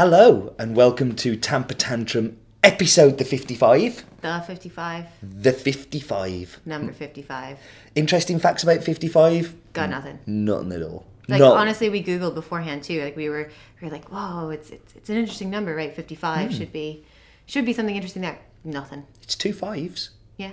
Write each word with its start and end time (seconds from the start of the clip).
Hello 0.00 0.54
and 0.58 0.74
welcome 0.74 1.14
to 1.16 1.36
Tamper 1.36 1.74
Tantrum 1.74 2.38
episode 2.64 3.18
the 3.18 3.24
55. 3.26 4.02
The 4.22 4.40
55, 4.46 5.06
The 5.22 5.52
55. 5.52 6.60
number 6.64 6.90
55. 6.90 7.58
Interesting 7.94 8.38
facts 8.38 8.62
about 8.62 8.82
55? 8.82 9.54
Got 9.74 9.90
nothing. 9.90 10.18
Nothing 10.24 10.72
at 10.72 10.82
all. 10.82 11.04
Like 11.28 11.40
Not- 11.40 11.58
honestly, 11.58 11.90
we 11.90 12.02
googled 12.02 12.34
beforehand 12.34 12.82
too. 12.82 13.04
Like 13.04 13.14
we 13.14 13.28
were, 13.28 13.50
we 13.82 13.88
were 13.88 13.92
like, 13.92 14.08
whoa, 14.08 14.48
it's 14.48 14.70
it's, 14.70 14.96
it's 14.96 15.10
an 15.10 15.16
interesting 15.16 15.50
number, 15.50 15.74
right? 15.76 15.94
55 15.94 16.54
should 16.54 16.72
be 16.72 17.04
should 17.44 17.66
be 17.66 17.74
something 17.74 17.94
interesting 17.94 18.22
there. 18.22 18.38
Nothing. 18.64 19.04
It's 19.20 19.34
two 19.34 19.52
fives. 19.52 20.12
Yeah, 20.38 20.52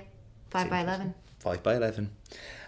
five 0.50 0.70
by 0.70 0.81
eleven. 0.81 1.14
Five 1.39 1.64
by 1.64 1.77
11. 1.77 2.09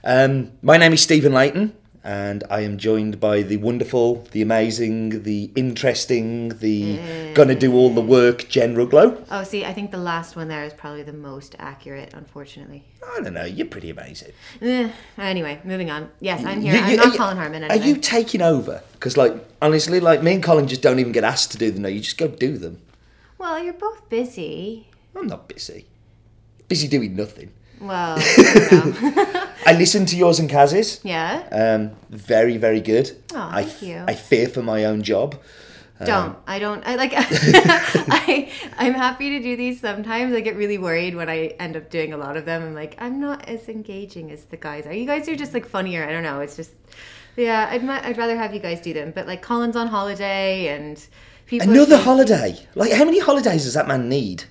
Um, 0.06 0.54
my 0.62 0.78
name 0.78 0.94
is 0.94 1.02
Stephen 1.02 1.34
Leighton 1.34 1.76
and 2.04 2.44
I 2.50 2.62
am 2.62 2.78
joined 2.78 3.20
by 3.20 3.42
the 3.42 3.58
wonderful, 3.58 4.24
the 4.32 4.42
amazing, 4.42 5.24
the 5.24 5.52
interesting, 5.56 6.50
the 6.60 7.34
gonna 7.34 7.56
do 7.56 7.74
all 7.76 7.90
the 7.94 8.02
work 8.02 8.48
Jen 8.50 8.76
Rugolo. 8.76 9.24
Oh, 9.30 9.44
see, 9.44 9.66
I 9.66 9.74
think 9.74 9.92
the 9.92 9.98
last 9.98 10.36
one 10.36 10.48
there 10.48 10.64
is 10.64 10.74
probably 10.74 11.04
the 11.04 11.14
most 11.14 11.56
accurate, 11.60 12.14
unfortunately. 12.14 12.84
I 13.18 13.22
don't 13.22 13.34
know, 13.34 13.46
you're 13.46 13.68
pretty 13.68 13.90
amazing. 13.90 14.32
Eh, 14.62 14.90
anyway, 15.18 15.60
moving 15.64 15.90
on. 15.90 16.10
Yes, 16.20 16.44
I'm 16.46 16.62
here. 16.62 16.74
You- 16.76 16.80
I'm 16.80 16.90
you- 16.92 16.98
not 16.98 17.06
are 17.08 17.12
you- 17.12 17.18
Colin 17.18 17.38
Harmon. 17.38 17.64
Are 17.66 17.76
you 17.76 17.98
taking 17.98 18.42
over? 18.42 18.82
Because, 18.94 19.18
like, 19.18 19.34
honestly, 19.62 20.00
like 20.00 20.24
me 20.24 20.34
and 20.36 20.44
Colin 20.44 20.68
just 20.68 20.82
don't 20.82 21.00
even 21.00 21.12
get 21.12 21.24
asked 21.24 21.52
to 21.52 21.58
do 21.58 21.72
them. 21.72 21.82
No, 21.84 21.90
you 21.90 22.00
just 22.00 22.18
go 22.18 22.28
do 22.28 22.58
them. 22.58 22.82
Well, 23.38 23.62
you're 23.64 23.74
both 23.74 24.10
busy. 24.10 24.88
I'm 25.16 25.28
not 25.28 25.48
busy. 25.48 25.86
Busy 26.68 26.88
doing 26.88 27.16
nothing. 27.16 27.52
Well. 27.82 28.18
I 29.66 29.76
listen 29.78 30.06
to 30.08 30.16
yours 30.16 30.40
and 30.40 30.50
Kaz's. 30.50 31.00
yeah. 31.04 31.48
Um, 31.52 31.96
very, 32.10 32.58
very 32.58 32.82
good. 32.82 33.12
Aw, 33.34 33.56
I, 33.58 33.64
thank 33.64 33.82
you. 33.82 34.04
I 34.08 34.16
fear 34.16 34.48
for 34.50 34.62
my 34.64 34.86
own 34.86 35.02
job. 35.04 35.36
don't 36.06 36.38
i 36.48 36.60
don't 36.60 36.82
i 36.88 36.96
like 36.96 37.12
i 37.18 38.50
i'm 38.78 38.94
happy 38.94 39.32
to 39.32 39.40
do 39.44 39.58
these 39.58 39.82
sometimes 39.82 40.34
i 40.34 40.40
get 40.40 40.56
really 40.56 40.78
worried 40.78 41.14
when 41.14 41.28
i 41.28 41.48
end 41.60 41.76
up 41.76 41.90
doing 41.90 42.14
a 42.14 42.18
lot 42.18 42.38
of 42.38 42.46
them 42.46 42.64
i'm 42.64 42.74
like 42.74 42.96
i'm 43.00 43.20
not 43.20 43.44
as 43.50 43.68
engaging 43.68 44.32
as 44.32 44.46
the 44.46 44.56
guys 44.56 44.88
are 44.88 44.94
you 44.94 45.06
guys 45.06 45.28
are 45.28 45.36
just 45.36 45.54
like 45.54 45.66
funnier 45.66 46.08
i 46.08 46.10
don't 46.14 46.24
know 46.24 46.40
it's 46.40 46.56
just 46.56 46.72
yeah 47.36 47.68
i'd, 47.70 47.84
I'd 47.84 48.18
rather 48.18 48.38
have 48.38 48.54
you 48.54 48.62
guys 48.62 48.80
do 48.80 48.94
them 48.94 49.12
but 49.12 49.28
like 49.28 49.42
colin's 49.42 49.76
on 49.76 49.88
holiday 49.88 50.70
and 50.70 51.06
people 51.50 51.70
Another 51.70 51.98
holiday. 51.98 52.56
Like, 52.76 52.94
how 52.94 53.04
many 53.04 53.20
holidays 53.20 53.64
does 53.66 53.74
that 53.74 53.88
man 53.88 54.08
need? 54.08 54.44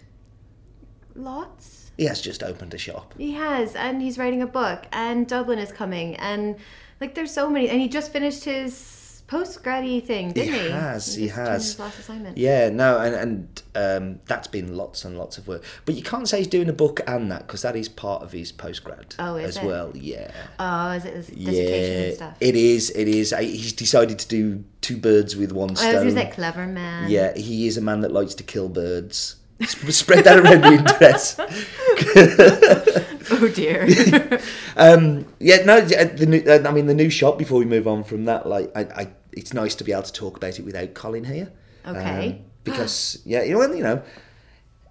lots 1.14 1.77
He 1.98 2.04
has 2.06 2.20
just 2.22 2.42
opened 2.42 2.72
a 2.72 2.78
shop. 2.78 3.12
he 3.18 3.32
has 3.32 3.74
and 3.74 4.00
he's 4.00 4.16
writing 4.18 4.40
a 4.40 4.46
book 4.46 4.86
and 4.92 5.26
dublin 5.26 5.58
is 5.58 5.72
coming 5.72 6.16
and 6.16 6.56
like 7.00 7.14
there's 7.14 7.32
so 7.32 7.50
many 7.50 7.68
and 7.68 7.80
he 7.80 7.88
just 7.88 8.12
finished 8.12 8.44
his 8.44 8.94
post 9.26 9.62
grady 9.62 10.00
thing 10.00 10.32
didn't 10.32 10.54
he 10.54 10.70
has, 10.70 11.14
he 11.14 11.28
turned 11.28 11.48
has. 11.48 11.64
his 11.72 11.78
last 11.78 11.98
assignment 11.98 12.38
Yeah, 12.38 12.70
no, 12.70 12.98
and 12.98 13.14
and 13.14 13.62
um, 13.74 14.20
that's 14.26 14.48
been 14.48 14.74
lots 14.74 15.04
and 15.04 15.18
lots 15.18 15.36
of 15.36 15.46
work. 15.46 15.62
But 15.84 15.96
you 15.96 16.02
can't 16.02 16.26
say 16.26 16.38
he's 16.38 16.46
doing 16.46 16.68
a 16.70 16.72
book 16.72 17.00
and 17.06 17.30
that 17.30 17.46
because 17.46 17.60
that 17.62 17.76
is 17.76 17.88
part 17.90 18.22
of 18.22 18.32
his 18.32 18.52
postgrad 18.52 19.14
Oh, 19.18 19.36
is 19.36 19.56
as 19.58 19.62
it? 19.62 19.66
well. 19.66 19.92
Yeah. 19.94 20.30
oh 20.58 20.92
is 20.92 21.04
it 21.04 21.12
his 21.14 21.26
dissertation 21.26 21.94
and 21.96 22.08
Yeah, 22.10 22.14
stuff 22.14 22.36
it 22.40 22.56
is. 22.56 22.90
It 22.90 23.06
is. 23.08 23.32
I, 23.34 23.42
he's 23.42 23.74
decided 23.74 24.18
to 24.20 24.28
do 24.28 24.64
two 24.80 24.96
birds 24.96 25.36
with 25.36 25.52
one 25.52 25.76
stone. 25.76 25.92
gonna 25.94 26.10
say 26.12 26.30
clever 26.32 26.66
man. 26.66 27.10
yeah, 27.10 27.36
he 27.36 27.66
is 27.66 27.76
a 27.76 27.82
man 27.82 28.00
that 28.00 28.12
likes 28.12 28.34
to 28.36 28.42
kill 28.44 28.68
birds. 28.70 29.36
Spread 29.66 30.22
that 30.24 30.38
around 30.38 30.60
the 30.62 30.72
interest. 30.72 31.38
Oh 33.30 33.48
dear. 33.48 33.86
Um, 34.76 35.26
yeah, 35.40 35.64
no. 35.64 35.80
The 35.80 36.26
new, 36.26 36.42
uh, 36.46 36.62
I 36.64 36.72
mean, 36.72 36.86
the 36.86 36.94
new 36.94 37.10
shop. 37.10 37.36
Before 37.36 37.58
we 37.58 37.64
move 37.64 37.88
on 37.88 38.04
from 38.04 38.26
that, 38.26 38.46
like, 38.46 38.70
I, 38.76 38.82
I, 38.82 39.08
it's 39.32 39.52
nice 39.52 39.74
to 39.74 39.84
be 39.84 39.90
able 39.90 40.04
to 40.04 40.12
talk 40.12 40.36
about 40.36 40.56
it 40.56 40.64
without 40.64 40.94
Colin 40.94 41.24
here. 41.24 41.50
Okay. 41.84 42.28
Um, 42.28 42.38
because 42.62 43.18
yeah, 43.24 43.42
you 43.42 43.54
know, 43.54 43.74
you 43.74 43.82
know, 43.82 44.02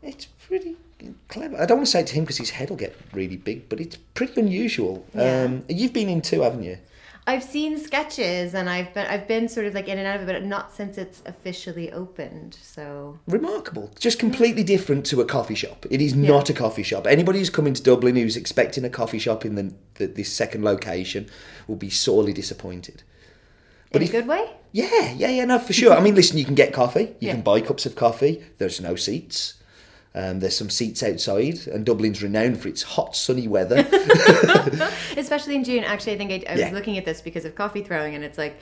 it's 0.03 0.25
pretty 0.25 0.75
clever. 1.29 1.55
I 1.55 1.65
don't 1.65 1.77
want 1.77 1.87
to 1.87 1.91
say 1.91 2.01
it 2.01 2.07
to 2.07 2.15
him 2.15 2.25
because 2.25 2.37
his 2.37 2.49
head 2.49 2.69
will 2.69 2.75
get 2.75 2.97
really 3.13 3.37
big, 3.37 3.69
but 3.69 3.79
it's 3.79 3.95
pretty 4.13 4.41
unusual. 4.41 5.05
Yeah. 5.15 5.43
Um, 5.43 5.63
you've 5.69 5.93
been 5.93 6.09
in 6.09 6.21
two, 6.21 6.41
haven't 6.41 6.63
you? 6.63 6.77
I've 7.29 7.43
seen 7.43 7.77
sketches 7.77 8.55
and 8.55 8.69
I've 8.69 8.93
been 8.93 9.05
I've 9.05 9.27
been 9.27 9.49
sort 9.49 9.65
of 9.65 9.73
like 9.73 9.87
in 9.89 9.97
and 9.97 10.07
out 10.07 10.21
of 10.21 10.29
it, 10.29 10.33
but 10.33 10.43
not 10.45 10.71
since 10.71 10.97
it's 10.97 11.21
officially 11.25 11.91
opened. 11.91 12.57
So 12.61 13.19
remarkable. 13.27 13.91
Just 13.99 14.17
completely 14.17 14.63
different 14.63 15.05
to 15.07 15.19
a 15.19 15.25
coffee 15.25 15.53
shop. 15.55 15.85
It 15.91 16.01
is 16.01 16.15
not 16.15 16.49
a 16.49 16.53
coffee 16.53 16.83
shop. 16.83 17.05
Anybody 17.05 17.39
who's 17.39 17.49
coming 17.49 17.73
to 17.73 17.83
Dublin 17.83 18.15
who's 18.15 18.37
expecting 18.37 18.85
a 18.85 18.89
coffee 18.89 19.19
shop 19.19 19.43
in 19.45 19.55
the, 19.55 19.73
the 19.95 20.05
this 20.07 20.31
second 20.31 20.63
location 20.63 21.29
will 21.67 21.75
be 21.75 21.89
sorely 21.89 22.31
disappointed. 22.31 23.03
But 23.91 24.01
in 24.01 24.07
if- 24.07 24.13
a 24.13 24.17
good 24.21 24.27
way. 24.27 24.49
Yeah, 24.71 25.11
yeah, 25.13 25.29
yeah, 25.29 25.45
no, 25.45 25.59
for 25.59 25.73
sure. 25.73 25.93
I 25.93 26.01
mean, 26.01 26.13
listen, 26.13 26.37
you 26.37 26.45
can 26.45 26.53
get 26.55 26.71
coffee. 26.73 27.03
You 27.03 27.15
Yeah. 27.27 27.31
can 27.33 27.41
buy 27.41 27.61
cups 27.61 27.85
of 27.85 27.95
coffee. 27.95 28.43
There's 28.57 28.79
no 28.81 28.95
seats. 28.95 29.55
Um, 30.17 30.39
there's 30.39 30.57
some 30.57 30.71
seats 30.71 31.03
outside, 31.03 31.67
and 31.67 31.85
Dublin's 31.85 32.23
renowned 32.23 32.59
for 32.59 32.69
its 32.69 32.81
hot, 32.81 33.15
sunny 33.15 33.47
weather. 33.47 33.77
Especially 35.15 35.55
in 35.55 35.63
June. 35.63 35.83
Actually, 35.83 36.13
I 36.13 36.17
think 36.17 36.31
I, 36.31 36.43
I 36.49 36.53
was 36.53 36.61
Yeah. 36.61 36.71
looking 36.71 36.97
at 36.97 37.05
this 37.05 37.21
because 37.21 37.45
of 37.45 37.53
coffee 37.53 37.83
throwing, 37.83 38.15
and 38.15 38.23
it's 38.23 38.37
like 38.37 38.57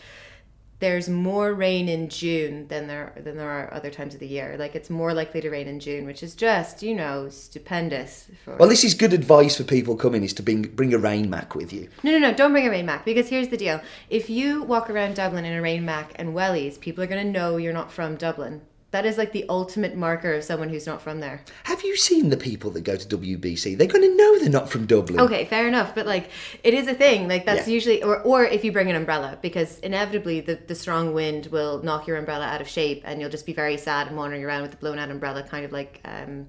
there's 0.80 1.08
more 1.08 1.54
rain 1.54 1.88
in 1.88 2.10
June 2.10 2.68
than 2.68 2.88
there 2.88 3.14
than 3.16 3.38
there 3.38 3.50
are 3.50 3.74
other 3.74 3.90
times 3.90 4.14
of 4.14 4.20
the 4.20 4.28
year. 4.28 4.58
Like 4.60 4.76
it's 4.76 4.90
more 4.90 5.14
likely 5.14 5.40
to 5.40 5.50
rain 5.50 5.70
in 5.70 5.80
June, 5.80 6.06
which 6.06 6.22
is 6.24 6.36
just 6.36 6.84
you 6.84 6.94
know 6.94 7.30
stupendous. 7.30 8.30
For... 8.44 8.58
well, 8.58 8.68
this 8.68 8.84
is 8.84 8.94
good 8.94 9.14
advice 9.14 9.56
for 9.56 9.64
people 9.64 9.96
coming: 9.96 10.24
is 10.24 10.34
to 10.34 10.44
bring 10.44 10.64
bring 10.64 10.94
a 10.94 10.98
rain 10.98 11.30
mac 11.30 11.56
with 11.56 11.72
you. 11.72 11.88
No, 12.04 12.12
no, 12.12 12.20
no, 12.20 12.34
don't 12.34 12.52
bring 12.52 12.68
a 12.68 12.70
rain 12.70 12.86
mac 12.86 13.06
because 13.06 13.30
here's 13.30 13.48
the 13.48 13.56
deal. 13.56 13.80
If 14.10 14.30
you 14.30 14.64
walk 14.64 14.90
around 14.90 15.16
Dublin 15.16 15.46
in 15.46 15.54
a 15.54 15.62
rain 15.62 15.86
mac 15.86 16.12
and 16.16 16.36
wellies, 16.36 16.78
people 16.78 17.02
are 17.02 17.08
going 17.08 17.26
to 17.26 17.32
know 17.32 17.56
you're 17.56 17.72
not 17.72 17.94
from 17.94 18.18
Dublin. 18.18 18.62
That 18.96 19.06
is 19.06 19.18
like 19.18 19.34
the 19.34 19.44
ultimate 19.50 19.94
marker 19.94 20.32
of 20.36 20.46
someone 20.46 20.70
who's 20.70 20.88
not 20.88 21.02
from 21.02 21.20
there. 21.20 21.42
Have 21.66 21.84
you 21.84 21.98
seen 21.98 22.30
the 22.30 22.38
people 22.38 22.72
that 22.72 22.86
go 22.86 22.96
to 22.96 23.18
WBC? 23.18 23.78
They're 23.78 23.88
going 23.88 24.10
to 24.10 24.16
know 24.16 24.40
they're 24.40 24.48
not 24.48 24.70
from 24.70 24.86
Dublin. 24.86 25.20
Okay, 25.20 25.44
fair 25.44 25.68
enough, 25.68 25.94
but 25.94 26.06
like 26.06 26.30
it 26.64 26.74
is 26.74 26.88
a 26.88 26.94
thing. 26.94 27.28
Like 27.28 27.46
that's 27.46 27.68
Yeah. 27.68 27.74
usually 27.74 28.02
or 28.04 28.22
or 28.22 28.46
if 28.46 28.64
you 28.64 28.72
bring 28.72 28.90
an 28.90 28.96
umbrella 28.96 29.38
because 29.42 29.80
inevitably 29.80 30.40
the 30.40 30.56
the 30.66 30.76
strong 30.76 31.14
wind 31.14 31.48
will 31.48 31.84
knock 31.84 32.08
your 32.08 32.16
umbrella 32.16 32.46
out 32.46 32.62
of 32.62 32.70
shape 32.70 33.02
and 33.04 33.20
you'll 33.20 33.30
just 33.30 33.46
be 33.46 33.52
very 33.52 33.76
sad 33.76 34.08
and 34.08 34.16
wandering 34.16 34.46
around 34.46 34.62
with 34.62 34.72
the 34.72 34.78
blown 34.78 34.98
out 34.98 35.10
umbrella 35.10 35.44
kind 35.44 35.66
of 35.66 35.74
like 35.74 36.00
um 36.06 36.48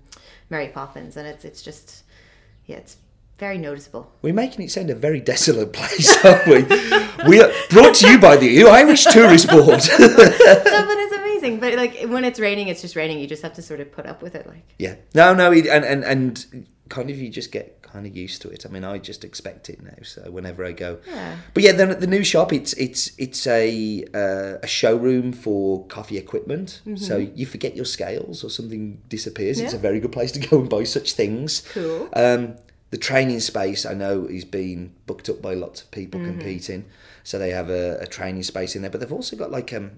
Mary 0.49 0.69
Poppins 0.69 1.17
and 1.17 1.27
it's 1.27 1.45
it's 1.45 1.63
just 1.63 2.05
yeah, 2.67 2.77
it's 2.77 2.97
very 3.39 3.59
noticeable. 3.59 4.11
We're 4.23 4.33
making 4.35 4.65
it 4.65 4.71
sound 4.71 4.91
a 4.91 4.95
very 4.95 5.21
desolate 5.21 5.73
place, 5.73 6.17
aren't 6.25 6.47
we? 6.47 6.63
we 7.29 7.41
are 7.43 7.51
brought 7.71 7.95
to 7.97 8.09
you 8.11 8.19
by 8.19 8.37
the 8.37 8.65
Irish 8.67 9.05
Tourist 9.05 9.49
Board. 9.51 9.81
Dublin 9.99 10.99
is 10.99 11.13
amazing, 11.13 11.61
but 11.61 11.75
like 11.75 12.03
when 12.07 12.25
it's 12.25 12.41
raining, 12.41 12.69
it's 12.69 12.81
just 12.83 12.97
raining. 12.97 13.19
You 13.19 13.27
just 13.27 13.43
have 13.43 13.53
to 13.55 13.63
sort 13.63 13.81
of 13.81 13.93
put 13.93 14.07
up 14.07 14.23
with 14.23 14.35
it 14.35 14.47
like 14.47 14.63
yeah, 14.79 14.97
no, 15.15 15.35
no, 15.35 15.53
and 15.53 15.67
and 15.85 16.05
and 16.05 16.67
kind 16.89 17.11
of 17.11 17.19
you 17.19 17.29
just 17.29 17.51
get 17.53 17.83
kind 17.83 18.07
of 18.07 18.17
used 18.17 18.43
to 18.43 18.49
it. 18.49 18.65
I 18.67 18.69
mean, 18.69 18.85
I 18.85 18.99
just 18.99 19.25
expect 19.25 19.69
it 19.71 19.83
now. 19.83 19.95
So 20.03 20.31
whenever 20.31 20.65
I 20.65 20.73
go, 20.73 20.99
Yeah. 21.07 21.37
But 21.55 21.63
yeah, 21.63 21.73
then 21.73 21.91
at 21.91 22.01
the 22.01 22.07
new 22.07 22.25
shop, 22.25 22.53
it's 22.53 22.73
it's 22.75 23.11
it's 23.19 23.47
a 23.47 24.05
uh, 24.15 24.59
a 24.63 24.67
showroom 24.67 25.33
for 25.33 25.87
coffee 25.89 26.17
equipment. 26.19 26.81
So 26.97 27.17
you 27.19 27.45
forget 27.47 27.77
your 27.77 27.85
scales 27.85 28.43
or 28.45 28.51
something 28.51 29.03
disappears. 29.09 29.61
It's 29.61 29.73
a 29.73 29.77
Mm-hmm. 29.77 29.83
Very 29.83 30.01
good 30.01 30.13
place 30.13 30.33
to 30.33 30.41
go 30.41 30.59
and 30.61 30.69
buy 30.71 30.85
such 30.85 31.13
things. 31.13 31.63
Cool. 31.73 32.09
Um, 32.15 32.57
the 32.91 32.97
training 32.99 33.41
space 33.41 33.85
I 33.85 33.95
know 33.95 34.27
is 34.27 34.45
being 34.45 34.93
booked 35.07 35.29
up 35.29 35.43
by 35.43 35.55
lots 35.55 35.83
of 35.83 35.91
people 35.91 36.21
Mm-hmm. 36.21 36.31
competing, 36.31 36.85
so 37.25 37.39
they 37.39 37.51
have 37.51 37.69
a, 37.71 37.99
a 38.01 38.07
training 38.07 38.43
space 38.45 38.77
in 38.77 38.83
there. 38.83 38.91
But 38.91 39.01
they've 39.01 39.13
also 39.13 39.37
got 39.37 39.51
like 39.51 39.73
um, 39.73 39.93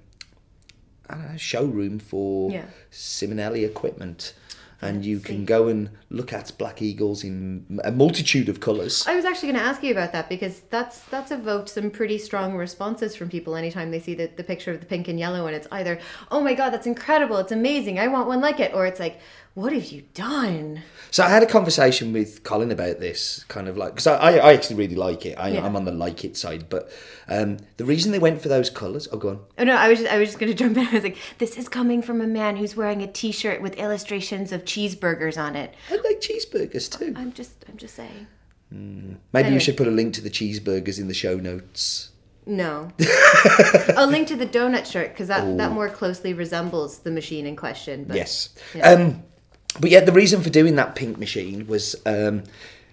I 1.09 1.15
don't 1.15 1.29
know, 1.29 1.35
a 1.35 1.39
showroom 1.39 1.99
for 1.99 2.51
Yeah. 2.51 2.67
Simonelli 2.91 3.65
equipment. 3.65 4.35
And 4.81 5.05
you 5.05 5.19
can 5.19 5.45
go 5.45 5.67
and 5.67 5.91
look 6.09 6.33
at 6.33 6.53
Black 6.57 6.81
Eagles 6.81 7.25
in 7.25 7.81
a 7.83 7.91
multitude 7.91 8.49
of 8.49 8.61
colours. 8.61 9.05
I 9.09 9.17
was 9.17 9.25
actually 9.25 9.51
going 9.51 9.61
to 9.61 9.69
ask 9.69 9.83
you 9.83 9.91
about 9.91 10.13
that 10.13 10.29
because 10.29 10.61
that's 10.71 11.01
that's 11.11 11.33
evoked 11.33 11.69
some 11.71 11.91
pretty 11.91 12.17
strong 12.17 12.55
responses 12.55 13.17
from 13.17 13.29
people 13.29 13.57
anytime 13.57 13.91
they 13.91 13.99
see 13.99 14.15
the, 14.15 14.31
the 14.37 14.45
picture 14.45 14.71
of 14.71 14.79
the 14.79 14.87
pink 14.87 15.09
and 15.09 15.19
yellow 15.19 15.49
and 15.49 15.57
it's 15.57 15.67
either 15.73 15.99
oh 16.31 16.41
my 16.41 16.55
god 16.55 16.71
that's 16.71 16.87
incredible 16.87 17.39
it's 17.39 17.51
amazing 17.51 17.99
I 17.99 18.07
want 18.07 18.29
one 18.29 18.41
like 18.41 18.61
it 18.61 18.73
or 18.73 18.87
it's 18.87 19.01
like 19.01 19.19
what 19.59 19.73
have 19.73 19.87
you 19.87 20.03
done 20.15 20.83
So 21.11 21.25
I 21.25 21.29
had 21.31 21.43
a 21.43 21.47
conversation 21.47 22.13
with 22.13 22.45
Colin 22.45 22.71
about 22.71 23.01
this, 23.01 23.45
kind 23.49 23.67
of 23.67 23.77
like 23.77 23.91
because 23.95 24.07
I, 24.07 24.37
I 24.39 24.53
actually 24.53 24.77
really 24.77 24.95
like 24.95 25.27
it. 25.27 25.35
I, 25.37 25.49
Yeah. 25.49 25.67
I'm 25.67 25.75
on 25.75 25.85
the 25.85 25.91
like 25.91 26.25
it 26.25 26.37
side, 26.37 26.69
but 26.69 26.93
um, 27.29 27.57
the 27.77 27.85
reason 27.85 28.13
they 28.13 28.21
went 28.21 28.41
for 28.41 28.49
those 28.49 28.71
colours. 28.71 29.09
Oh, 29.11 29.17
go 29.17 29.29
on. 29.31 29.41
oh 29.59 29.65
no 29.65 29.75
I 29.75 29.89
was 29.89 29.99
just, 29.99 30.13
I 30.13 30.19
was 30.19 30.29
just 30.29 30.39
going 30.39 30.53
to 30.55 30.59
jump 30.63 30.77
in 30.77 30.87
I 30.87 30.93
was 30.93 31.03
like 31.03 31.17
this 31.39 31.57
is 31.59 31.69
coming 31.69 32.03
from 32.03 32.21
a 32.21 32.27
man 32.27 32.57
who's 32.57 32.77
wearing 32.77 33.03
a 33.03 33.09
t-shirt 33.09 33.61
with 33.61 33.75
illustrations 33.79 34.53
of 34.53 34.65
cheeseburgers 34.65 35.37
on 35.37 35.57
it 35.57 35.75
I 35.91 35.97
like 35.97 36.21
cheeseburgers 36.21 36.87
too. 36.97 37.13
I'm 37.17 37.33
just 37.33 37.65
I'm 37.69 37.77
just 37.77 37.97
saying 37.97 38.29
Maybe 38.71 39.19
we 39.33 39.41
Anyway. 39.41 39.59
should 39.59 39.77
put 39.77 39.89
a 39.89 39.91
link 39.91 40.15
to 40.15 40.21
the 40.21 40.31
cheeseburgers 40.31 41.01
in 41.01 41.09
the 41.09 41.15
show 41.15 41.37
notes. 41.37 42.11
no 42.47 42.93
a 43.97 44.07
link 44.07 44.29
to 44.29 44.37
the 44.37 44.47
donut 44.47 44.87
shirt 44.87 45.09
because 45.13 45.27
that 45.29 45.59
that 45.59 45.73
more 45.73 45.89
closely 45.89 46.33
resembles 46.33 46.99
the 47.01 47.11
machine 47.11 47.45
in 47.47 47.57
question 47.57 48.05
but 48.05 48.17
Yes. 48.17 48.51
Yeah. 48.75 48.91
Um, 48.93 49.23
but 49.81 49.91
yeah, 49.91 50.01
the 50.01 50.13
reason 50.13 50.43
for 50.43 50.51
doing 50.51 50.77
that 50.77 50.95
pink 50.95 51.19
machine 51.19 51.67
was 51.67 51.97
um, 52.07 52.45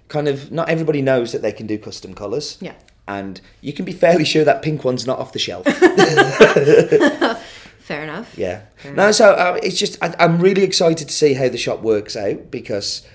kind 0.07 0.27
of 0.27 0.51
not 0.51 0.69
everybody 0.69 1.01
knows 1.01 1.31
that 1.31 1.41
they 1.41 1.51
can 1.51 1.67
do 1.67 1.77
custom 1.77 2.13
colours. 2.13 2.57
Yeah. 2.61 2.73
And 3.07 3.39
you 3.61 3.71
can 3.73 3.85
be 3.85 3.91
fairly 3.91 4.25
sure 4.25 4.43
that 4.43 4.61
pink 4.61 4.83
one's 4.83 5.05
not 5.05 5.19
off 5.19 5.31
the 5.31 5.39
shelf. 5.39 5.65
Fair 7.79 8.03
enough. 8.03 8.35
Yeah. 8.35 8.61
No, 8.95 9.11
so 9.11 9.33
uh, 9.33 9.59
it's 9.61 9.77
just 9.77 10.01
I, 10.03 10.15
I'm 10.17 10.39
really 10.39 10.63
excited 10.63 11.07
to 11.07 11.13
see 11.13 11.35
how 11.35 11.49
the 11.49 11.57
shop 11.57 11.81
works 11.81 12.15
out 12.15 12.49
because 12.49 13.07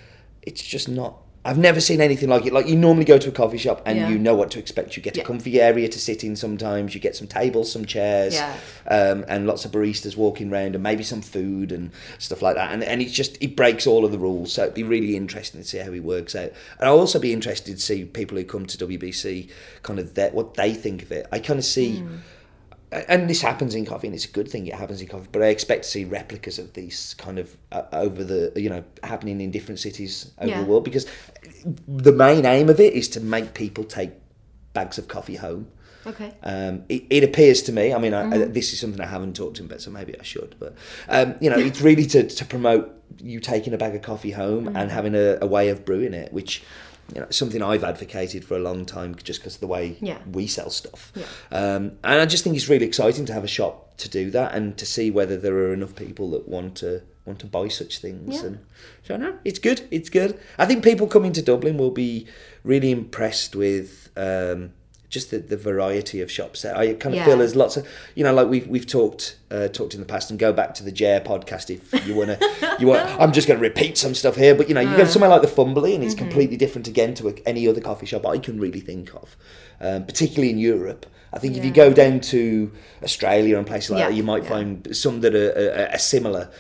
it's 0.43 0.63
just 0.63 0.89
not. 0.89 1.17
I've 1.43 1.57
never 1.57 1.81
seen 1.81 2.03
anything 2.03 2.29
like 2.29 2.45
it. 2.45 2.53
Like 2.53 2.67
you 2.69 2.77
normally 2.77 3.07
go 3.07 3.17
to 3.17 3.31
a 3.31 3.33
coffee 3.33 3.57
shop 3.57 3.81
and 3.87 3.97
Yeah. 3.99 4.09
you 4.11 4.19
know 4.19 4.35
what 4.35 4.51
to 4.51 4.59
expect. 4.59 4.95
You 4.97 5.03
get 5.03 5.17
a 5.17 5.23
comfy 5.23 5.59
area 5.59 5.89
to 5.89 5.99
sit 5.99 6.23
in. 6.23 6.37
Sometimes 6.37 6.95
you 6.95 7.01
get 7.01 7.17
some 7.17 7.27
tables, 7.27 7.73
some 7.73 7.87
chairs, 7.87 8.35
Yeah. 8.35 8.55
um, 8.87 9.25
and 9.27 9.47
lots 9.47 9.65
of 9.65 9.73
baristas 9.73 10.17
walking 10.19 10.53
around, 10.53 10.75
and 10.75 10.83
maybe 10.83 11.03
some 11.03 11.23
food 11.23 11.73
and 11.73 11.93
stuff 12.19 12.43
like 12.43 12.57
that. 12.57 12.73
And 12.73 12.85
and 12.85 13.01
it's 13.01 13.13
just 13.13 13.39
it 13.43 13.57
breaks 13.57 13.87
all 13.87 14.05
of 14.05 14.13
the 14.13 14.19
rules. 14.19 14.53
So 14.53 14.65
it'd 14.65 14.75
be 14.75 14.83
really 14.83 15.17
interesting 15.17 15.63
to 15.63 15.67
see 15.67 15.79
how 15.79 15.91
he 15.93 16.01
works 16.01 16.37
out. 16.37 16.53
And 16.79 16.89
I'll 16.89 16.99
also 16.99 17.19
be 17.19 17.33
interested 17.33 17.75
to 17.75 17.81
see 17.83 18.05
people 18.05 18.37
who 18.37 18.45
come 18.45 18.67
to 18.67 18.77
WBC 18.77 19.49
kind 19.83 19.99
of 19.99 20.15
that 20.15 20.35
what 20.35 20.55
they 20.55 20.75
think 20.75 21.03
of 21.03 21.11
it. 21.11 21.27
I 21.33 21.39
kind 21.39 21.59
of 21.59 21.65
see 21.65 22.03
and 22.93 23.31
this 23.31 23.41
happens 23.43 23.75
in 23.75 23.85
coffee, 23.87 24.09
and 24.09 24.15
it's 24.17 24.25
a 24.25 24.29
good 24.33 24.49
thing 24.49 24.67
it 24.67 24.75
happens 24.75 25.01
in 25.01 25.09
coffee. 25.09 25.29
But 25.31 25.43
I 25.43 25.47
expect 25.47 25.85
to 25.85 25.89
see 25.91 26.05
replicas 26.05 26.59
of 26.59 26.73
these 26.73 27.15
kind 27.19 27.39
of 27.39 27.57
uh, 27.73 27.83
over 27.93 28.25
the 28.25 28.53
you 28.57 28.69
know 28.69 28.83
happening 29.05 29.41
in 29.41 29.51
different 29.51 29.79
cities 29.79 30.33
over 30.39 30.49
Yeah. 30.51 30.61
the 30.63 30.67
world 30.67 30.85
because 30.85 31.07
the 31.87 32.13
main 32.13 32.45
aim 32.47 32.69
of 32.69 32.81
it 32.81 32.93
is 32.95 33.09
to 33.11 33.21
make 33.21 33.55
people 33.55 33.85
take 33.85 34.11
bags 34.73 34.99
of 34.99 35.09
coffee 35.09 35.37
home. 35.37 35.69
Okay. 36.07 36.33
Um, 36.43 36.85
it, 36.89 37.05
it 37.11 37.25
appears 37.25 37.61
to 37.63 37.73
me. 37.73 37.93
I 37.93 37.99
mean, 37.99 38.15
I, 38.15 38.23
I, 38.23 38.31
Mm-hmm. 38.39 38.53
this 38.55 38.73
is 38.73 38.81
something 38.81 39.01
I 39.03 39.07
haven't 39.07 39.37
talked 39.37 39.57
to 39.57 39.63
him 39.63 39.67
about, 39.69 39.83
so 39.83 39.91
maybe 39.91 40.19
I 40.19 40.23
should. 40.23 40.55
But 40.59 40.75
um, 41.09 41.35
you 41.41 41.51
know, 41.51 41.59
it's 41.59 41.83
really 41.83 42.07
to, 42.07 42.27
to 42.27 42.45
promote 42.47 42.91
you 43.19 43.39
taking 43.41 43.75
a 43.75 43.77
bag 43.79 43.95
of 43.95 44.01
coffee 44.03 44.31
home 44.31 44.65
Mm-hmm. 44.67 44.77
and 44.77 44.91
having 44.91 45.15
a, 45.15 45.39
a 45.43 45.47
way 45.47 45.69
of 45.69 45.85
brewing 45.85 46.15
it, 46.15 46.33
which 46.33 46.63
you 47.15 47.21
know, 47.21 47.27
something 47.31 47.63
I've 47.63 47.85
advocated 47.85 48.45
for 48.45 48.57
a 48.57 48.61
long 48.61 48.85
time, 48.87 49.15
just 49.23 49.41
because 49.41 49.55
of 49.57 49.61
the 49.61 49.67
way 49.67 49.97
Yeah. 50.01 50.19
we 50.31 50.47
sell 50.47 50.71
stuff. 50.71 51.13
Yeah. 51.15 51.25
Um, 51.51 51.93
and 52.05 52.21
I 52.21 52.27
just 52.27 52.45
think 52.45 52.57
it's 52.57 52.69
really 52.69 52.87
exciting 52.87 53.27
to 53.27 53.33
have 53.33 53.45
a 53.45 53.49
shop 53.49 53.97
to 53.99 54.09
do 54.09 54.31
that 54.31 54.55
and 54.55 54.77
to 54.79 54.87
see 54.87 55.11
whether 55.11 55.37
there 55.37 55.55
are 55.55 55.73
enough 55.73 55.95
people 55.97 56.31
that 56.31 56.49
want 56.49 56.77
to 56.77 57.03
want 57.27 57.39
to 57.41 57.47
buy 57.47 57.69
such 57.69 57.99
things. 57.99 58.37
Yeah. 58.37 58.47
And 58.47 58.59
so 59.07 59.17
no, 59.17 59.39
it's 59.45 59.59
good. 59.59 59.83
It's 59.91 60.09
good. 60.09 60.39
I 60.59 60.67
think 60.67 60.83
people 60.83 61.07
coming 61.07 61.33
to 61.33 61.43
Dublin 61.43 61.77
will 61.77 61.91
be 61.91 62.27
really 62.65 62.91
impressed 62.91 63.55
with. 63.55 64.09
Um, 64.17 64.73
just 65.11 65.31
the, 65.33 65.39
the 65.39 65.57
variety 65.57 66.21
of 66.23 66.31
shops 66.31 66.63
there. 66.63 66.75
I 66.77 66.95
kind 66.95 67.15
of 67.15 67.19
Yeah. 67.19 67.25
feel 67.27 67.37
there's 67.37 67.57
lots 67.57 67.77
of, 67.77 67.87
you 68.15 68.25
know, 68.25 68.33
like 68.33 68.49
we've 68.49 68.67
we've 68.69 68.87
talked 68.87 69.37
uh, 69.51 69.69
talked 69.69 69.93
in 69.93 70.01
the 70.01 70.07
past, 70.07 70.31
and 70.31 70.39
go 70.39 70.53
back 70.53 70.73
to 70.75 70.85
the 70.85 70.93
Jer 70.93 71.21
podcast 71.21 71.69
if 71.69 72.07
you 72.07 72.15
wanna. 72.15 72.39
you 72.79 72.87
want. 72.87 73.05
I'm 73.21 73.33
just 73.33 73.47
going 73.49 73.59
to 73.61 73.63
repeat 73.63 73.99
some 73.99 74.15
stuff 74.15 74.37
here, 74.37 74.55
but 74.55 74.69
you 74.69 74.75
know, 74.75 74.81
you 74.81 74.97
go 74.97 75.05
somewhere 75.05 75.29
like 75.29 75.43
the 75.43 75.49
Fumbally, 75.49 75.95
and 75.95 76.03
it's 76.05 76.15
completely 76.15 76.57
different 76.57 76.87
again 76.89 77.13
to 77.15 77.29
a, 77.29 77.35
any 77.45 77.69
other 77.69 77.81
coffee 77.81 78.07
shop 78.07 78.25
I 78.25 78.39
can 78.39 78.59
really 78.61 78.81
think 78.81 79.13
of, 79.15 79.37
um, 79.81 80.07
particularly 80.07 80.51
in 80.51 80.59
Europe. 80.59 81.05
I 81.33 81.39
think 81.39 81.57
if 81.57 81.65
you 81.65 81.71
go 81.73 81.93
down 81.93 82.21
to 82.21 82.73
Australia 83.05 83.57
and 83.59 83.67
places 83.67 83.91
like 83.91 84.01
Yeah, 84.01 84.09
that, 84.09 84.15
you 84.17 84.23
might 84.23 84.43
yeah. 84.45 84.49
find 84.49 84.97
some 84.97 85.21
that 85.23 85.35
are, 85.35 85.51
are, 85.87 85.93
are 85.95 85.99
similar, 85.99 86.51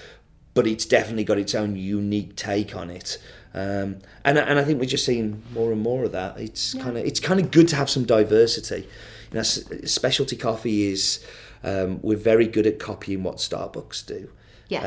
but 0.55 0.67
it's 0.67 0.85
definitely 0.85 1.25
got 1.25 1.39
its 1.39 1.55
own 1.55 1.77
unique 1.77 2.37
take 2.37 2.75
on 2.77 2.91
it. 2.91 3.19
Um, 3.53 3.99
and 4.25 4.39
and 4.39 4.59
I 4.59 4.65
think 4.65 4.79
we're 4.79 4.87
just 4.87 5.05
seeing 5.05 5.43
more 5.53 5.73
and 5.73 5.81
more 5.81 6.05
of 6.05 6.13
that. 6.13 6.39
It's 6.39 6.75
kind 6.75 6.97
of 6.97 7.05
it's 7.05 7.21
kind 7.21 7.41
of 7.41 7.51
good 7.51 7.69
to 7.69 7.77
have 7.77 7.91
some 7.91 8.05
diversity. 8.05 8.89
You 9.33 9.37
know, 9.37 9.43
specialty 9.43 10.37
coffee 10.37 10.89
is 10.89 11.25
um, 11.65 12.01
we're 12.03 12.17
very 12.17 12.47
good 12.47 12.67
at 12.67 12.79
copying 12.79 13.23
what 13.23 13.37
Starbucks 13.37 14.07
do. 14.07 14.31
Yes. 14.71 14.85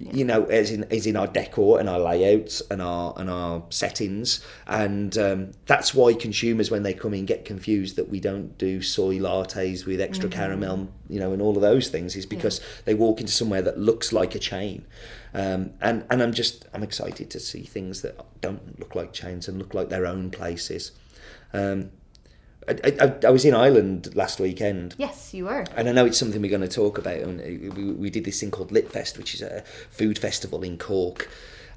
Um, 0.00 0.08
You 0.12 0.24
know, 0.24 0.44
as 0.44 0.70
in 0.70 0.84
as 0.92 1.06
in 1.06 1.16
our 1.16 1.26
decor 1.26 1.80
and 1.80 1.88
our 1.88 1.98
layouts 1.98 2.62
and 2.70 2.80
our 2.80 3.14
and 3.16 3.28
our 3.28 3.64
settings, 3.70 4.44
and 4.66 5.18
um, 5.18 5.50
that's 5.66 5.92
why 5.92 6.14
consumers 6.14 6.70
when 6.70 6.84
they 6.84 6.94
come 6.94 7.14
in 7.14 7.26
get 7.26 7.44
confused 7.44 7.96
that 7.96 8.08
we 8.08 8.20
don't 8.20 8.56
do 8.58 8.80
soy 8.80 9.18
lattes 9.18 9.86
with 9.86 10.00
extra 10.00 10.28
caramel, 10.28 10.88
you 11.08 11.18
know, 11.18 11.32
and 11.32 11.42
all 11.42 11.56
of 11.56 11.62
those 11.62 11.88
things 11.88 12.14
is 12.14 12.26
because 12.26 12.60
they 12.84 12.94
walk 12.94 13.20
into 13.20 13.32
somewhere 13.32 13.62
that 13.62 13.76
looks 13.76 14.12
like 14.12 14.36
a 14.36 14.38
chain, 14.38 14.84
um, 15.34 15.72
and 15.80 16.04
and 16.10 16.22
I'm 16.22 16.32
just 16.32 16.66
I'm 16.72 16.84
excited 16.84 17.28
to 17.30 17.40
see 17.40 17.62
things 17.64 18.02
that 18.02 18.14
don't 18.40 18.78
look 18.78 18.94
like 18.94 19.12
chains 19.12 19.48
and 19.48 19.58
look 19.58 19.74
like 19.74 19.88
their 19.88 20.06
own 20.06 20.30
places. 20.30 20.92
Um, 21.52 21.90
I, 22.68 22.96
I, 23.00 23.26
I 23.26 23.30
was 23.30 23.44
in 23.44 23.54
Ireland 23.54 24.14
last 24.14 24.40
weekend. 24.40 24.94
Yes, 24.98 25.34
you 25.34 25.44
were. 25.44 25.64
And 25.76 25.88
I 25.88 25.92
know 25.92 26.06
it's 26.06 26.18
something 26.18 26.40
we're 26.40 26.50
going 26.50 26.60
to 26.60 26.68
talk 26.68 26.98
about. 26.98 27.18
And 27.18 27.40
we, 27.76 27.92
we 27.92 28.10
did 28.10 28.24
this 28.24 28.40
thing 28.40 28.50
called 28.50 28.70
Litfest, 28.70 29.18
which 29.18 29.34
is 29.34 29.42
a 29.42 29.62
food 29.90 30.18
festival 30.18 30.62
in 30.62 30.78
Cork. 30.78 31.28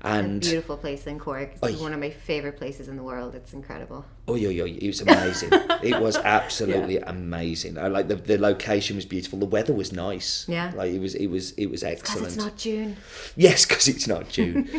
And 0.01 0.41
Beautiful 0.41 0.77
place 0.77 1.07
in 1.07 1.17
Cork. 1.19 1.51
It's 1.55 1.63
Oy. 1.63 1.81
one 1.81 1.93
of 1.93 1.99
my 1.99 2.09
favorite 2.11 2.57
places 2.57 2.87
in 2.87 2.95
the 2.97 3.03
world. 3.03 3.33
It's 3.35 3.53
incredible. 3.53 4.05
oh, 4.27 4.35
yo, 4.35 4.49
yo, 4.49 4.65
it 4.65 4.85
was 4.85 5.01
amazing. 5.07 5.49
it 5.81 5.99
was 5.99 6.17
absolutely 6.17 6.97
amazing. 6.99 7.77
I 7.77 7.87
like 7.87 8.07
the, 8.07 8.15
the 8.15 8.37
location 8.37 8.95
was 8.95 9.05
beautiful. 9.05 9.39
The 9.39 9.45
weather 9.47 9.73
was 9.73 9.91
nice. 9.91 10.45
Yeah. 10.47 10.71
like 10.75 10.91
it 10.91 10.99
was 10.99 11.15
it 11.15 11.27
was 11.27 11.51
it 11.53 11.67
was 11.67 11.81
Because 11.81 11.99
excellent. 12.01 12.27
it's 12.27 12.37
not 12.37 12.57
June. 12.57 12.97
Yes, 13.35 13.65
because 13.65 13.87
it's 13.87 14.07
not 14.07 14.29
June. 14.29 14.69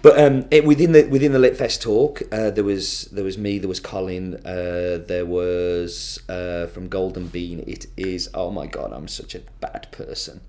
but 0.00 0.18
um, 0.18 0.46
it, 0.50 0.64
within 0.64 0.92
the 0.92 1.04
within 1.04 1.32
the 1.32 1.38
Litfest 1.38 1.80
talk, 1.82 2.22
uh, 2.32 2.50
there 2.50 2.64
was 2.64 3.04
there 3.12 3.24
was 3.24 3.36
me, 3.36 3.58
there 3.58 3.68
was 3.68 3.80
Colin, 3.80 4.36
uh, 4.46 5.04
there 5.06 5.26
was 5.26 6.18
uh, 6.28 6.66
from 6.68 6.88
Golden 6.88 7.26
Bean. 7.28 7.62
It 7.66 7.86
is 7.96 8.30
oh 8.32 8.50
my 8.50 8.66
god, 8.66 8.92
I'm 8.92 9.08
such 9.08 9.34
a 9.34 9.40
bad 9.60 9.88
person. 9.92 10.40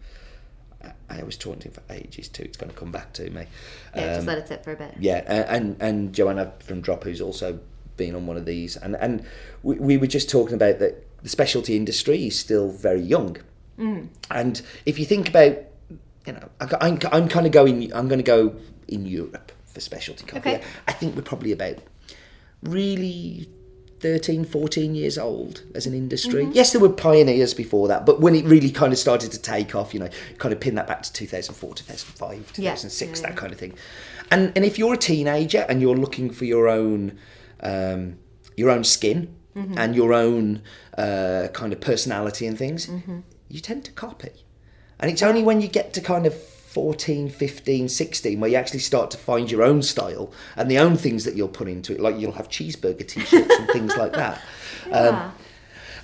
I, 1.09 1.23
was 1.23 1.37
talking 1.37 1.59
to 1.61 1.67
him 1.69 1.73
for 1.73 1.83
ages 1.93 2.27
too. 2.27 2.43
It's 2.43 2.57
going 2.57 2.71
to 2.71 2.77
come 2.77 2.91
back 2.91 3.13
to 3.13 3.29
me. 3.29 3.45
Yeah, 3.95 4.01
Um, 4.01 4.15
just 4.15 4.27
let 4.27 4.37
it 4.37 4.47
sit 4.47 4.63
for 4.63 4.71
a 4.73 4.75
bit. 4.75 4.95
yeah, 4.99 5.23
and 5.47 5.77
and 5.79 6.13
Joanna 6.13 6.53
from 6.59 6.81
Drop, 6.81 7.03
who's 7.03 7.21
also 7.21 7.59
been 7.97 8.15
on 8.15 8.25
one 8.27 8.37
of 8.37 8.45
these, 8.45 8.75
and 8.77 8.95
and 8.97 9.25
we, 9.61 9.75
we 9.75 9.97
were 9.97 10.07
just 10.07 10.29
talking 10.29 10.55
about 10.55 10.79
that 10.79 11.05
the 11.23 11.29
specialty 11.29 11.75
industry 11.77 12.27
is 12.27 12.37
still 12.37 12.69
very 12.71 13.01
young, 13.01 13.37
and 14.29 14.61
if 14.85 14.99
you 14.99 15.05
think 15.05 15.29
about, 15.29 15.57
you 16.25 16.33
know, 16.33 16.49
I, 16.59 16.67
I'm 16.81 16.99
I'm 17.11 17.27
kind 17.27 17.45
of 17.45 17.51
going, 17.51 17.93
I'm 17.93 18.07
going 18.07 18.19
to 18.19 18.23
go 18.23 18.55
in 18.87 19.05
Europe 19.05 19.51
for 19.65 19.79
specialty 19.79 20.25
coffee. 20.25 20.39
Okay. 20.55 20.63
I 20.87 20.91
think 20.91 21.15
we're 21.15 21.21
probably 21.21 21.51
about 21.51 21.77
really 22.61 23.47
13, 24.03 24.43
14 24.43 24.95
years 24.95 25.17
old 25.17 25.63
as 25.73 25.87
an 25.87 25.93
industry. 25.93 26.45
Yes, 26.51 26.73
there 26.73 26.81
were 26.81 26.89
pioneers 26.89 27.53
before 27.53 27.87
that, 27.87 28.05
but 28.05 28.19
when 28.19 28.35
it 28.35 28.43
really 28.43 28.69
kind 28.69 28.91
of 28.91 28.99
started 28.99 29.31
to 29.31 29.39
take 29.41 29.73
off, 29.75 29.93
you 29.93 29.99
know, 30.01 30.09
kind 30.39 30.53
of 30.53 30.59
pin 30.59 30.75
that 30.75 30.87
back 30.87 31.03
to 31.03 31.13
2004, 31.13 31.73
2005, 31.73 32.53
2006, 32.53 33.21
Yeah, 33.21 33.27
that 33.29 33.37
kind 33.37 33.53
of 33.53 33.57
thing. 33.57 33.73
And 34.29 34.51
and 34.55 34.65
if 34.65 34.77
you're 34.77 34.93
a 34.93 34.97
teenager 34.97 35.65
and 35.69 35.81
you're 35.81 35.95
looking 35.95 36.29
for 36.31 36.43
your 36.43 36.67
own 36.67 37.17
um, 37.61 38.17
your 38.57 38.69
own 38.69 38.83
skin 38.83 39.33
and 39.55 39.95
your 39.95 40.11
own 40.13 40.61
uh, 40.97 41.47
kind 41.53 41.71
of 41.71 41.79
personality 41.79 42.45
and 42.45 42.57
things, 42.57 42.89
you 43.47 43.59
tend 43.61 43.85
to 43.85 43.91
copy. 43.91 44.31
And 44.99 45.09
it's 45.11 45.21
only 45.23 45.43
when 45.43 45.61
you 45.61 45.67
get 45.67 45.93
to 45.93 46.01
kind 46.01 46.25
of 46.25 46.33
14, 46.73 47.29
15, 47.29 47.87
16 47.87 48.39
where 48.39 48.49
you 48.49 48.57
actually 48.57 48.79
start 48.79 49.11
to 49.11 49.17
find 49.17 49.51
your 49.51 49.61
own 49.63 49.81
style 49.83 50.31
and 50.57 50.69
the 50.71 50.79
own 50.79 50.97
things 50.97 51.23
that 51.25 51.35
you'll 51.35 51.47
put 51.47 51.67
into 51.67 51.93
it. 51.93 51.99
Like 51.99 52.17
you'll 52.17 52.31
have 52.33 52.49
cheeseburger 52.49 53.07
t-shirts 53.07 53.55
and 53.59 53.67
things 53.69 53.95
like 53.95 54.13
that. 54.13 54.41
Yeah. 54.89 55.31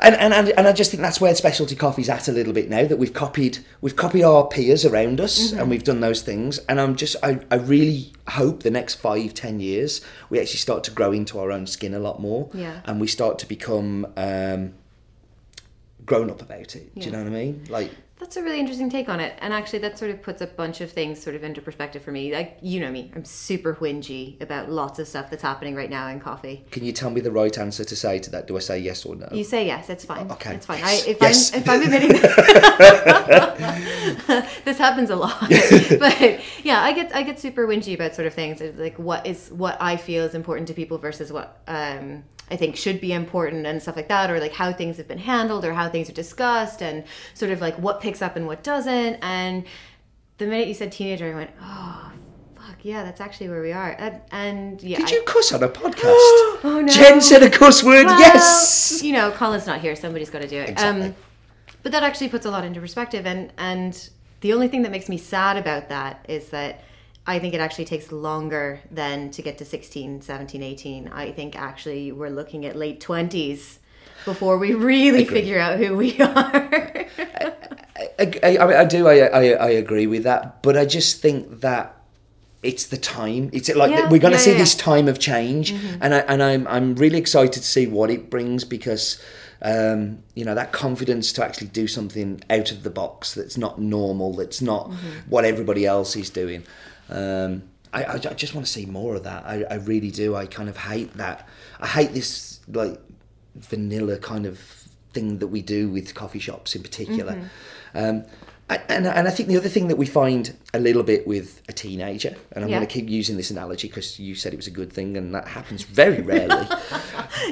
And, 0.02 0.16
and, 0.16 0.34
and, 0.34 0.50
and 0.58 0.66
I 0.68 0.72
just 0.72 0.92
think 0.92 1.02
that's 1.02 1.20
where 1.20 1.36
specialty 1.36 1.76
coffee's 1.76 2.08
at 2.08 2.30
a 2.30 2.32
little 2.32 2.54
bit 2.54 2.70
now 2.70 2.86
that 2.86 2.96
we've 2.96 3.14
copied 3.14 3.60
we've 3.82 3.98
copied 3.98 4.24
our 4.24 4.48
peers 4.48 4.86
around 4.86 5.20
us 5.20 5.52
and 5.52 5.70
we've 5.70 5.84
done 5.84 6.00
those 6.00 6.22
things 6.22 6.58
and 6.70 6.80
I'm 6.80 6.96
just 6.96 7.18
I, 7.22 7.42
I 7.52 7.56
really 7.56 8.14
hope 8.30 8.64
the 8.64 8.72
next 8.72 8.96
five 8.96 9.34
ten 9.34 9.60
years 9.60 10.00
we 10.30 10.40
actually 10.40 10.60
start 10.60 10.86
to 10.86 10.92
grow 10.92 11.12
into 11.12 11.38
our 11.40 11.52
own 11.52 11.68
skin 11.68 11.94
a 11.94 12.00
lot 12.00 12.22
more 12.22 12.50
Yeah. 12.54 12.80
and 12.86 13.02
we 13.02 13.08
start 13.08 13.40
to 13.40 13.46
become 13.46 14.08
um, 14.16 14.74
grown 16.06 16.30
up 16.30 16.42
about 16.42 16.78
it 16.78 16.96
do 16.96 17.02
you 17.06 17.12
know 17.12 17.18
what 17.18 17.28
I 17.28 17.32
mean 17.32 17.66
like 17.70 17.92
That's 18.20 18.36
a 18.36 18.44
really 18.44 18.60
interesting 18.60 18.90
take 18.90 19.08
on 19.08 19.22
it. 19.22 19.34
And 19.40 19.54
actually, 19.54 19.80
that 19.80 19.98
sort 19.98 20.12
of 20.12 20.22
puts 20.22 20.42
a 20.42 20.48
bunch 20.48 20.82
of 20.82 20.92
things 20.92 21.22
sort 21.24 21.38
of 21.38 21.44
into 21.46 21.62
perspective 21.62 22.02
for 22.04 22.12
me. 22.12 22.34
Like, 22.34 22.58
you 22.62 22.82
know 22.82 22.92
me, 22.92 23.10
I'm 23.16 23.24
super 23.24 23.74
whingy 23.74 24.40
about 24.42 24.70
lots 24.70 25.00
of 25.00 25.08
stuff 25.08 25.30
that's 25.30 25.42
happening 25.42 25.74
right 25.74 25.90
now 25.90 26.10
in 26.10 26.20
coffee. 26.20 26.66
can 26.70 26.84
you 26.84 26.92
tell 26.92 27.10
me 27.10 27.22
the 27.22 27.32
right 27.32 27.58
answer 27.58 27.86
to 27.86 27.96
say 27.96 28.20
to 28.20 28.30
that 28.32 28.46
do 28.48 28.58
I 28.58 28.60
say 28.60 28.78
yes 28.80 29.06
or 29.06 29.16
no 29.16 29.30
You 29.32 29.46
say 29.46 29.66
yes, 29.66 29.90
it's 29.90 30.04
fine. 30.04 30.30
Okay. 30.32 30.54
It's 30.56 30.66
fine. 30.66 30.80
Yes. 30.80 31.08
I, 31.08 31.10
if, 31.10 31.18
Yes. 31.22 31.54
I'm, 31.54 31.60
if 31.62 31.70
I'm 31.70 31.82
admitting 31.82 32.12
this 34.66 34.78
happens 34.78 35.10
a 35.10 35.16
lot. 35.16 35.40
but 36.00 36.42
yeah, 36.64 36.82
I 36.82 36.92
get 36.94 37.16
I 37.16 37.24
get 37.24 37.40
super 37.40 37.66
whingy 37.68 37.96
about 37.96 38.16
sort 38.16 38.28
of 38.28 38.34
things 38.34 38.60
It's 38.60 38.78
like 38.78 39.00
what 39.00 39.26
is 39.26 39.50
what 39.50 39.78
I 39.82 39.96
feel 39.96 40.26
is 40.26 40.36
important 40.36 40.68
to 40.68 40.74
people 40.74 40.98
versus 40.98 41.32
what 41.32 41.62
um, 41.68 42.24
I 42.52 42.56
think 42.56 42.76
should 42.76 43.00
be 43.00 43.14
important 43.14 43.66
and 43.66 43.82
stuff 43.82 43.96
like 43.96 44.08
that, 44.08 44.30
or 44.32 44.40
like 44.40 44.54
how 44.54 44.72
things 44.74 44.98
have 44.98 45.08
been 45.08 45.18
handled 45.20 45.66
or 45.66 45.74
how 45.74 45.90
things 45.90 46.10
are 46.10 46.14
discussed 46.14 46.82
and 46.82 47.04
sort 47.34 47.52
of 47.52 47.62
like 47.62 47.76
what 47.76 48.02
picks 48.02 48.22
up 48.22 48.36
and 48.36 48.48
what 48.48 48.64
doesn't. 48.64 49.16
And 49.22 49.66
the 50.38 50.48
minute 50.48 50.68
you 50.68 50.74
said 50.74 50.92
teenager, 50.92 51.32
I 51.32 51.36
went, 51.36 51.52
oh. 51.62 52.12
Fuck 52.56 52.84
yeah, 52.84 53.04
that's 53.04 53.20
actually 53.22 53.50
where 53.50 53.62
we 53.62 53.72
are. 53.72 53.96
And, 53.98 54.22
and 54.32 54.84
yeah, 54.84 54.98
did 54.98 55.08
I- 55.10 55.12
you 55.16 55.24
cuss 55.24 55.52
on 55.54 55.64
a 55.64 55.70
podcast 55.70 56.04
Oh, 56.64 56.82
no. 56.82 56.88
Jen 56.92 57.20
said 57.22 57.42
a 57.42 57.50
cuss 57.50 57.84
word 57.84 58.06
well, 58.06 58.20
yes 58.20 59.02
You 59.02 59.14
know, 59.14 59.32
Colin's 59.32 59.66
not 59.66 59.80
here. 59.82 59.96
Somebody's 59.96 60.30
got 60.30 60.42
to 60.42 60.48
do 60.48 60.58
it. 60.58 60.70
Exactly. 60.70 61.08
Um, 61.08 61.16
but 61.84 61.92
that 61.94 62.04
actually 62.04 62.30
puts 62.30 62.46
a 62.46 62.52
lot 62.52 62.64
into 62.66 62.80
perspective. 62.80 63.26
And 63.26 63.52
and 63.58 64.10
the 64.42 64.54
only 64.54 64.68
thing 64.68 64.82
that 64.84 64.92
makes 64.92 65.10
me 65.10 65.18
sad 65.18 65.58
about 65.58 65.90
that 65.90 66.26
is 66.30 66.50
that 66.50 66.84
I 67.30 67.38
think 67.38 67.54
it 67.54 67.60
actually 67.60 67.86
takes 67.86 68.12
longer 68.12 68.82
than 68.90 69.30
to 69.32 69.44
get 69.44 69.60
to 69.60 69.66
16, 69.66 70.22
17, 70.22 70.64
18. 70.64 71.10
I 71.10 71.32
think 71.32 71.56
actually 71.56 72.12
we're 72.12 72.32
looking 72.32 72.66
at 72.66 72.76
late 72.76 73.00
20s 73.00 73.78
before 74.26 74.58
we 74.58 74.74
really 74.74 75.26
figure 75.26 75.60
out 75.60 75.78
who 75.78 75.96
we 75.96 76.20
are. 76.20 77.06
I, 78.18 78.40
I, 78.42 78.58
I, 78.58 78.80
I 78.82 78.86
do. 78.86 79.08
I, 79.08 79.18
I, 79.18 79.70
agree 79.70 80.08
with 80.08 80.24
that, 80.24 80.64
but 80.64 80.76
I 80.76 80.86
just 80.86 81.22
think 81.22 81.62
that 81.62 81.96
it's 82.64 82.88
the 82.88 82.98
time. 82.98 83.52
It's 83.54 83.70
like 83.76 83.92
Yeah, 83.92 84.10
we're 84.10 84.18
going 84.18 84.34
to 84.34 84.40
yeah, 84.40 84.46
see 84.46 84.52
yeah. 84.54 84.58
this 84.58 84.74
time 84.74 85.08
of 85.08 85.20
change, 85.20 85.70
and 86.02 86.16
I, 86.16 86.20
and 86.22 86.42
I'm 86.42 86.68
I'm 86.68 86.96
really 86.96 87.20
excited 87.20 87.54
to 87.54 87.64
see 87.64 87.86
what 87.86 88.10
it 88.10 88.32
brings 88.32 88.64
because. 88.64 89.22
Um, 89.62 90.24
you 90.36 90.46
know 90.46 90.56
that 90.56 90.72
confidence 90.72 91.34
to 91.34 91.44
actually 91.44 91.68
do 91.68 91.86
something 91.86 92.42
out 92.50 92.72
of 92.72 92.84
the 92.84 92.90
box 92.90 93.34
that's 93.34 93.58
not 93.58 93.78
normal, 93.78 94.34
that's 94.34 94.62
not 94.62 94.90
what 95.28 95.44
everybody 95.44 95.86
else 95.86 96.16
is 96.16 96.30
doing. 96.30 96.64
Um, 97.10 97.64
I, 97.92 98.04
I, 98.04 98.14
I 98.14 98.18
just 98.18 98.54
want 98.54 98.68
to 98.68 98.72
see 98.72 98.86
more 98.86 99.16
of 99.16 99.24
that. 99.24 99.44
I, 99.46 99.64
I 99.70 99.76
really 99.76 100.12
do. 100.12 100.36
I 100.36 100.46
kind 100.46 100.70
of 100.70 100.78
hate 100.78 101.14
that. 101.18 101.48
I 101.80 101.88
hate 101.88 102.14
this 102.14 102.60
like 102.72 103.00
vanilla 103.56 104.18
kind 104.18 104.46
of 104.46 104.60
thing 105.14 105.40
that 105.40 105.48
we 105.48 105.62
do 105.62 105.90
with 105.90 106.14
coffee 106.14 106.40
shops 106.40 106.76
in 106.76 106.84
particular. 106.84 107.50
Um, 107.96 108.26
and, 108.70 109.08
and 109.08 109.28
I 109.28 109.32
think 109.32 109.50
the 109.50 109.58
other 109.58 109.70
thing 109.70 109.88
that 109.88 109.96
we 109.98 110.06
find 110.06 110.56
a 110.76 110.80
little 110.80 111.02
bit 111.02 111.26
with 111.26 111.64
a 111.68 111.74
teenager, 111.74 112.36
and 112.52 112.64
I'm 112.64 112.70
Yeah. 112.70 112.78
going 112.78 112.88
to 112.88 112.94
keep 112.94 113.10
using 113.10 113.36
this 113.36 113.50
analogy 113.50 113.88
because 113.88 114.20
you 114.20 114.36
said 114.36 114.54
it 114.54 114.58
was 114.58 114.68
a 114.68 114.72
good 114.72 114.94
thing, 114.94 115.18
and 115.18 115.34
that 115.34 115.48
happens 115.48 115.82
very 115.82 116.22
rarely. 116.34 116.68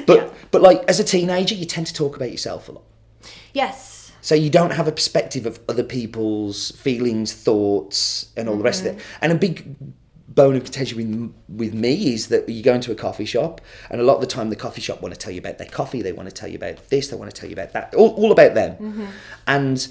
but 0.06 0.32
but 0.52 0.62
like 0.62 0.84
as 0.84 1.00
a 1.00 1.04
teenager, 1.04 1.56
you 1.56 1.64
tend 1.66 1.88
to 1.88 1.94
talk 1.94 2.14
about 2.14 2.30
yourself 2.30 2.68
a 2.68 2.72
lot. 2.72 2.84
Yes. 3.52 3.96
So 4.28 4.34
you 4.34 4.50
don't 4.50 4.72
have 4.72 4.86
a 4.86 4.92
perspective 4.92 5.46
of 5.46 5.58
other 5.70 5.82
people's 5.82 6.72
feelings, 6.72 7.32
thoughts, 7.32 8.30
and 8.36 8.46
all 8.46 8.58
the 8.58 8.62
rest 8.62 8.82
of 8.82 8.88
it. 8.88 8.96
Mm-hmm. 8.98 9.18
And 9.22 9.32
a 9.32 9.34
big 9.36 9.74
bone 10.28 10.54
of 10.54 10.64
contention 10.64 10.98
with, 10.98 11.34
with 11.48 11.72
me 11.72 12.12
is 12.12 12.28
that 12.28 12.46
you 12.46 12.62
go 12.62 12.74
into 12.74 12.92
a 12.92 12.94
coffee 12.94 13.24
shop, 13.24 13.62
and 13.88 14.02
a 14.02 14.04
lot 14.04 14.16
of 14.16 14.20
the 14.20 14.26
time 14.26 14.50
the 14.50 14.54
coffee 14.54 14.82
shop 14.82 15.00
want 15.00 15.14
to 15.14 15.18
tell 15.18 15.32
you 15.32 15.38
about 15.38 15.56
their 15.56 15.68
coffee, 15.70 16.02
they 16.02 16.12
want 16.12 16.28
to 16.28 16.34
tell 16.34 16.46
you 16.46 16.56
about 16.56 16.90
this, 16.90 17.08
they 17.08 17.16
want 17.16 17.30
to 17.30 17.40
tell 17.40 17.48
you 17.48 17.54
about 17.54 17.72
that, 17.72 17.94
all, 17.94 18.10
all 18.16 18.30
about 18.30 18.52
them. 18.52 18.72
Mm-hmm. 18.72 19.06
And 19.46 19.88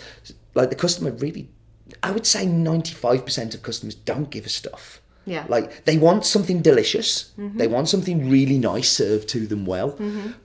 like 0.54 0.70
the 0.70 0.76
customer 0.76 1.10
really, 1.10 1.50
I 2.04 2.12
would 2.12 2.28
say 2.28 2.46
95% 2.46 3.56
of 3.56 3.64
customers 3.64 3.96
don't 3.96 4.30
give 4.30 4.46
a 4.46 4.50
stuff. 4.50 5.02
Yeah. 5.26 5.46
Like 5.50 5.86
they 5.86 5.98
want 5.98 6.28
something 6.28 6.62
delicious, 6.62 7.34
mm-hmm. 7.40 7.58
they 7.58 7.68
want 7.68 7.90
something 7.90 8.30
really 8.30 8.60
nice 8.60 8.92
served 8.92 9.30
to 9.30 9.48
them 9.48 9.66
well, 9.66 9.98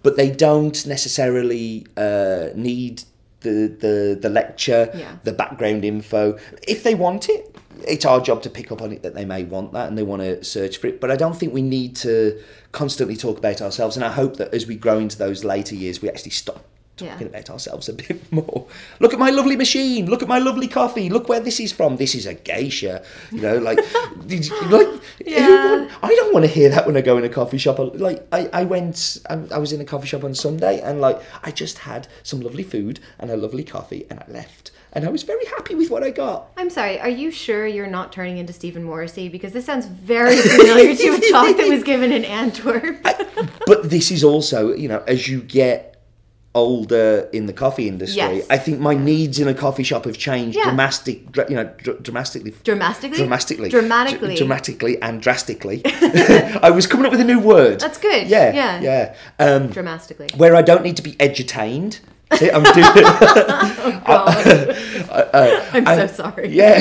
but 0.02 0.16
they 0.16 0.30
don't 0.30 0.86
necessarily 0.86 1.86
uh, 1.98 2.48
need 2.54 3.04
the, 3.42 3.74
the 3.80 4.18
the 4.20 4.28
lecture, 4.28 4.90
Yeah. 4.94 5.16
the 5.24 5.32
background 5.32 5.84
info. 5.84 6.38
If 6.66 6.82
they 6.82 6.94
want 6.94 7.28
it, 7.28 7.54
it's 7.86 8.04
our 8.04 8.20
job 8.20 8.42
to 8.42 8.50
pick 8.50 8.70
up 8.70 8.80
on 8.82 8.92
it 8.92 9.02
that 9.02 9.14
they 9.14 9.24
may 9.24 9.42
want 9.44 9.72
that 9.72 9.88
and 9.88 9.98
they 9.98 10.02
want 10.02 10.22
to 10.22 10.42
search 10.44 10.76
for 10.78 10.86
it. 10.86 11.00
But 11.00 11.10
I 11.10 11.16
don't 11.16 11.36
think 11.36 11.52
we 11.52 11.62
need 11.62 11.96
to 11.96 12.40
constantly 12.70 13.16
talk 13.16 13.38
about 13.38 13.60
ourselves. 13.60 13.96
And 13.96 14.04
I 14.04 14.10
hope 14.12 14.36
that 14.36 14.54
as 14.54 14.66
we 14.66 14.76
grow 14.76 14.98
into 14.98 15.18
those 15.18 15.42
later 15.44 15.74
years, 15.74 16.00
we 16.00 16.08
actually 16.08 16.30
stop 16.32 16.64
Yeah. 17.02 17.20
about 17.20 17.50
ourselves 17.50 17.88
a 17.88 17.92
bit 18.02 18.32
more. 18.32 18.66
Look 19.00 19.12
at 19.12 19.18
my 19.18 19.30
lovely 19.30 19.56
machine. 19.56 20.06
Look 20.06 20.22
at 20.22 20.28
my 20.28 20.38
lovely 20.38 20.68
coffee. 20.68 21.08
Look 21.10 21.28
where 21.28 21.40
this 21.40 21.60
is 21.60 21.72
from. 21.72 21.96
This 21.96 22.14
is 22.14 22.26
a 22.26 22.34
geisha. 22.34 23.04
You 23.30 23.40
know, 23.40 23.58
like, 23.58 23.78
did 24.26 24.46
you, 24.46 24.60
like 24.68 24.88
Yeah. 25.24 25.46
who- 25.86 25.88
I 26.02 26.14
don't 26.14 26.32
want 26.34 26.44
to 26.44 26.50
hear 26.50 26.68
that 26.70 26.86
when 26.86 26.96
I 26.96 27.00
go 27.00 27.18
in 27.18 27.24
a 27.24 27.28
coffee 27.28 27.58
shop. 27.58 27.78
Like, 27.78 28.26
I, 28.32 28.48
I 28.52 28.64
went, 28.64 29.18
I, 29.28 29.34
I 29.52 29.58
was 29.58 29.72
in 29.72 29.80
a 29.80 29.84
coffee 29.84 30.06
shop 30.08 30.24
on 30.24 30.34
Sunday, 30.34 30.80
and 30.80 31.00
like, 31.00 31.20
I 31.42 31.50
just 31.50 31.78
had 31.78 32.08
some 32.22 32.40
lovely 32.40 32.62
food 32.62 33.00
and 33.18 33.30
a 33.30 33.36
lovely 33.36 33.64
coffee, 33.64 34.06
and 34.10 34.18
I 34.20 34.24
left, 34.28 34.70
and 34.92 35.04
I 35.04 35.08
was 35.08 35.22
very 35.22 35.44
happy 35.46 35.74
with 35.74 35.90
what 35.90 36.02
I 36.02 36.10
got. 36.10 36.50
I'm 36.56 36.70
sorry. 36.70 36.98
Are 37.00 37.08
you 37.08 37.30
sure 37.30 37.66
you're 37.66 37.86
not 37.86 38.12
turning 38.12 38.38
into 38.38 38.52
Stephen 38.52 38.84
Morrissey? 38.84 39.28
Because 39.28 39.52
this 39.52 39.64
sounds 39.66 39.86
very 39.86 40.36
familiar 40.36 40.94
to 40.94 41.08
a 41.08 41.20
talk 41.32 41.56
that 41.56 41.68
was 41.68 41.82
given 41.82 42.12
in 42.12 42.24
Antwerp. 42.24 43.02
but 43.66 43.88
this 43.90 44.10
is 44.10 44.22
also, 44.24 44.72
you 44.74 44.88
know, 44.88 45.02
as 45.06 45.28
you 45.28 45.40
get 45.42 45.91
older 46.54 47.28
in 47.32 47.46
the 47.46 47.52
coffee 47.52 47.88
industry, 47.88 48.16
Yes. 48.38 48.46
I 48.50 48.58
think 48.58 48.78
my 48.78 48.94
needs 48.94 49.38
in 49.38 49.48
a 49.48 49.54
coffee 49.54 49.82
shop 49.82 50.04
have 50.04 50.18
changed 50.18 50.56
Yeah. 50.56 50.64
dramatic, 50.64 51.32
dra- 51.32 51.48
you 51.48 51.56
know, 51.56 51.70
dr- 51.78 52.02
dramatically. 52.02 52.52
Dramatically? 52.62 53.16
Dramatically. 53.16 53.70
Dramatically. 53.70 54.28
Dr- 54.34 54.38
dramatically 54.38 55.00
and 55.00 55.22
drastically. 55.22 55.80
I 55.86 56.70
was 56.70 56.86
coming 56.86 57.06
up 57.06 57.12
with 57.12 57.20
a 57.20 57.24
new 57.24 57.40
word. 57.40 57.80
That's 57.80 57.96
good. 57.98 58.26
Yeah. 58.28 58.52
Yeah. 58.52 58.80
Yeah. 58.80 59.14
Um, 59.38 59.68
Dramatically. 59.68 60.28
where 60.36 60.54
I 60.54 60.60
don't 60.62 60.82
need 60.82 60.96
to 60.96 61.02
be 61.02 61.12
edutained. 61.12 62.00
See, 62.34 62.50
I'm 62.50 62.62
doing. 62.62 62.74
God. 64.06 64.70
uh, 65.10 65.64
I'm 65.72 65.86
I- 65.86 66.06
so 66.06 66.06
sorry. 66.06 66.48
Yeah, 66.48 66.78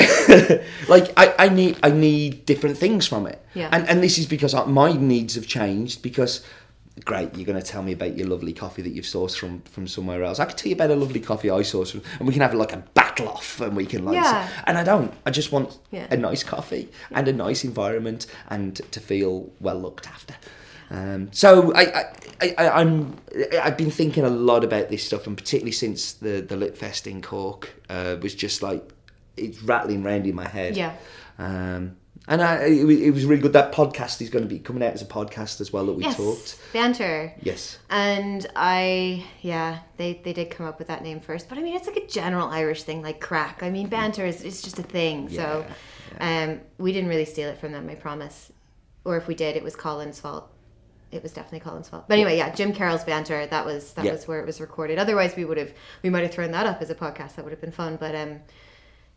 like 0.88 1.12
I, 1.16 1.34
I 1.38 1.48
need 1.50 1.78
I 1.82 1.90
need 1.90 2.46
different 2.46 2.78
things 2.78 3.06
from 3.06 3.26
it. 3.26 3.38
Yeah. 3.54 3.68
And 3.70 3.86
and 3.88 4.02
this 4.02 4.16
is 4.18 4.26
because 4.26 4.54
I- 4.54 4.64
my 4.64 4.92
needs 4.92 5.34
have 5.34 5.46
changed 5.46 6.02
because. 6.02 6.40
Great, 7.06 7.34
you're 7.34 7.46
going 7.46 7.60
to 7.60 7.66
tell 7.66 7.82
me 7.82 7.92
about 7.92 8.18
your 8.18 8.28
lovely 8.28 8.52
coffee 8.52 8.82
that 8.82 8.90
you've 8.90 9.06
sourced 9.06 9.36
from 9.36 9.62
from 9.62 9.88
somewhere 9.88 10.22
else. 10.22 10.38
I 10.38 10.44
can 10.44 10.56
tell 10.56 10.68
you 10.68 10.74
about 10.74 10.90
a 10.90 10.94
lovely 10.96 11.20
coffee 11.20 11.50
I 11.50 11.60
sourced, 11.60 11.92
from, 11.92 12.02
and 12.18 12.28
we 12.28 12.34
can 12.34 12.42
have 12.42 12.52
like 12.54 12.74
a 12.74 12.84
battle 12.94 13.28
off, 13.28 13.60
and 13.62 13.74
we 13.74 13.86
can 13.86 14.04
like. 14.04 14.14
Yeah. 14.14 14.46
And 14.66 14.76
I 14.76 14.84
don't. 14.84 15.12
I 15.24 15.30
just 15.30 15.52
want 15.52 15.78
Yeah. 15.90 16.06
a 16.10 16.16
nice 16.18 16.42
coffee 16.44 16.90
and 17.10 17.26
a 17.28 17.32
nice 17.32 17.64
environment, 17.64 18.26
and 18.50 18.76
to 18.92 19.00
feel 19.00 19.50
well 19.58 19.80
looked 19.80 20.06
after. 20.06 20.34
Um, 20.90 21.32
so 21.32 21.72
I, 21.74 22.04
I, 22.42 22.54
I, 22.58 22.68
I'm 22.80 23.16
I've 23.62 23.78
been 23.78 23.90
thinking 23.90 24.24
a 24.24 24.28
lot 24.30 24.62
about 24.62 24.90
this 24.90 25.02
stuff, 25.02 25.26
and 25.26 25.34
particularly 25.34 25.72
since 25.72 26.12
the 26.12 26.42
the 26.42 26.56
Lit 26.56 26.76
Fest 26.76 27.06
in 27.06 27.22
Cork 27.22 27.72
uh, 27.88 28.16
was 28.20 28.34
just 28.34 28.62
like 28.62 28.92
it's 29.38 29.62
rattling 29.62 30.02
round 30.02 30.26
in 30.26 30.34
my 30.34 30.46
head. 30.46 30.76
Yeah. 30.76 30.94
Um, 31.38 31.96
and 32.28 32.40
I, 32.42 32.64
it, 32.66 32.84
was- 32.84 33.00
it 33.00 33.10
was 33.10 33.24
really 33.24 33.42
good. 33.42 33.52
That 33.54 33.72
podcast 33.72 34.20
is 34.22 34.30
going 34.30 34.44
to 34.44 34.48
be 34.48 34.58
coming 34.58 34.82
out 34.82 34.92
as 34.94 35.02
a 35.02 35.06
podcast 35.06 35.60
as 35.60 35.72
well 35.72 35.86
that 35.86 35.94
we 35.94 36.04
Yes. 36.04 36.16
talked. 36.16 36.58
Banter. 36.72 37.32
Yes. 37.42 37.78
And 37.90 38.46
I, 38.54 39.24
yeah, 39.42 39.80
they, 39.96 40.20
they 40.24 40.32
did 40.32 40.50
come 40.50 40.66
up 40.66 40.78
with 40.78 40.88
that 40.88 41.02
name 41.02 41.20
first. 41.20 41.48
But 41.48 41.58
I 41.58 41.62
mean, 41.62 41.74
it's 41.76 41.86
like 41.86 41.96
a 41.96 42.06
general 42.06 42.48
Irish 42.48 42.84
thing, 42.84 43.02
like 43.02 43.20
crack. 43.20 43.62
I 43.62 43.70
mean, 43.70 43.88
banter 43.88 44.24
is 44.24 44.42
it's 44.42 44.62
just 44.62 44.78
a 44.78 44.82
thing. 44.84 45.28
so 45.28 45.64
um, 46.20 46.60
we 46.78 46.92
didn't 46.92 47.08
really 47.10 47.24
steal 47.24 47.48
it 47.48 47.58
from 47.58 47.72
them, 47.72 47.88
I 47.88 47.94
promise. 47.96 48.52
Or 49.04 49.16
if 49.16 49.26
we 49.26 49.34
did, 49.34 49.56
it 49.56 49.62
was 49.64 49.74
Colin's 49.74 50.20
fault. 50.20 50.48
It 51.10 51.22
was 51.22 51.32
definitely 51.32 51.60
Colin's 51.60 51.88
fault. 51.88 52.04
But 52.08 52.14
anyway, 52.14 52.38
yeah, 52.38 52.54
Jim 52.54 52.72
Carroll's 52.72 53.04
banter. 53.04 53.44
That 53.46 53.66
was 53.66 53.92
that 53.94 54.04
Yeah. 54.04 54.12
was 54.12 54.26
where 54.28 54.40
it 54.40 54.46
was 54.46 54.60
recorded. 54.60 54.98
Otherwise, 54.98 55.34
we 55.36 55.44
would 55.44 55.58
have 55.58 55.72
we 56.02 56.08
might 56.08 56.22
have 56.22 56.32
thrown 56.32 56.52
that 56.52 56.64
up 56.66 56.80
as 56.80 56.88
a 56.88 56.94
podcast. 56.94 57.34
That 57.34 57.44
would 57.44 57.50
have 57.50 57.60
been 57.60 57.72
fun. 57.72 57.96
But 57.96 58.14
um, 58.14 58.40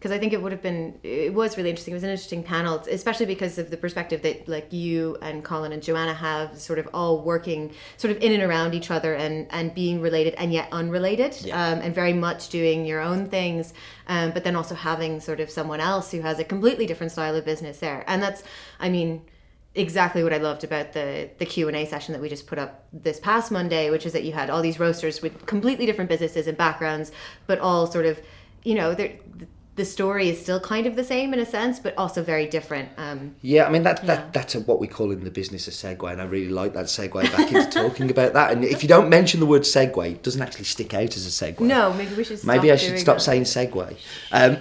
because 0.05 0.15
I 0.15 0.19
think 0.19 0.33
it 0.33 0.41
would 0.43 0.51
have 0.51 0.61
been 0.61 0.99
it 1.01 1.33
was 1.33 1.57
really 1.57 1.71
interesting. 1.71 1.93
It 1.93 1.95
was 1.95 2.03
an 2.03 2.11
interesting 2.11 2.43
panel, 2.43 2.75
especially 2.91 3.25
because 3.25 3.57
of 3.57 3.71
the 3.71 3.77
perspective 3.77 4.21
that 4.21 4.47
like 4.47 4.71
you 4.71 5.17
and 5.19 5.43
Colin 5.43 5.71
and 5.71 5.81
Joanna 5.81 6.13
have, 6.13 6.59
sort 6.61 6.77
of 6.77 6.87
all 6.93 7.23
working 7.23 7.73
sort 7.97 8.15
of 8.15 8.21
in 8.21 8.31
and 8.31 8.43
around 8.43 8.75
each 8.75 8.91
other 8.91 9.15
and 9.15 9.47
and 9.49 9.73
being 9.73 10.01
related 10.01 10.35
and 10.35 10.53
yet 10.53 10.67
unrelated, 10.71 11.35
Yeah. 11.41 11.55
um, 11.59 11.79
and 11.79 11.95
very 11.95 12.13
much 12.13 12.49
doing 12.49 12.85
your 12.85 13.01
own 13.01 13.25
things, 13.25 13.73
um, 14.07 14.29
but 14.29 14.43
then 14.43 14.55
also 14.55 14.75
having 14.75 15.19
sort 15.21 15.39
of 15.39 15.49
someone 15.49 15.79
else 15.79 16.11
who 16.11 16.21
has 16.21 16.37
a 16.37 16.43
completely 16.43 16.85
different 16.85 17.11
style 17.11 17.35
of 17.35 17.43
business 17.43 17.79
there, 17.79 18.03
and 18.05 18.21
that's 18.21 18.43
I 18.79 18.89
mean 18.89 19.23
exactly 19.73 20.21
what 20.23 20.33
I 20.33 20.37
loved 20.37 20.63
about 20.63 20.93
the 20.93 21.31
the 21.39 21.47
Q 21.47 21.67
and 21.67 21.75
A 21.75 21.83
session 21.87 22.13
that 22.13 22.21
we 22.21 22.29
just 22.29 22.45
put 22.45 22.59
up 22.59 22.85
this 22.93 23.19
past 23.19 23.51
Monday, 23.51 23.89
which 23.89 24.05
is 24.05 24.13
that 24.13 24.23
you 24.23 24.33
had 24.33 24.51
all 24.51 24.61
these 24.61 24.79
roasters 24.79 25.23
with 25.23 25.47
completely 25.47 25.87
different 25.87 26.11
businesses 26.11 26.45
and 26.45 26.55
backgrounds, 26.55 27.11
but 27.47 27.57
all 27.57 27.87
sort 27.87 28.05
of, 28.05 28.19
you 28.63 28.75
know, 28.75 28.93
they're, 28.93 29.13
the 29.75 29.83
story 29.85 30.29
is 30.29 30.39
still 30.39 30.59
kind 30.59 30.87
of 30.87 30.95
the 30.95 31.03
same 31.03 31.33
in 31.33 31.39
a 31.39 31.45
sense, 31.45 31.79
but 31.79 31.93
also 31.97 32.23
very 32.23 32.45
different. 32.45 32.87
Um, 32.97 33.35
Yeah, 33.41 33.65
I 33.65 33.69
mean 33.69 33.83
that, 33.83 33.99
Yeah. 34.03 34.15
that 34.15 34.33
that's 34.33 34.55
a, 34.55 34.61
what 34.61 34.79
we 34.79 34.87
call 34.87 35.11
in 35.11 35.23
the 35.23 35.31
business 35.31 35.67
a 35.67 35.71
segue, 35.71 36.09
and 36.11 36.21
I 36.21 36.25
really 36.25 36.49
like 36.49 36.73
that 36.73 36.85
segue 36.85 37.23
back 37.35 37.51
into 37.51 37.69
talking 37.71 38.09
about 38.09 38.33
that. 38.33 38.51
And 38.53 38.63
if 38.63 38.83
you 38.83 38.89
don't 38.89 39.09
mention 39.09 39.39
the 39.41 39.45
word 39.45 39.63
segue, 39.63 40.11
it 40.11 40.23
doesn't 40.23 40.41
actually 40.41 40.63
stick 40.65 40.93
out 40.93 41.15
as 41.17 41.25
a 41.25 41.29
segue. 41.29 41.59
no, 41.59 41.93
maybe 41.93 42.15
we 42.15 42.23
should. 42.23 42.39
Stop 42.39 42.47
Maybe 42.47 42.71
I 42.71 42.77
should 42.77 42.97
stop 42.99 43.17
that. 43.17 43.21
saying 43.21 43.43
segue. 43.43 43.95
Um, 44.31 44.57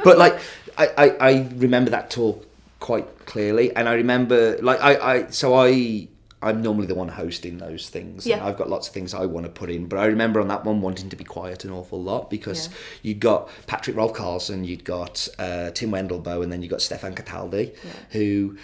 but 0.04 0.16
like, 0.16 0.38
I, 0.78 0.86
I, 0.96 1.08
I 1.30 1.48
remember 1.56 1.90
that 1.90 2.10
talk 2.10 2.46
quite 2.78 3.26
clearly, 3.26 3.76
and 3.76 3.88
I 3.88 3.94
remember 3.94 4.56
like 4.62 4.80
I, 4.80 4.96
I 5.14 5.26
so 5.30 5.54
I 5.54 6.08
I'm 6.42 6.62
normally 6.62 6.86
the 6.86 6.94
one 6.94 7.08
hosting 7.08 7.58
those 7.58 7.88
things. 7.90 8.24
and 8.24 8.30
Yeah. 8.40 8.46
I've 8.46 8.56
got 8.56 8.70
lots 8.70 8.88
of 8.88 8.94
things 8.94 9.12
I 9.12 9.26
want 9.26 9.44
to 9.46 9.52
put 9.52 9.70
in, 9.70 9.86
but 9.86 9.98
I 9.98 10.06
remember 10.06 10.40
on 10.40 10.48
that 10.48 10.64
one 10.64 10.80
wanting 10.80 11.10
to 11.10 11.16
be 11.16 11.24
quiet 11.24 11.64
an 11.66 11.70
awful 11.70 12.02
lot 12.02 12.30
because 12.30 12.68
Yeah. 12.68 12.72
you'd 13.02 13.20
got 13.20 13.48
Patrik 13.66 13.94
Rolf 13.96 14.14
Karlsson, 14.14 14.66
you'd 14.66 14.84
got 14.84 15.28
uh, 15.38 15.70
Tim 15.72 15.90
Wendelboe, 15.90 16.42
and 16.42 16.50
then 16.50 16.62
you 16.62 16.68
got 16.68 16.80
Stefan 16.80 17.14
Cataldi, 17.14 17.74
who 18.12 18.56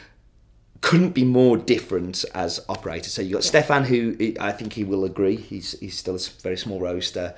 couldn't 0.91 1.11
be 1.11 1.25
more 1.25 1.57
different 1.57 2.25
as 2.33 2.65
operators. 2.69 3.13
So 3.13 3.21
you 3.21 3.33
got 3.35 3.43
Stefan, 3.43 3.83
who 3.85 3.99
I- 4.39 4.53
think 4.53 4.73
he 4.75 4.85
will 4.85 5.05
agree. 5.05 5.35
He's 5.37 5.69
he's 5.81 5.99
still 5.99 6.15
a 6.15 6.19
very 6.43 6.57
small 6.57 6.79
roaster, 6.81 7.35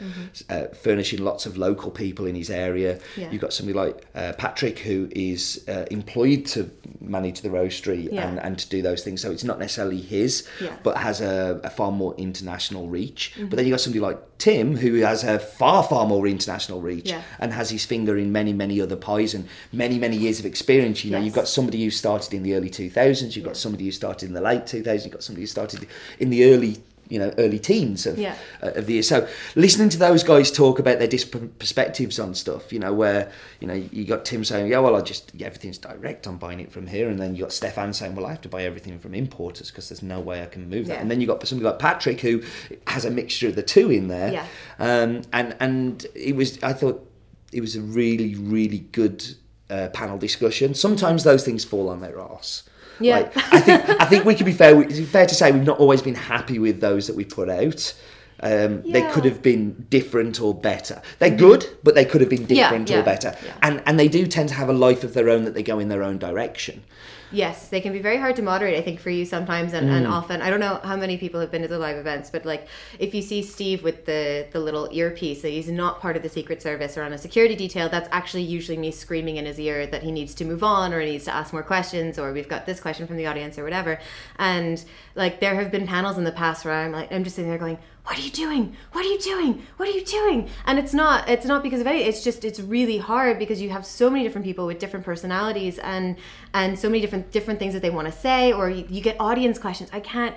uh, 0.50 0.64
furnishing 0.87 1.21
lots 1.25 1.47
of 1.47 1.57
local 1.57 1.90
people 1.90 2.26
in 2.26 2.35
his 2.35 2.50
area. 2.50 2.97
Mm-hmm. 2.97 3.21
Yeah. 3.21 3.31
You've 3.31 3.40
got 3.40 3.55
somebody 3.55 3.76
like 3.85 4.05
uh, 4.14 4.33
Patrick, 4.45 4.78
who 4.81 5.09
is 5.12 5.64
uh, 5.67 5.87
employed 5.90 6.45
to 6.55 6.71
manage 7.00 7.40
the 7.40 7.49
roastery 7.49 8.02
Yeah. 8.12 8.28
and, 8.28 8.38
and 8.38 8.59
to 8.59 8.69
do 8.69 8.83
those 8.83 9.02
things. 9.02 9.23
So 9.23 9.31
it's 9.31 9.45
not 9.45 9.59
necessarily 9.59 10.00
his, 10.02 10.47
Yeah. 10.61 10.69
Mm-hmm. 10.69 10.83
but 10.83 10.99
has 10.99 11.21
a, 11.23 11.59
a 11.64 11.71
far 11.71 11.90
more 11.90 12.14
international 12.19 12.88
reach. 12.88 13.33
But 13.38 13.52
then 13.57 13.64
you've 13.64 13.73
got 13.73 13.81
somebody 13.81 14.00
like 14.00 14.19
Tim, 14.38 14.76
who 14.76 14.93
has 15.11 15.25
a 15.25 15.38
far 15.38 15.83
far 15.83 16.07
more 16.07 16.26
international 16.28 16.81
reach 16.81 17.09
Yeah. 17.11 17.23
and 17.40 17.52
has 17.52 17.71
his 17.71 17.85
finger 17.87 18.17
in 18.19 18.31
many 18.31 18.52
many 18.52 18.81
other 18.81 18.95
pies 19.09 19.35
and 19.35 19.49
many 19.73 19.99
many 19.99 20.17
years 20.17 20.38
of 20.38 20.47
experience. 20.47 20.99
You 21.05 21.11
know, 21.12 21.19
Yes. 21.19 21.25
you've 21.25 21.35
got 21.35 21.49
somebody 21.49 21.83
who 21.83 21.90
started 21.90 22.35
in 22.35 22.43
the 22.45 22.55
early 22.55 22.71
2000s, 22.71 23.35
you've 23.38 23.47
got 23.47 23.57
somebody 23.57 23.85
who 23.85 23.92
started 23.92 24.26
in 24.28 24.35
the 24.35 24.40
late 24.40 24.62
2000s, 24.66 25.04
you've 25.04 25.12
got 25.12 25.23
somebody 25.23 25.42
who 25.42 25.47
started 25.47 25.87
in 26.18 26.30
the 26.30 26.45
early 26.52 26.76
you 27.11 27.18
know 27.18 27.33
early 27.38 27.59
teens 27.59 28.04
of, 28.04 28.18
Yeah. 28.18 28.35
uh, 28.62 28.73
of 28.73 28.85
the 28.85 28.92
year. 28.92 29.02
So 29.02 29.26
listening 29.57 29.88
to 29.88 29.99
those 29.99 30.23
guys 30.23 30.50
talk 30.50 30.78
about 30.78 30.99
their 30.99 31.09
different 31.09 31.59
perspectives 31.59 32.18
on 32.18 32.35
stuff, 32.35 32.71
you 32.71 32.78
know, 32.78 32.92
where 32.92 33.33
you 33.61 33.66
know 33.66 33.73
you 33.73 34.04
got 34.04 34.26
Tim 34.26 34.45
saying, 34.45 34.71
"Yeah, 34.71 34.80
well, 34.80 34.95
I 34.95 35.00
just 35.00 35.33
yeah, 35.35 35.47
everything's 35.47 35.78
direct. 35.78 36.26
I'm 36.26 36.37
buying 36.37 36.61
it 36.61 36.71
from 36.71 36.87
here," 36.87 37.09
and 37.09 37.18
then 37.18 37.35
you 37.35 37.40
got 37.45 37.52
Stefan 37.54 37.95
saying, 37.95 38.14
"Well, 38.14 38.26
I 38.26 38.30
have 38.33 38.42
to 38.42 38.49
buy 38.50 38.64
everything 38.64 38.99
from 38.99 39.14
importers 39.14 39.71
because 39.71 39.88
there's 39.88 40.02
no 40.02 40.21
way 40.21 40.42
I 40.42 40.47
can 40.47 40.68
move 40.68 40.87
that." 40.88 41.00
And 41.00 41.11
then 41.11 41.23
you 41.23 41.26
got 41.26 41.47
somebody 41.49 41.64
like 41.71 41.78
Patrick 41.78 42.21
who 42.21 42.42
has 42.88 43.07
a 43.07 43.11
mixture 43.11 43.49
of 43.49 43.54
the 43.57 43.62
two 43.62 43.90
in 43.90 44.09
there. 44.09 44.30
Yeah. 44.30 44.47
Um, 44.78 45.23
and 45.33 45.57
and 45.61 46.07
it 46.14 46.37
was 46.37 46.62
I 46.62 46.75
thought 46.75 47.09
it 47.54 47.62
was 47.62 47.75
a 47.75 47.80
really 47.80 48.35
really 48.35 48.80
good 48.92 49.25
uh, 49.71 49.88
panel 49.95 50.18
discussion. 50.18 50.75
Sometimes 50.75 51.25
those 51.25 51.42
things 51.42 51.64
fall 51.64 51.88
on 51.88 52.00
their 52.02 52.21
arse. 52.21 52.64
Yeah. 53.00 53.17
Like, 53.19 53.37
I 53.52 53.61
think 53.61 53.81
I 54.02 54.05
think 54.05 54.25
we 54.25 54.35
could 54.35 54.47
be 54.47 54.52
fair. 54.52 54.81
It's 54.83 55.00
fair 55.11 55.26
to 55.26 55.35
say 55.35 55.52
we've 55.52 55.64
not 55.64 55.78
always 55.78 56.02
been 56.02 56.14
happy 56.14 56.59
with 56.59 56.81
those 56.81 57.07
that 57.07 57.17
we 57.17 57.25
put 57.25 57.49
out. 57.49 57.95
Um, 58.40 58.83
They 58.83 59.02
could 59.12 59.25
have 59.25 59.43
been 59.43 59.87
different 59.90 60.40
or 60.40 60.55
better. 60.55 61.02
They're 61.19 61.37
good, 61.37 61.67
but 61.83 61.95
they 61.97 62.05
could 62.05 62.21
have 62.21 62.31
been 62.31 62.47
Yeah, 62.49 62.64
different 62.69 62.88
yeah, 62.90 63.00
or 63.00 63.02
better. 63.02 63.35
yeah. 63.45 63.52
And 63.62 63.83
and 63.87 63.99
they 63.99 64.09
do 64.09 64.26
tend 64.26 64.49
to 64.50 64.55
have 64.55 64.69
a 64.69 64.73
life 64.73 65.02
of 65.05 65.12
their 65.14 65.28
own 65.28 65.45
that 65.45 65.55
they 65.55 65.62
go 65.62 65.78
in 65.81 65.88
their 65.88 66.02
own 66.05 66.19
direction. 66.19 66.83
Yes, 67.30 67.68
they 67.68 67.80
can 67.80 67.92
be 67.92 67.99
very 67.99 68.16
hard 68.16 68.37
to 68.37 68.42
moderate, 68.42 68.76
I 68.76 68.82
think, 68.82 69.00
for 69.00 69.11
you 69.11 69.25
sometimes 69.25 69.73
and, 69.73 69.90
and 69.90 70.06
mm. 70.06 70.11
often. 70.11 70.40
I 70.40 70.50
don't 70.50 70.61
know 70.61 70.80
how 70.82 70.97
many 70.97 71.18
people 71.18 71.40
have 71.40 71.50
been 71.50 71.62
to 71.62 71.68
the 71.68 71.78
live 71.78 71.97
events, 71.97 72.30
but 72.30 72.44
like 72.44 72.68
if 72.99 73.14
you 73.14 73.23
see 73.23 73.42
Steve 73.42 73.82
with 73.82 74.06
the, 74.06 74.47
the 74.52 74.61
little 74.61 74.88
earpiece, 74.92 75.42
that 75.42 75.50
he's 75.50 75.68
not 75.68 76.00
part 76.00 76.16
of 76.16 76.23
the 76.23 76.28
Secret 76.28 76.62
Service 76.62 76.97
or 76.97 77.02
on 77.02 77.12
a 77.12 77.18
security 77.18 77.54
detail, 77.54 77.88
that's 77.88 78.08
actually 78.12 78.42
usually 78.42 78.78
me 78.78 78.90
screaming 78.90 79.37
in 79.37 79.44
his 79.44 79.61
ear 79.61 79.87
that 79.87 80.02
he 80.02 80.11
needs 80.11 80.35
to 80.37 80.44
move 80.44 80.62
on 80.62 80.92
or 80.92 81.00
he 81.00 81.11
needs 81.12 81.25
to 81.25 81.35
ask 81.35 81.52
more 81.52 81.62
questions 81.62 82.18
or 82.18 82.32
we've 82.32 82.49
got 82.49 82.64
this 82.64 82.80
question 82.80 83.06
from 83.06 83.16
the 83.16 83.26
audience 83.26 83.58
or 83.58 83.64
whatever. 83.64 83.99
And 84.38 84.82
like 85.14 85.40
there 85.40 85.54
have 85.54 85.70
been 85.70 85.87
panels 85.87 86.16
in 86.16 86.25
the 86.25 86.32
past 86.32 86.64
where 86.64 86.75
I'm 86.75 86.92
like, 86.92 87.12
I'm 87.12 87.25
just 87.25 87.37
sitting 87.37 87.50
there 87.50 87.58
going, 87.58 87.78
what 88.05 88.19
are 88.19 88.23
you 88.23 88.31
doing? 88.31 88.75
What 88.93 89.05
are 89.05 89.09
you 89.09 89.19
doing? 89.19 89.67
What 89.76 89.88
are 89.88 89.93
you 89.93 90.05
doing? 90.05 90.49
And 90.67 90.78
it's 90.78 90.95
not 90.95 91.28
it's 91.28 91.45
not 91.45 91.62
because 91.62 91.81
of 91.81 91.87
any 91.87 92.02
it's 92.02 92.25
just 92.25 92.45
it's 92.45 92.59
really 92.59 92.99
hard 92.99 93.38
because 93.38 93.61
you 93.61 93.71
have 93.71 93.85
so 93.85 94.09
many 94.09 94.25
different 94.25 94.47
people 94.47 94.67
with 94.67 94.78
different 94.78 95.05
personalities 95.05 95.78
and 95.78 96.17
and 96.55 96.78
so 96.78 96.88
many 96.88 97.00
different 97.00 97.31
different 97.31 97.59
things 97.59 97.75
that 97.75 97.83
they 97.83 97.90
want 97.90 98.07
to 98.07 98.12
say 98.12 98.52
or 98.52 98.71
you, 98.71 98.87
you 98.88 99.02
get 99.02 99.17
audience 99.21 99.59
questions. 99.59 99.90
I 99.93 100.00
can't 100.00 100.35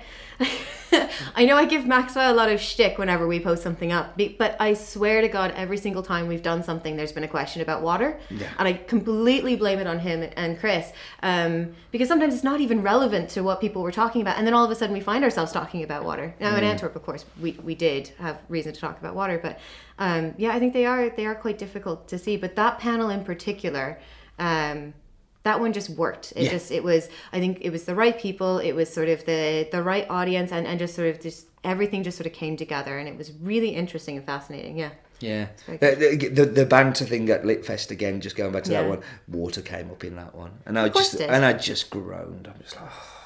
I 1.34 1.46
know 1.46 1.56
I 1.56 1.64
give 1.64 1.86
Maxwell 1.86 2.32
a 2.32 2.36
lot 2.36 2.50
of 2.50 2.60
shtick 2.60 2.98
whenever 2.98 3.26
we 3.26 3.40
post 3.40 3.62
something 3.62 3.92
up, 3.92 4.18
but 4.38 4.56
I 4.60 4.74
swear 4.74 5.20
to 5.22 5.28
God, 5.28 5.52
every 5.56 5.78
single 5.78 6.02
time 6.02 6.28
we've 6.28 6.42
done 6.42 6.62
something, 6.62 6.96
there's 6.96 7.12
been 7.12 7.24
a 7.24 7.28
question 7.28 7.62
about 7.62 7.82
water, 7.82 8.20
and 8.58 8.68
I 8.68 8.74
completely 8.74 9.56
blame 9.56 9.78
it 9.78 9.86
on 9.86 9.98
him 9.98 10.28
and 10.36 10.58
Chris, 10.58 10.92
um, 11.22 11.74
because 11.90 12.08
sometimes 12.08 12.34
it's 12.34 12.44
not 12.44 12.60
even 12.60 12.82
relevant 12.82 13.30
to 13.30 13.42
what 13.42 13.60
people 13.60 13.82
were 13.82 13.92
talking 13.92 14.20
about, 14.20 14.36
and 14.36 14.46
then 14.46 14.54
all 14.54 14.64
of 14.64 14.70
a 14.70 14.74
sudden 14.74 14.94
we 14.94 15.00
find 15.00 15.24
ourselves 15.24 15.52
talking 15.52 15.82
about 15.82 16.04
water. 16.04 16.34
Now 16.40 16.56
in 16.56 16.64
Antwerp, 16.64 16.94
of 16.94 17.02
course, 17.02 17.24
we, 17.40 17.52
we 17.62 17.74
did 17.74 18.08
have 18.18 18.38
reason 18.48 18.72
to 18.72 18.80
talk 18.80 18.98
about 18.98 19.14
water, 19.14 19.38
but 19.42 19.58
um, 19.98 20.34
yeah, 20.36 20.52
I 20.52 20.58
think 20.58 20.72
they 20.72 20.86
are 20.86 21.10
they 21.10 21.26
are 21.26 21.34
quite 21.34 21.58
difficult 21.58 22.08
to 22.08 22.18
see. 22.18 22.36
But 22.36 22.56
that 22.56 22.78
panel 22.78 23.10
in 23.10 23.24
particular. 23.24 23.98
Um, 24.38 24.94
that 25.44 25.58
one 25.60 25.72
just 25.72 25.90
worked. 25.90 26.32
It 26.36 26.44
Yeah. 26.44 26.50
just 26.50 26.70
it 26.70 26.84
was 26.84 27.08
i 27.32 27.38
think 27.40 27.58
it 27.62 27.70
was 27.70 27.84
the 27.84 27.94
right 27.94 28.18
people 28.18 28.58
it 28.58 28.72
was 28.72 28.92
sort 28.92 29.08
of 29.08 29.24
the 29.24 29.68
the 29.72 29.82
right 29.82 30.06
audience 30.08 30.52
and, 30.52 30.66
and 30.66 30.78
just 30.78 30.94
sort 30.94 31.08
of 31.08 31.20
just 31.20 31.46
everything 31.64 32.02
just 32.02 32.16
sort 32.18 32.26
of 32.26 32.32
came 32.32 32.56
together 32.56 32.98
and 32.98 33.08
it 33.08 33.16
was 33.16 33.32
really 33.40 33.70
interesting 33.70 34.16
and 34.16 34.26
fascinating 34.26 34.78
yeah. 34.78 34.90
Yeah, 35.20 35.46
the, 35.68 35.76
the, 36.18 36.28
the 36.28 36.44
the 36.46 36.66
banter 36.66 37.04
thing 37.04 37.30
at 37.30 37.44
Litfest 37.44 37.92
again. 37.92 38.20
Just 38.20 38.34
going 38.34 38.50
back 38.50 38.64
to 38.64 38.70
that 38.72 38.88
one, 38.88 39.02
water 39.28 39.62
came 39.62 39.88
up 39.92 40.02
in 40.02 40.16
that 40.16 40.34
one, 40.34 40.50
and 40.66 40.76
I 40.76 40.88
just 40.88 41.14
it 41.14 41.30
and 41.30 41.44
I 41.44 41.52
just 41.52 41.90
groaned. 41.90 42.48
I'm 42.52 42.60
just 42.60 42.74
like, 42.74 42.90
oh, 42.90 43.21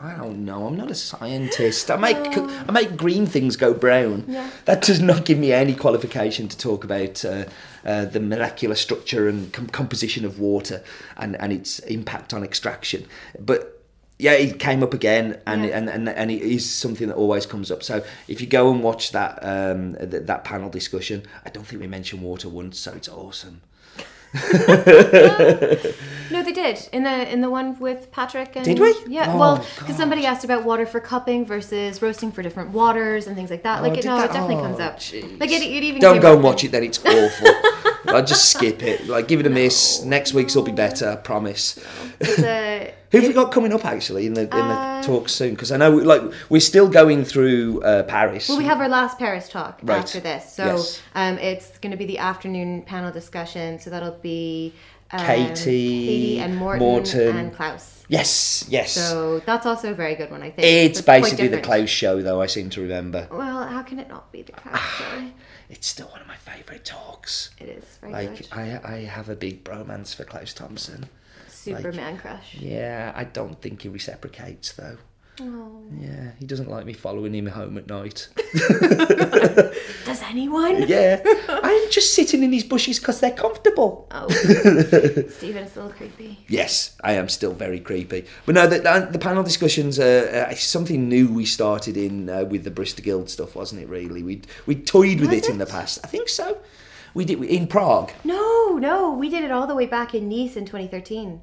I 0.00 0.16
don't 0.16 0.44
know. 0.44 0.66
I'm 0.66 0.76
not 0.76 0.90
a 0.90 0.94
scientist. 0.94 1.90
I 1.90 1.96
make 1.96 2.16
I 2.16 2.70
make 2.72 2.96
green 2.96 3.26
things 3.26 3.56
go 3.56 3.72
brown. 3.72 4.24
Yeah. 4.28 4.50
That 4.64 4.82
does 4.82 5.00
not 5.00 5.24
give 5.24 5.38
me 5.38 5.52
any 5.52 5.74
qualification 5.74 6.48
to 6.48 6.58
talk 6.58 6.84
about 6.84 7.24
uh, 7.24 7.44
uh, 7.84 8.04
the 8.06 8.20
molecular 8.20 8.74
structure 8.74 9.28
and 9.28 9.52
com- 9.52 9.68
composition 9.68 10.24
of 10.24 10.38
water 10.40 10.82
and 11.16 11.40
and 11.40 11.52
its 11.52 11.78
impact 11.80 12.34
on 12.34 12.42
extraction, 12.42 13.06
but. 13.38 13.70
Yeah, 14.16 14.34
it 14.34 14.60
came 14.60 14.84
up 14.84 14.94
again, 14.94 15.40
and, 15.44 15.64
Yeah. 15.64 15.76
and 15.76 15.88
and 15.90 16.08
and 16.08 16.30
it 16.30 16.40
is 16.40 16.72
something 16.72 17.08
that 17.08 17.16
always 17.16 17.46
comes 17.46 17.72
up. 17.72 17.82
So 17.82 18.04
if 18.28 18.40
you 18.40 18.46
go 18.46 18.70
and 18.70 18.80
watch 18.80 19.10
that 19.10 19.40
um, 19.42 19.96
th- 19.96 20.26
that 20.26 20.44
panel 20.44 20.70
discussion, 20.70 21.24
I 21.44 21.50
don't 21.50 21.66
think 21.66 21.82
we 21.82 21.88
mentioned 21.88 22.22
water 22.22 22.48
once, 22.48 22.78
so 22.78 22.92
it's 22.92 23.08
awesome. 23.08 23.60
no 26.30 26.42
they 26.42 26.52
did 26.52 26.88
in 26.92 27.02
the 27.04 27.32
in 27.32 27.40
the 27.40 27.48
one 27.50 27.78
with 27.78 28.10
patrick 28.10 28.56
and 28.56 28.64
Did 28.64 28.80
we? 28.80 28.94
yeah 29.06 29.32
Oh, 29.32 29.38
well 29.38 29.66
because 29.78 29.96
somebody 29.96 30.26
asked 30.26 30.44
about 30.44 30.64
water 30.64 30.86
for 30.86 30.98
cupping 31.00 31.44
versus 31.46 32.02
roasting 32.02 32.32
for 32.32 32.42
different 32.42 32.70
waters 32.70 33.26
and 33.26 33.36
things 33.36 33.50
like 33.50 33.62
that 33.62 33.82
like 33.82 33.92
Oh, 33.92 33.98
it, 33.98 34.04
no 34.04 34.16
that? 34.16 34.30
it 34.30 34.32
definitely 34.32 34.56
Oh, 34.56 34.62
comes 34.62 34.80
up 34.80 34.98
jeez. 34.98 35.38
like 35.40 35.50
it, 35.50 35.62
it 35.62 35.82
even 35.84 36.00
Don't 36.00 36.20
go 36.20 36.34
and 36.34 36.42
watch 36.42 36.64
it, 36.64 36.72
then 36.72 36.82
it's 36.84 36.98
awful. 37.04 37.48
like 38.06 38.26
just 38.26 38.50
skip 38.50 38.82
it. 38.82 39.06
Like 39.06 39.28
give 39.28 39.40
it 39.40 39.46
a 39.46 39.50
miss. 39.50 40.02
Next 40.02 40.34
week's 40.34 40.54
will 40.54 40.62
be 40.62 40.72
better. 40.72 41.10
I 41.10 41.16
promise. 41.16 41.78
it's 42.20 42.38
a, 42.42 42.94
Who 43.10 43.18
have 43.18 43.28
we 43.28 43.34
got 43.34 43.52
coming 43.52 43.72
up 43.72 43.84
actually 43.84 44.26
in 44.26 44.34
the 44.34 44.42
in 44.42 44.50
the 44.50 44.56
Uh, 44.56 45.02
talk 45.02 45.28
soon? 45.28 45.50
Because 45.50 45.70
I 45.72 45.76
know 45.76 45.90
like 45.90 46.22
we're 46.48 46.60
still 46.60 46.88
going 46.88 47.24
through 47.24 47.82
uh, 47.82 48.02
Paris. 48.04 48.48
Well, 48.48 48.58
we 48.58 48.64
have 48.64 48.80
our 48.80 48.88
last 48.88 49.18
Paris 49.18 49.48
talk 49.48 49.80
Right. 49.82 49.98
after 49.98 50.20
this, 50.20 50.52
so 50.52 50.64
Yes. 50.64 51.00
um, 51.14 51.38
it's 51.38 51.78
going 51.78 51.92
to 51.92 51.96
be 51.98 52.06
the 52.06 52.18
afternoon 52.18 52.82
panel 52.82 53.10
discussion. 53.12 53.78
So 53.78 53.90
that'll 53.90 54.18
be 54.22 54.72
um, 55.12 55.20
Katie, 55.24 55.54
Katie 55.54 56.40
and 56.40 56.56
Morton, 56.56 56.80
Morton. 56.80 57.36
and 57.36 57.54
Klaus. 57.54 58.04
yes, 58.08 58.64
yes. 58.68 58.92
So 58.92 59.40
that's 59.46 59.64
also 59.66 59.92
a 59.92 59.94
very 59.94 60.14
good 60.16 60.30
one, 60.30 60.42
I 60.42 60.50
think. 60.50 60.66
it's 60.66 61.00
quite 61.00 61.22
basically 61.22 61.48
the. 61.48 61.60
Klaus 61.60 61.88
show, 61.88 62.20
though. 62.22 62.40
I 62.40 62.46
seem 62.46 62.68
to 62.70 62.80
remember. 62.82 63.28
Well, 63.30 63.64
how 63.66 63.82
can 63.82 63.98
it 64.00 64.08
not 64.08 64.32
be 64.32 64.42
the 64.42 64.52
Klaus 64.52 64.80
show? 64.98 65.24
It's 65.74 65.88
still 65.88 66.06
one 66.06 66.20
of 66.20 66.28
my 66.28 66.36
favourite 66.36 66.84
talks. 66.84 67.50
It 67.58 67.68
is 67.68 67.84
very 68.00 68.12
Like 68.12 68.36
good. 68.36 68.48
I, 68.52 68.80
I 68.84 68.96
have 69.00 69.28
a 69.28 69.34
big 69.34 69.64
bromance 69.64 70.14
for 70.14 70.22
Klaus 70.22 70.54
Thomsen. 70.54 71.08
Superman 71.48 72.16
crush. 72.16 72.54
Yeah, 72.54 73.12
I 73.14 73.24
don't 73.24 73.60
think 73.60 73.82
he 73.82 73.88
reciprocates 73.88 74.72
though. 74.72 74.98
Oh. 75.40 75.82
Yeah, 75.98 76.30
he 76.38 76.46
doesn't 76.46 76.70
like 76.70 76.86
me 76.86 76.92
following 76.92 77.34
him 77.34 77.46
home 77.46 77.76
at 77.76 77.88
night. 77.88 78.28
Does 80.04 80.22
anyone? 80.22 80.86
yeah, 80.86 81.20
I'm 81.48 81.90
just 81.90 82.14
sitting 82.14 82.42
in 82.44 82.50
these 82.50 82.62
bushes 82.62 83.00
because 83.00 83.18
they're 83.18 83.32
comfortable. 83.32 84.06
Oh, 84.12 84.28
Steven, 84.28 85.26
it's 85.28 85.76
a 85.76 85.82
little 85.82 85.90
creepy. 85.90 86.38
Yes, 86.46 86.96
I 87.02 87.12
am 87.14 87.28
still 87.28 87.52
very 87.52 87.80
creepy. 87.80 88.26
But 88.46 88.54
no, 88.54 88.68
the, 88.68 89.08
the, 89.10 89.18
panel 89.18 89.42
discussions 89.42 89.98
are 89.98 90.48
uh, 90.50 90.54
something 90.54 91.08
new 91.08 91.32
we 91.32 91.46
started 91.46 91.96
in 91.96 92.30
uh, 92.30 92.44
with 92.44 92.62
the 92.62 92.70
Bristol 92.70 93.04
Guild 93.04 93.28
stuff, 93.28 93.56
wasn't 93.56 93.82
it? 93.82 93.88
Really, 93.88 94.22
we 94.22 94.42
we 94.66 94.76
toyed 94.76 95.20
with 95.20 95.30
Was 95.30 95.38
it, 95.38 95.48
in 95.48 95.58
the 95.58 95.66
past. 95.66 95.98
I 96.04 96.06
think 96.06 96.28
so. 96.28 96.58
We 97.12 97.24
did 97.24 97.42
in 97.42 97.66
Prague. 97.66 98.12
No, 98.22 98.76
no, 98.78 99.12
we 99.14 99.28
did 99.28 99.42
it 99.42 99.50
all 99.50 99.66
the 99.66 99.74
way 99.74 99.86
back 99.86 100.14
in 100.14 100.28
Nice 100.28 100.56
in 100.56 100.64
2013. 100.64 101.40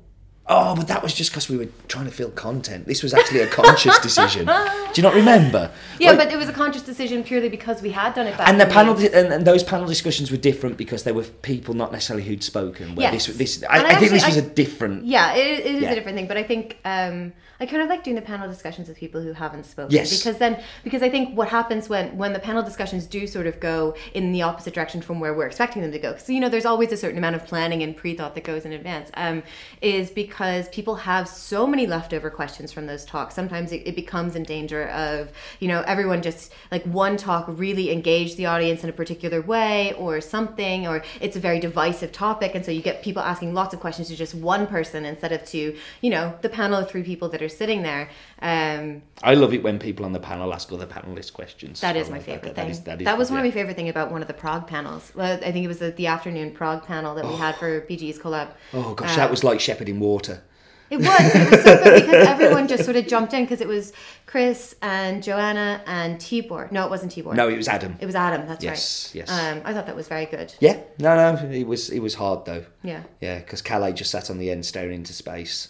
Oh, 0.54 0.76
but 0.76 0.88
that 0.90 1.02
was 1.02 1.14
just 1.14 1.32
because 1.32 1.48
we 1.50 1.56
were 1.58 1.68
trying 1.88 2.06
to 2.06 2.12
fill 2.12 2.30
content. 2.32 2.86
This 2.86 3.02
was 3.04 3.14
actually 3.14 3.40
a 3.40 3.48
conscious 3.48 3.98
decision. 4.00 4.46
Do 4.48 4.94
you 4.96 5.04
not 5.04 5.14
remember? 5.14 5.72
Yeah, 5.98 6.10
Like- 6.10 6.18
but 6.20 6.34
it 6.34 6.38
was 6.38 6.50
a 6.50 6.54
conscious 6.54 6.82
decision 6.82 7.24
purely 7.24 7.48
because 7.48 7.82
we 7.82 7.92
had 7.92 8.14
done 8.14 8.28
it 8.28 8.38
back. 8.38 8.50
and 8.50 8.60
the 8.60 8.66
panel 8.66 8.94
di- 8.96 9.14
and, 9.14 9.32
and 9.32 9.48
those 9.48 9.64
panel 9.64 9.88
discussions 9.88 10.30
were 10.30 10.38
different 10.38 10.76
because 10.78 11.04
there 11.04 11.14
were 11.14 11.24
people 11.54 11.74
not 11.74 11.92
necessarily 11.94 12.26
who'd 12.26 12.44
spoken. 12.44 12.96
Where 12.96 13.12
Yes. 13.14 13.28
this 13.28 13.38
this 13.38 13.64
I, 13.70 13.78
I 13.80 13.90
I 13.92 13.96
think 13.96 14.12
this 14.12 14.26
was 14.26 14.38
I- 14.38 14.42
a 14.42 14.44
different. 14.64 15.06
Yeah, 15.06 15.34
it, 15.36 15.60
it 15.66 15.76
is 15.78 15.82
Yeah. 15.84 15.92
a 15.92 15.96
different 15.96 16.18
thing, 16.18 16.28
but 16.28 16.36
I 16.38 16.44
think 16.44 16.78
um, 16.84 17.32
I 17.62 17.66
kind 17.68 17.82
of 17.84 17.88
like 17.94 18.04
doing 18.04 18.16
the 18.16 18.28
panel 18.34 18.50
discussions 18.50 18.88
with 18.90 18.98
people 18.98 19.22
who 19.22 19.34
haven't 19.34 19.66
spoken. 19.68 19.92
Yes. 19.96 20.18
Because 20.18 20.38
then, 20.44 20.54
because 20.84 21.02
I 21.04 21.10
think 21.10 21.38
what 21.38 21.48
happens 21.48 21.88
when 21.88 22.18
when 22.18 22.34
the 22.34 22.40
panel 22.50 22.64
discussions 22.64 23.06
do 23.06 23.26
sort 23.28 23.48
of 23.48 23.56
go 23.62 23.96
in 24.14 24.32
the 24.36 24.42
opposite 24.50 24.74
direction 24.74 25.00
from 25.08 25.20
where 25.22 25.34
we're 25.34 25.46
expecting 25.48 25.82
them 25.84 25.92
to 25.94 26.00
go, 26.00 26.12
because 26.14 26.28
you 26.30 26.40
know 26.42 26.50
there's 26.50 26.66
always 26.74 26.92
a 26.92 26.98
certain 26.98 27.18
amount 27.20 27.36
of 27.40 27.46
planning 27.46 27.84
and 27.84 27.96
pre-thought 27.96 28.34
that 28.36 28.44
goes 28.44 28.66
in 28.66 28.74
advance, 28.74 29.10
um, 29.14 29.44
is 29.82 30.10
because 30.10 30.41
people 30.72 30.96
have 30.96 31.28
so 31.28 31.68
many 31.68 31.88
leftover 31.88 32.30
questions 32.30 32.72
from 32.72 32.88
those 32.88 33.06
talks. 33.06 33.36
Sometimes 33.36 33.72
it, 33.72 33.84
it 33.86 33.96
becomes 33.96 34.36
in 34.36 34.44
danger 34.44 34.90
of 34.90 35.32
you 35.60 35.68
know 35.68 35.84
everyone 35.88 36.22
just 36.22 36.54
like 36.72 36.84
one 36.86 37.18
talk 37.18 37.46
really 37.48 37.92
engaged 37.92 38.38
the 38.38 38.46
audience 38.46 38.84
in 38.84 38.90
a 38.90 38.94
particular 38.94 39.42
way 39.42 39.94
or 39.94 40.22
something, 40.22 40.88
or 40.88 41.04
it's 41.20 41.36
a 41.36 41.40
very 41.40 41.60
divisive 41.60 42.12
topic, 42.12 42.56
and 42.56 42.66
so 42.66 42.72
you 42.72 42.82
get 42.82 43.04
people 43.04 43.22
asking 43.22 43.54
lots 43.54 43.74
of 43.74 43.80
questions 43.80 44.08
to 44.08 44.16
just 44.16 44.36
one 44.36 44.68
person 44.68 45.06
instead 45.06 45.32
of 45.32 45.46
to 45.46 45.76
you 46.02 46.10
know 46.10 46.38
the 46.42 46.50
panel 46.50 46.80
of 46.80 46.90
three 46.90 47.04
people 47.04 47.30
that 47.30 47.42
are 47.42 47.50
sitting 47.50 47.84
there. 47.84 48.10
Um, 48.42 49.04
I 49.22 49.36
love 49.36 49.54
it 49.54 49.62
when 49.62 49.78
people 49.78 50.04
on 50.04 50.14
the 50.14 50.20
panel 50.20 50.54
ask 50.54 50.72
other 50.72 50.88
panelists 50.88 51.32
questions. 51.32 51.82
that 51.82 51.96
is 51.96 52.10
my 52.10 52.18
love 52.18 52.26
favorite 52.26 52.56
that. 52.56 52.56
thing. 52.56 52.66
That 52.66 52.72
is, 52.72 52.82
that 52.84 53.02
is, 53.02 53.06
that 53.06 53.18
was 53.18 53.30
one 53.30 53.40
of 53.40 53.46
my 53.46 53.52
favorite 53.52 53.76
thing 53.76 53.90
about 53.90 54.12
one 54.12 54.22
of 54.22 54.28
the 54.28 54.34
Prague 54.34 54.68
panels. 54.68 55.12
Well, 55.16 55.34
I 55.44 55.52
think 55.52 55.64
it 55.64 55.68
was 55.68 55.80
the, 55.80 55.92
the 55.92 56.08
afternoon 56.08 56.52
Prague 56.52 56.84
panel 56.86 57.14
that 57.16 57.26
we 57.28 57.36
had 57.36 57.56
for 57.58 57.82
BG's 57.82 58.18
collab. 58.18 58.50
Oh 58.74 58.96
gosh, 58.96 59.16
that 59.16 59.30
was 59.30 59.44
like 59.44 59.60
shepherding 59.60 60.00
water. 60.00 60.42
It 60.90 60.98
was, 60.98 61.06
it 61.08 61.52
was 61.52 61.64
so 61.64 61.82
good 61.84 62.02
because 62.06 62.28
everyone 62.28 62.68
just 62.68 62.84
sort 62.84 62.98
of 62.98 63.08
jumped 63.08 63.34
in 63.34 63.46
because 63.46 63.62
it 63.62 63.68
was 63.68 63.94
Chris 64.26 64.76
and 64.82 65.24
Joanna 65.24 65.82
and 65.86 66.18
Tibor. 66.18 66.70
No, 66.70 66.84
it 66.84 66.90
wasn't 66.90 67.14
Tibor. 67.16 67.34
No, 67.34 67.48
it 67.48 67.56
was 67.56 67.70
Adam. 67.70 67.96
It 68.02 68.06
was 68.06 68.16
Adam. 68.16 68.46
That's 68.46 68.62
Yes, 68.62 69.12
right. 69.16 69.20
yes. 69.20 69.30
Um, 69.30 69.62
I 69.64 69.74
thought 69.74 69.86
that 69.86 69.96
was 69.96 70.10
very 70.10 70.26
good. 70.26 70.54
Yeah, 70.60 70.82
no, 71.00 71.16
no, 71.34 71.50
it 71.50 71.66
was 71.66 71.90
it 71.92 72.00
was 72.00 72.16
hard 72.16 72.44
though. 72.46 72.66
Yeah. 72.84 73.04
Yeah, 73.22 73.38
because 73.38 73.62
Calais 73.62 73.94
just 73.94 74.12
sat 74.12 74.30
on 74.30 74.38
the 74.38 74.52
end 74.52 74.66
staring 74.66 74.96
into 74.96 75.14
space. 75.14 75.70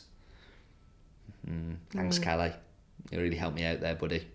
Mm, 1.50 1.78
thanks, 1.92 2.20
Calais. 2.20 2.54
You 3.12 3.20
really 3.20 3.36
helped 3.36 3.56
me 3.56 3.64
out 3.66 3.82
there, 3.82 3.96
buddy. 3.96 4.28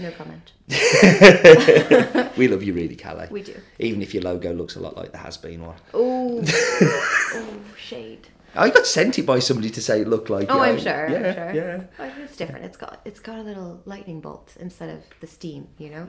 No 0.00 0.10
comment. 0.12 0.52
we 2.36 2.46
love 2.48 2.62
you 2.62 2.72
really, 2.72 2.94
Calais. 2.96 3.28
We 3.30 3.42
do. 3.42 3.54
Even 3.78 4.00
if 4.02 4.14
your 4.14 4.22
logo 4.22 4.52
looks 4.52 4.76
a 4.76 4.80
lot 4.80 4.96
like 4.96 5.12
the 5.12 5.18
has 5.18 5.36
been 5.36 5.64
one. 5.64 5.76
Oh, 5.94 6.42
oh, 6.44 7.58
shade. 7.76 8.28
I 8.54 8.70
got 8.70 8.86
sent 8.86 9.18
it 9.18 9.26
by 9.26 9.40
somebody 9.40 9.70
to 9.70 9.82
say 9.82 10.00
it 10.00 10.08
looked 10.08 10.30
like. 10.30 10.46
Oh, 10.50 10.56
you 10.56 10.62
I'm 10.62 10.78
sure. 10.78 11.08
Yeah, 11.10 11.16
I'm 11.16 11.34
sure. 11.34 11.52
yeah. 11.54 11.82
But 11.98 12.12
it's 12.18 12.36
different. 12.36 12.64
It's 12.64 12.76
got 12.76 13.00
it's 13.04 13.20
got 13.20 13.38
a 13.38 13.42
little 13.42 13.82
lightning 13.84 14.20
bolt 14.20 14.54
instead 14.58 14.88
of 14.90 15.02
the 15.20 15.26
steam, 15.26 15.68
you 15.78 15.90
know. 15.90 16.06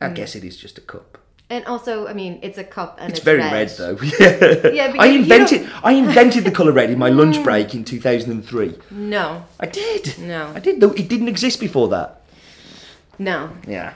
I 0.00 0.08
Mm. 0.08 0.14
guess 0.14 0.34
it 0.36 0.44
is 0.44 0.56
just 0.56 0.76
a 0.78 0.82
cup. 0.82 1.18
And 1.52 1.66
also, 1.66 2.06
I 2.08 2.14
mean, 2.14 2.38
it's 2.40 2.56
a 2.56 2.64
cup 2.64 2.96
and 2.98 3.10
It's, 3.10 3.18
it's, 3.18 3.24
very 3.26 3.38
red. 3.40 3.52
red, 3.52 3.68
though. 3.76 3.98
Yeah. 4.02 4.68
Yeah, 4.72 4.94
I 4.98 5.04
you- 5.06 5.12
you 5.12 5.18
invented. 5.22 5.68
I 5.84 5.92
invented 5.92 6.44
the 6.44 6.50
color 6.58 6.72
red 6.72 6.88
in 6.88 6.98
my 6.98 7.10
lunch 7.10 7.42
break 7.44 7.74
in 7.74 7.84
2003. 7.84 8.78
No, 8.90 9.44
I 9.60 9.66
did. 9.66 10.18
No. 10.18 10.50
I 10.54 10.60
did. 10.60 10.80
Though 10.80 10.92
it 10.92 11.10
didn't 11.10 11.28
exist 11.28 11.60
before 11.60 11.88
that. 11.88 12.22
no. 13.18 13.50
Yeah. 13.68 13.92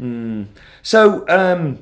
Mm. 0.00 0.46
So, 0.82 1.24
um, 1.28 1.78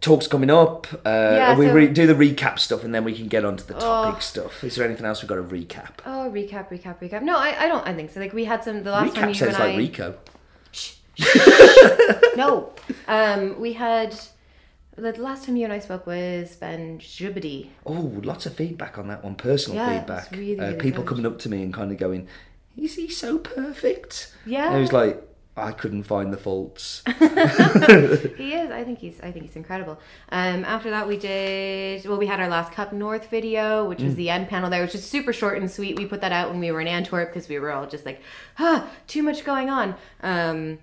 talks 0.00 0.26
coming 0.26 0.48
up. 0.50 0.86
Uh, 1.04 1.34
Yeah, 1.40 1.58
we 1.58 1.66
so- 1.66 1.74
re- 1.74 1.88
do 1.88 2.06
the 2.06 2.14
recap 2.14 2.58
stuff, 2.58 2.84
and 2.84 2.94
then 2.94 3.04
we 3.04 3.12
can 3.14 3.28
get 3.28 3.44
on 3.44 3.58
to 3.58 3.66
the 3.66 3.76
Oh. 3.76 3.80
topic 3.80 4.22
stuff. 4.22 4.64
Is 4.64 4.76
there 4.76 4.86
anything 4.86 5.04
else 5.04 5.20
we've 5.20 5.28
got 5.28 5.34
to 5.34 5.42
recap? 5.42 5.90
Oh, 6.06 6.30
recap, 6.32 6.70
recap, 6.70 7.00
recap. 7.02 7.20
No, 7.20 7.36
I, 7.36 7.64
I 7.64 7.68
don't. 7.68 7.86
I 7.86 7.92
think 7.92 8.12
so. 8.12 8.20
Like 8.20 8.32
we 8.32 8.46
had 8.46 8.64
some 8.64 8.82
the 8.82 8.92
last 8.92 9.14
time 9.14 9.24
recap 9.24 9.28
you 9.28 9.34
sounds 9.34 9.56
and 9.56 9.64
like 9.64 9.74
I. 9.74 9.76
Rico. 9.76 10.14
No, 12.36 12.72
um, 13.08 13.58
we 13.60 13.72
had 13.72 14.14
the 14.96 15.12
last 15.12 15.44
time 15.46 15.56
you 15.56 15.64
and 15.64 15.72
I 15.72 15.78
spoke 15.78 16.06
was 16.06 16.54
Ben 16.56 16.98
Jubity. 16.98 17.68
Oh, 17.86 18.12
lots 18.22 18.44
of 18.46 18.54
feedback 18.54 18.98
on 18.98 19.08
that 19.08 19.24
one. 19.24 19.34
Personal 19.36 19.76
Yeah, 19.78 19.98
feedback. 19.98 20.26
it's 20.30 20.36
really, 20.38 20.60
uh, 20.60 20.74
people 20.78 21.02
good. 21.02 21.08
coming 21.16 21.26
up 21.26 21.38
to 21.40 21.48
me 21.48 21.62
and 21.62 21.72
kind 21.72 21.90
of 21.92 21.96
going, 21.98 22.28
"Is 22.76 22.94
he 22.96 23.08
so 23.08 23.38
perfect?" 23.38 24.34
Yeah. 24.44 24.66
And 24.68 24.76
I 24.76 24.80
was 24.80 24.92
like, 24.92 25.22
I 25.56 25.72
couldn't 25.72 26.02
find 26.02 26.30
the 26.32 26.36
faults. 26.36 27.02
He 28.36 28.52
is. 28.52 28.70
I 28.70 28.84
think 28.84 28.98
he's. 28.98 29.18
I 29.22 29.32
think 29.32 29.46
he's 29.46 29.56
incredible. 29.56 29.98
Um, 30.30 30.64
after 30.66 30.90
that, 30.90 31.08
we 31.08 31.16
did. 31.16 32.04
Well, 32.06 32.18
we 32.18 32.26
had 32.26 32.40
our 32.40 32.48
last 32.48 32.72
Cup 32.72 32.92
North 32.92 33.30
video, 33.30 33.88
which 33.88 34.02
was 34.02 34.12
Mm. 34.12 34.16
the 34.16 34.30
end 34.30 34.48
panel 34.48 34.68
there, 34.68 34.82
which 34.82 34.94
is 34.94 35.04
super 35.04 35.32
short 35.32 35.56
and 35.58 35.70
sweet. 35.70 35.96
We 35.96 36.04
put 36.04 36.20
that 36.20 36.32
out 36.32 36.50
when 36.50 36.60
we 36.60 36.70
were 36.70 36.82
in 36.82 36.88
Antwerp 36.88 37.30
because 37.32 37.48
we 37.48 37.58
were 37.58 37.70
all 37.72 37.86
just 37.86 38.04
like, 38.04 38.20
ah, 38.58 38.90
too 39.06 39.22
much 39.22 39.42
going 39.44 39.70
on. 39.70 39.94
Um, 40.22 40.78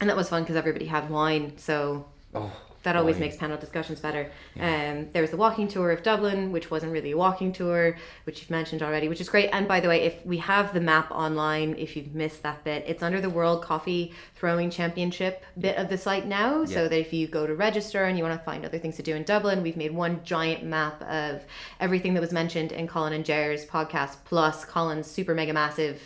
and 0.00 0.10
that 0.10 0.16
was 0.16 0.28
fun 0.28 0.42
because 0.42 0.56
everybody 0.56 0.86
had 0.86 1.08
wine, 1.10 1.52
so 1.56 2.06
Oh, 2.34 2.50
that 2.82 2.96
always 2.96 3.14
wine. 3.14 3.20
makes 3.20 3.36
panel 3.36 3.56
discussions 3.56 4.00
better. 4.00 4.30
Um, 4.60 5.08
there 5.12 5.22
was 5.22 5.30
the 5.30 5.36
walking 5.38 5.68
tour 5.68 5.90
of 5.90 6.02
Dublin, 6.02 6.52
which 6.52 6.70
wasn't 6.70 6.92
really 6.92 7.12
a 7.12 7.16
walking 7.16 7.50
tour, 7.52 7.96
which 8.24 8.40
you've 8.40 8.50
mentioned 8.50 8.82
already, 8.82 9.08
which 9.08 9.20
is 9.22 9.28
great. 9.30 9.48
And 9.52 9.66
by 9.66 9.80
the 9.80 9.88
way, 9.88 10.02
if 10.02 10.26
we 10.26 10.36
have 10.38 10.74
the 10.74 10.80
map 10.82 11.10
online, 11.10 11.76
if 11.78 11.96
you've 11.96 12.14
missed 12.14 12.42
that 12.42 12.62
bit, 12.64 12.84
it's 12.86 13.02
under 13.02 13.20
the 13.22 13.30
World 13.30 13.62
Coffee 13.62 14.12
Throwing 14.34 14.68
Championship 14.68 15.44
bit 15.58 15.78
of 15.78 15.88
the 15.88 15.96
site 15.96 16.26
now. 16.26 16.60
Yeah. 16.62 16.66
So 16.66 16.88
that 16.88 16.98
if 16.98 17.12
you 17.14 17.26
go 17.26 17.46
to 17.46 17.54
register 17.54 18.04
and 18.04 18.18
you 18.18 18.24
want 18.24 18.38
to 18.38 18.44
find 18.44 18.66
other 18.66 18.78
things 18.78 18.96
to 18.96 19.02
do 19.02 19.14
in 19.14 19.22
Dublin, 19.22 19.62
we've 19.62 19.76
made 19.78 19.92
one 19.92 20.20
giant 20.24 20.62
map 20.64 21.00
of 21.04 21.42
everything 21.80 22.12
that 22.14 22.20
was 22.20 22.32
mentioned 22.32 22.70
in 22.72 22.86
Colin 22.86 23.14
and 23.14 23.24
Jer's 23.24 23.64
podcast, 23.64 24.16
plus 24.26 24.64
Colin's 24.66 25.06
super 25.10 25.34
mega 25.34 25.54
massive 25.54 26.02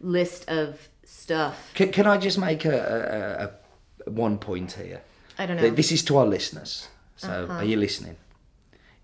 list 0.00 0.48
of 0.48 0.88
stuff. 1.22 1.72
Can, 1.74 1.92
can 1.92 2.06
I 2.06 2.18
just 2.18 2.38
make 2.38 2.64
a, 2.64 3.50
a, 4.06 4.08
a, 4.08 4.10
one 4.10 4.38
point 4.38 4.72
here? 4.72 5.02
I 5.38 5.46
don't 5.46 5.56
know. 5.56 5.66
Uh-huh. 5.66 5.74
This 5.74 5.92
is 5.92 6.02
to 6.04 6.18
our 6.18 6.26
listeners. 6.26 6.88
So, 7.16 7.46
are 7.48 7.64
you 7.64 7.76
listening? 7.76 8.16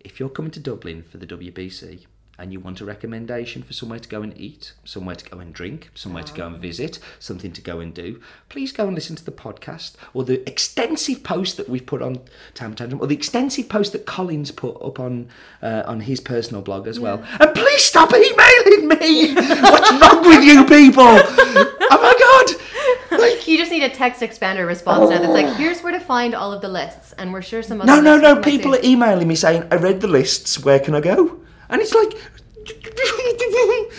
If 0.00 0.18
you're 0.18 0.28
coming 0.28 0.50
to 0.52 0.60
Dublin 0.60 1.02
for 1.02 1.18
the 1.18 1.26
WBC 1.26 2.06
and 2.38 2.52
you 2.52 2.60
want 2.60 2.80
a 2.80 2.84
recommendation 2.84 3.62
for 3.62 3.72
somewhere 3.72 3.98
to 3.98 4.08
go 4.08 4.22
and 4.22 4.38
eat, 4.40 4.72
somewhere 4.84 5.16
to 5.16 5.28
go 5.28 5.38
and 5.40 5.52
drink, 5.52 5.90
somewhere 5.94 6.22
to 6.22 6.32
go 6.32 6.46
and 6.46 6.58
visit, 6.58 6.98
something 7.18 7.52
to 7.52 7.60
go 7.60 7.80
and 7.80 7.92
do, 7.92 8.20
please 8.48 8.70
go 8.72 8.86
and 8.86 8.94
listen 8.94 9.16
to 9.16 9.24
the 9.24 9.32
podcast 9.32 9.94
or 10.14 10.24
the 10.24 10.48
extensive 10.48 11.22
post 11.24 11.56
that 11.56 11.68
we've 11.68 11.84
put 11.86 12.00
on 12.00 12.20
Tamper 12.54 12.76
Tantrum 12.76 13.00
or 13.00 13.06
the 13.08 13.14
extensive 13.16 13.68
post 13.68 13.92
that 13.92 14.06
Colin's 14.06 14.50
put 14.52 14.80
up 14.82 15.00
on 15.00 15.28
uh, 15.62 15.82
on 15.86 16.00
his 16.00 16.20
personal 16.20 16.62
blog 16.62 16.86
as 16.86 17.00
well. 17.00 17.24
And 17.40 17.54
please 17.54 17.84
stop 17.84 18.12
emailing 18.14 18.88
me. 18.88 19.34
What's 19.34 19.90
wrong 20.00 20.26
with 20.28 20.44
you 20.44 20.64
people? 20.64 21.04
Oh 21.90 21.98
my 22.02 22.14
god! 22.18 23.20
Like, 23.20 23.48
You 23.48 23.56
just 23.58 23.70
need 23.70 23.82
a 23.82 23.88
text 23.88 24.20
expander 24.20 24.66
response 24.66 25.10
now 25.10 25.18
that's 25.18 25.32
like, 25.32 25.56
here's 25.56 25.82
where 25.82 25.92
to 25.92 26.00
find 26.00 26.34
all 26.34 26.52
of 26.52 26.60
the 26.60 26.68
lists, 26.68 27.12
and 27.14 27.32
we're 27.32 27.42
sure 27.42 27.62
some 27.62 27.80
other 27.80 27.90
No, 27.90 28.00
no, 28.00 28.16
no. 28.16 28.34
will 28.34 28.34
come 28.34 28.38
out 28.38 28.44
People 28.44 28.74
are 28.74 28.84
emailing 28.84 29.26
me 29.26 29.34
saying, 29.34 29.64
I 29.70 29.76
read 29.76 30.00
the 30.00 30.06
lists, 30.06 30.62
where 30.64 30.78
can 30.78 30.94
I 30.94 31.00
go? 31.00 31.37
And 31.70 31.80
it's 31.82 31.94
like, 31.94 32.14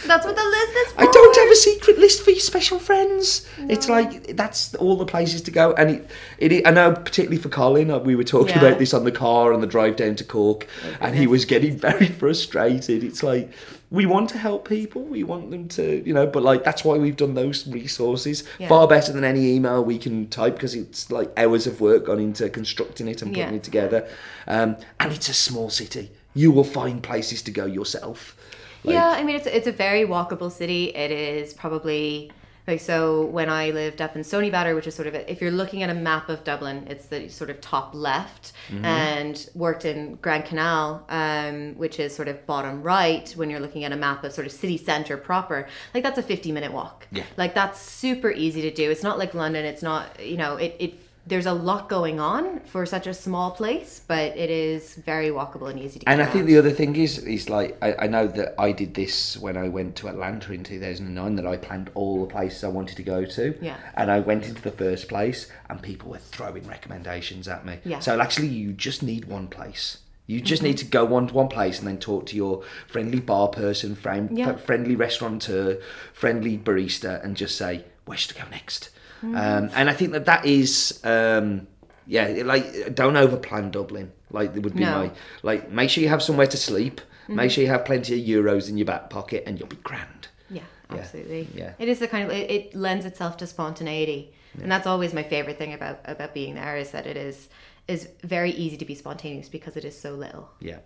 That's 0.05 0.25
what 0.25 0.35
the 0.35 0.43
list 0.43 0.87
is 0.87 0.93
for. 0.93 1.01
I 1.01 1.05
don't 1.11 1.35
have 1.37 1.49
a 1.51 1.55
secret 1.55 1.97
list 1.99 2.23
for 2.23 2.31
your 2.31 2.39
special 2.39 2.79
friends. 2.79 3.47
It's 3.59 3.87
like, 3.89 4.35
that's 4.35 4.73
all 4.75 4.95
the 4.95 5.05
places 5.05 5.41
to 5.43 5.51
go. 5.51 5.73
And 5.73 5.89
it, 5.91 6.51
it, 6.51 6.67
I 6.67 6.71
know, 6.71 6.93
particularly 6.93 7.37
for 7.41 7.49
Colin, 7.49 7.91
uh, 7.91 7.99
we 7.99 8.15
were 8.15 8.23
talking 8.23 8.55
Yeah. 8.55 8.65
about 8.65 8.79
this 8.79 8.93
on 8.93 9.03
the 9.03 9.11
car 9.11 9.53
on 9.53 9.61
the 9.61 9.67
drive 9.67 9.95
down 9.95 10.15
to 10.15 10.23
Cork, 10.23 10.67
and 10.99 11.15
he 11.15 11.27
was 11.27 11.45
getting 11.45 11.77
very 11.89 12.07
frustrated. 12.07 13.03
It's 13.03 13.23
like, 13.23 13.51
we 13.91 14.05
want 14.05 14.29
to 14.29 14.37
help 14.37 14.67
people, 14.69 15.01
we 15.03 15.23
want 15.23 15.49
them 15.49 15.67
to, 15.69 16.03
you 16.05 16.13
know, 16.13 16.27
but 16.27 16.43
like, 16.43 16.63
that's 16.63 16.83
why 16.83 16.97
we've 16.97 17.17
done 17.17 17.33
those 17.33 17.67
resources. 17.67 18.43
Yeah. 18.59 18.67
Far 18.67 18.87
better 18.87 19.11
than 19.11 19.23
any 19.23 19.53
email 19.55 19.83
we 19.83 19.97
can 19.97 20.27
type 20.29 20.53
because 20.55 20.75
it's 20.75 21.09
like 21.11 21.31
hours 21.37 21.65
of 21.65 21.81
work 21.81 22.05
gone 22.05 22.19
into 22.19 22.49
constructing 22.49 23.07
it 23.07 23.21
and 23.23 23.31
putting 23.31 23.49
Yeah. 23.49 23.55
it 23.55 23.63
together. 23.63 24.07
Um, 24.47 24.77
and 24.99 25.11
it's 25.11 25.29
a 25.29 25.33
small 25.33 25.69
city. 25.71 26.11
You 26.33 26.51
will 26.51 26.63
find 26.63 27.01
places 27.01 27.41
to 27.43 27.51
go 27.51 27.65
yourself. 27.65 28.35
Like, 28.83 28.93
yeah, 28.93 29.09
I 29.09 29.23
mean 29.23 29.35
it's 29.35 29.47
it's 29.47 29.67
a 29.67 29.71
very 29.71 30.05
walkable 30.05 30.51
city. 30.51 30.85
It 30.95 31.11
is 31.11 31.53
probably 31.53 32.31
like 32.67 32.79
so 32.79 33.25
when 33.25 33.49
I 33.49 33.71
lived 33.71 33.99
up 34.01 34.15
in 34.15 34.21
Stoneybatter, 34.21 34.75
which 34.75 34.85
is 34.85 34.93
sort 34.93 35.07
of 35.07 35.15
a, 35.15 35.29
if 35.31 35.41
you're 35.41 35.49
looking 35.51 35.81
at 35.81 35.89
a 35.89 35.93
map 35.93 36.29
of 36.29 36.43
Dublin, 36.43 36.85
it's 36.87 37.07
the 37.07 37.27
sort 37.29 37.49
of 37.49 37.59
top 37.61 37.93
left, 37.93 38.53
Mm-hmm. 38.69 38.85
and 38.85 39.49
worked 39.55 39.83
in 39.83 40.13
Grand 40.21 40.45
Canal, 40.45 41.03
um, 41.09 41.73
which 41.75 41.99
is 41.99 42.15
sort 42.15 42.27
of 42.27 42.45
bottom 42.45 42.83
right 42.83 43.27
when 43.31 43.49
you're 43.49 43.59
looking 43.59 43.83
at 43.83 43.91
a 43.91 43.95
map 43.95 44.23
of 44.23 44.31
sort 44.31 44.45
of 44.45 44.53
city 44.53 44.77
centre 44.77 45.17
proper. 45.17 45.67
Like 45.95 46.03
that's 46.03 46.19
a 46.19 46.21
50 46.23 46.51
minute 46.51 46.71
walk. 46.71 47.07
Yeah. 47.11 47.23
Like 47.35 47.55
that's 47.55 47.81
super 47.81 48.29
easy 48.31 48.61
to 48.61 48.71
do. 48.71 48.91
It's 48.91 49.01
not 49.01 49.17
like 49.17 49.33
London. 49.33 49.65
It's 49.65 49.81
not 49.81 50.23
you 50.23 50.37
know 50.37 50.57
it 50.57 50.75
it. 50.79 50.93
There's 51.29 51.45
a 51.45 51.53
lot 51.53 51.89
going 51.89 52.19
on 52.19 52.61
for 52.61 52.85
such 52.85 53.05
a 53.05 53.13
small 53.13 53.51
place, 53.51 54.01
but 54.07 54.35
it 54.35 54.49
is 54.49 54.95
very 54.95 55.29
walkable 55.29 55.69
and 55.69 55.79
easy 55.79 55.99
to. 55.99 56.05
Get. 56.05 56.11
And 56.11 56.21
I 56.21 56.25
think 56.25 56.47
the 56.47 56.57
other 56.57 56.71
thing 56.71 56.95
is, 56.95 57.19
is 57.19 57.49
like 57.49 57.77
I, 57.83 57.93
I 58.05 58.07
know 58.07 58.25
that 58.27 58.55
I 58.57 58.71
did 58.71 58.95
this 58.95 59.37
when 59.37 59.55
I 59.55 59.67
went 59.69 59.95
to 59.97 60.07
Atlanta 60.07 60.51
in 60.53 60.63
two 60.63 60.79
thousand 60.79 61.05
and 61.05 61.15
nine. 61.15 61.35
That 61.35 61.45
I 61.45 61.57
planned 61.57 61.91
all 61.93 62.25
the 62.25 62.31
places 62.31 62.63
I 62.63 62.69
wanted 62.69 62.97
to 62.97 63.03
go 63.03 63.25
to. 63.25 63.57
Yeah. 63.61 63.77
And 63.95 64.09
I 64.09 64.19
went 64.19 64.47
into 64.47 64.61
the 64.63 64.71
first 64.71 65.07
place, 65.07 65.51
and 65.69 65.81
people 65.81 66.09
were 66.09 66.17
throwing 66.17 66.67
recommendations 66.67 67.47
at 67.47 67.63
me. 67.63 67.77
Yeah. 67.85 67.99
So 67.99 68.19
actually, 68.19 68.47
you 68.47 68.73
just 68.73 69.03
need 69.03 69.25
one 69.25 69.47
place. 69.47 69.99
You 70.25 70.41
just 70.41 70.61
mm-hmm. 70.61 70.67
need 70.67 70.77
to 70.77 70.85
go 70.85 71.05
one 71.05 71.27
to 71.27 71.33
one 71.33 71.47
place 71.47 71.79
and 71.79 71.87
then 71.87 71.97
talk 71.97 72.27
to 72.27 72.35
your 72.35 72.63
friendly 72.87 73.19
bar 73.19 73.47
person, 73.47 73.95
friend, 73.95 74.37
Yeah. 74.37 74.55
friendly 74.57 74.95
restaurateur, 74.95 75.77
friendly 76.13 76.55
barista, 76.57 77.23
and 77.23 77.35
just 77.35 77.55
say 77.55 77.85
where 78.05 78.17
should 78.17 78.37
I 78.37 78.43
go 78.43 78.49
next. 78.49 78.89
Um, 79.23 79.69
and 79.75 79.89
I 79.89 79.93
think 79.93 80.11
that 80.13 80.25
that 80.25 80.45
is. 80.45 80.99
Um, 81.03 81.67
yeah, 82.07 82.41
like 82.43 82.95
don't 82.95 83.13
overplan 83.13 83.71
Dublin. 83.71 84.11
Like 84.31 84.55
it 84.55 84.63
would 84.63 84.73
be 84.75 84.83
No. 84.83 84.91
my 84.97 85.11
like. 85.43 85.71
Make 85.71 85.89
sure 85.91 86.01
you 86.01 86.09
have 86.09 86.23
somewhere 86.23 86.47
to 86.47 86.57
sleep. 86.57 87.01
Make 87.27 87.51
sure 87.51 87.63
you 87.63 87.69
have 87.69 87.85
plenty 87.85 88.19
of 88.19 88.27
euros 88.27 88.69
in 88.69 88.77
your 88.77 88.85
back 88.85 89.11
pocket, 89.11 89.43
and 89.45 89.59
you'll 89.59 89.67
be 89.67 89.75
grand. 89.77 90.27
Yeah, 90.49 90.63
absolutely. 90.89 91.47
yeah. 91.53 91.73
It 91.77 91.87
is 91.87 91.99
the 91.99 92.07
kind 92.07 92.23
of 92.25 92.35
it, 92.35 92.49
it 92.49 92.75
lends 92.75 93.05
itself 93.05 93.37
to 93.37 93.45
spontaneity, 93.45 94.33
and 94.59 94.71
that's 94.71 94.87
always 94.87 95.13
my 95.13 95.21
favorite 95.21 95.59
thing 95.59 95.73
about 95.73 95.99
about 96.05 96.33
being 96.33 96.55
there 96.55 96.77
is 96.77 96.89
that 96.91 97.05
it 97.05 97.17
is 97.17 97.49
is 97.87 98.09
very 98.23 98.51
easy 98.51 98.77
to 98.77 98.85
be 98.85 98.95
spontaneous 98.95 99.49
because 99.49 99.77
it 99.77 99.85
is 99.85 99.95
so 99.99 100.13
little. 100.15 100.49
Yeah. 100.59 100.79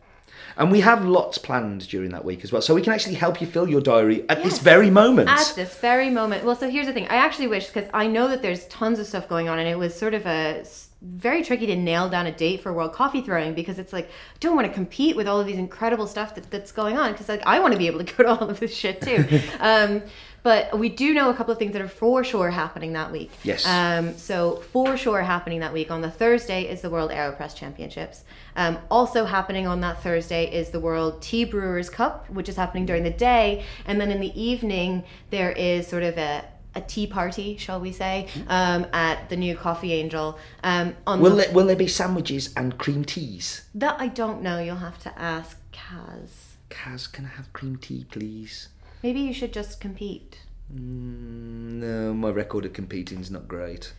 And 0.56 0.72
we 0.72 0.82
have 0.82 1.06
lots 1.06 1.38
planned 1.38 1.88
during 1.88 2.12
that 2.12 2.24
week 2.24 2.44
as 2.44 2.52
well, 2.52 2.62
so 2.62 2.76
we 2.76 2.82
can 2.82 2.94
actually 2.94 3.16
help 3.16 3.42
you 3.42 3.48
fill 3.48 3.68
your 3.68 3.82
diary 3.82 4.24
at 4.30 4.44
this 4.44 4.60
very 4.60 4.90
moment. 4.90 5.30
At 5.30 5.54
this 5.56 5.76
very 5.80 6.10
moment. 6.10 6.44
Well, 6.44 6.56
so 6.56 6.70
here's 6.70 6.86
the 6.86 6.94
thing. 6.94 7.08
I 7.08 7.16
actually 7.16 7.48
wish 7.48 7.68
because 7.68 7.90
I 7.94 8.08
know 8.08 8.28
that 8.28 8.42
there's 8.42 8.68
tons 8.68 9.00
of 9.00 9.08
stuff 9.08 9.28
going 9.28 9.50
on, 9.50 9.58
and 9.58 9.68
it 9.68 9.78
was 9.78 9.96
sort 9.96 10.14
of 10.14 10.26
a 10.28 10.64
very 11.04 11.44
tricky 11.44 11.66
to 11.66 11.76
nail 11.76 12.08
down 12.08 12.26
a 12.28 12.32
date 12.32 12.62
for 12.62 12.72
World 12.72 12.94
Coffee 12.94 13.22
Throwing 13.22 13.54
because 13.54 13.78
it's 13.78 13.92
like 13.92 14.06
I 14.06 14.38
don't 14.40 14.56
want 14.56 14.68
to 14.68 14.74
compete 14.74 15.16
with 15.18 15.28
all 15.28 15.40
of 15.40 15.46
these 15.46 15.58
incredible 15.58 16.08
stuff 16.08 16.34
that, 16.36 16.50
that's 16.50 16.72
going 16.72 16.98
on 16.98 17.12
because 17.12 17.28
like 17.28 17.44
I 17.46 17.60
want 17.60 17.74
to 17.74 17.78
be 17.78 17.88
able 17.88 18.04
to 18.04 18.14
go 18.16 18.24
to 18.24 18.30
all 18.30 18.50
of 18.50 18.60
this 18.60 18.74
shit 18.74 19.02
too. 19.02 19.42
um, 19.60 20.02
but 20.44 20.78
we 20.78 20.90
do 20.90 21.14
know 21.14 21.30
a 21.30 21.34
couple 21.34 21.54
of 21.54 21.58
things 21.58 21.72
that 21.72 21.82
are 21.82 21.88
for 21.88 22.24
sure 22.24 22.50
happening 22.50 22.94
that 22.94 23.12
week. 23.12 23.32
Yes. 23.44 23.66
Um, 23.66 24.18
so 24.18 24.58
for 24.58 24.98
sure 24.98 25.22
happening 25.22 25.62
that 25.62 25.72
week 25.72 25.90
on 25.90 26.02
the 26.02 26.12
Thursday 26.12 26.64
is 26.64 26.82
the 26.82 26.90
World 26.90 27.12
Aeropress 27.12 27.56
Championships. 27.56 28.26
Um, 28.58 28.78
also 28.92 29.24
happening 29.24 29.68
on 29.68 29.80
that 29.82 30.04
Thursday 30.04 30.54
is 30.54 30.70
the 30.70 30.82
World 30.82 31.22
Tea 31.22 31.46
Brewers 31.46 31.90
Cup, 31.90 32.30
which 32.30 32.50
is 32.50 32.58
happening 32.58 32.86
during 32.86 33.04
the 33.04 33.10
day, 33.10 33.64
and 33.86 34.00
then 34.02 34.12
in 34.12 34.20
the 34.20 34.40
evening 34.40 35.06
there 35.30 35.52
is 35.54 35.88
sort 35.88 36.04
of 36.04 36.18
a 36.18 36.44
a 36.76 36.82
tea 36.82 37.08
party, 37.08 37.58
shall 37.58 37.80
we 37.80 37.92
say, 37.92 38.28
um, 38.48 38.88
at 38.94 39.30
the 39.30 39.36
new 39.36 39.56
Coffee 39.56 39.94
Angel. 39.94 40.38
Um, 40.64 40.96
on 41.06 41.20
Will 41.22 41.32
the, 41.32 41.44
there, 41.44 41.54
will 41.54 41.66
there 41.68 41.76
be 41.76 41.88
sandwiches 41.88 42.54
and 42.56 42.78
cream 42.78 43.06
teas? 43.06 43.66
that 43.76 44.00
I 44.00 44.08
don't 44.08 44.42
know. 44.42 44.60
You'll 44.60 44.78
have 44.78 45.00
to 45.04 45.20
ask 45.20 45.58
Kaz. 45.72 46.30
Kaz, 46.70 47.12
can 47.12 47.26
I 47.26 47.30
have 47.30 47.54
cream 47.54 47.78
tea, 47.78 48.06
please? 48.10 48.70
Maybe 49.04 49.20
you 49.20 49.34
should 49.34 49.54
just 49.54 49.80
compete. 49.80 50.40
Mm, 50.74 51.74
no, 51.74 52.14
my 52.14 52.30
record 52.30 52.66
of 52.66 52.74
competing 52.74 53.20
is 53.20 53.30
not 53.30 53.48
great. 53.48 53.94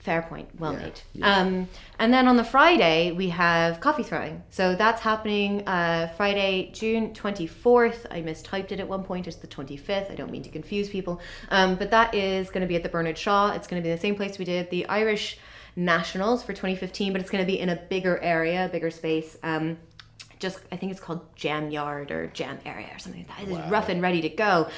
Fair 0.00 0.22
point. 0.22 0.48
Well 0.58 0.72
Yeah, 0.72 0.78
made. 0.78 1.00
yeah. 1.12 1.36
Um, 1.36 1.68
and 1.98 2.12
then 2.12 2.26
on 2.26 2.38
the 2.38 2.44
Friday, 2.44 3.12
we 3.12 3.28
have 3.28 3.80
coffee 3.80 4.02
throwing. 4.02 4.42
So 4.48 4.74
that's 4.74 5.02
happening 5.02 5.66
uh, 5.68 6.10
Friday, 6.16 6.70
June 6.72 7.12
24th. 7.12 8.06
I 8.10 8.22
mistyped 8.22 8.72
it 8.72 8.80
at 8.80 8.88
one 8.88 9.04
point. 9.04 9.28
It's 9.28 9.36
the 9.36 9.46
25th. 9.46 10.10
I 10.10 10.14
don't 10.14 10.30
mean 10.30 10.42
to 10.42 10.48
confuse 10.48 10.88
people. 10.88 11.20
Um, 11.50 11.74
but 11.74 11.90
that 11.90 12.14
is 12.14 12.48
going 12.48 12.62
to 12.62 12.66
be 12.66 12.76
at 12.76 12.82
the 12.82 12.88
Bernard 12.88 13.18
Shaw. 13.18 13.52
It's 13.52 13.66
going 13.66 13.82
to 13.82 13.86
be 13.86 13.92
the 13.94 14.00
same 14.00 14.14
place 14.16 14.38
we 14.38 14.46
did 14.46 14.70
the 14.70 14.86
Irish 14.88 15.38
Nationals 15.76 16.42
for 16.42 16.52
2015, 16.54 17.12
but 17.12 17.20
it's 17.20 17.30
going 17.30 17.44
to 17.44 17.46
be 17.46 17.60
in 17.60 17.68
a 17.68 17.76
bigger 17.76 18.18
area, 18.22 18.70
bigger 18.72 18.90
space. 18.90 19.36
Um, 19.42 19.76
just 20.38 20.58
I 20.72 20.76
think 20.76 20.92
it's 20.92 21.00
called 21.00 21.20
Jam 21.36 21.70
Yard 21.70 22.10
or 22.10 22.28
Jam 22.28 22.58
Area 22.64 22.88
or 22.94 22.98
something 22.98 23.26
like 23.28 23.46
that. 23.46 23.58
It's 23.58 23.70
rough 23.70 23.90
and 23.90 24.00
ready 24.00 24.22
to 24.22 24.30
go. 24.30 24.68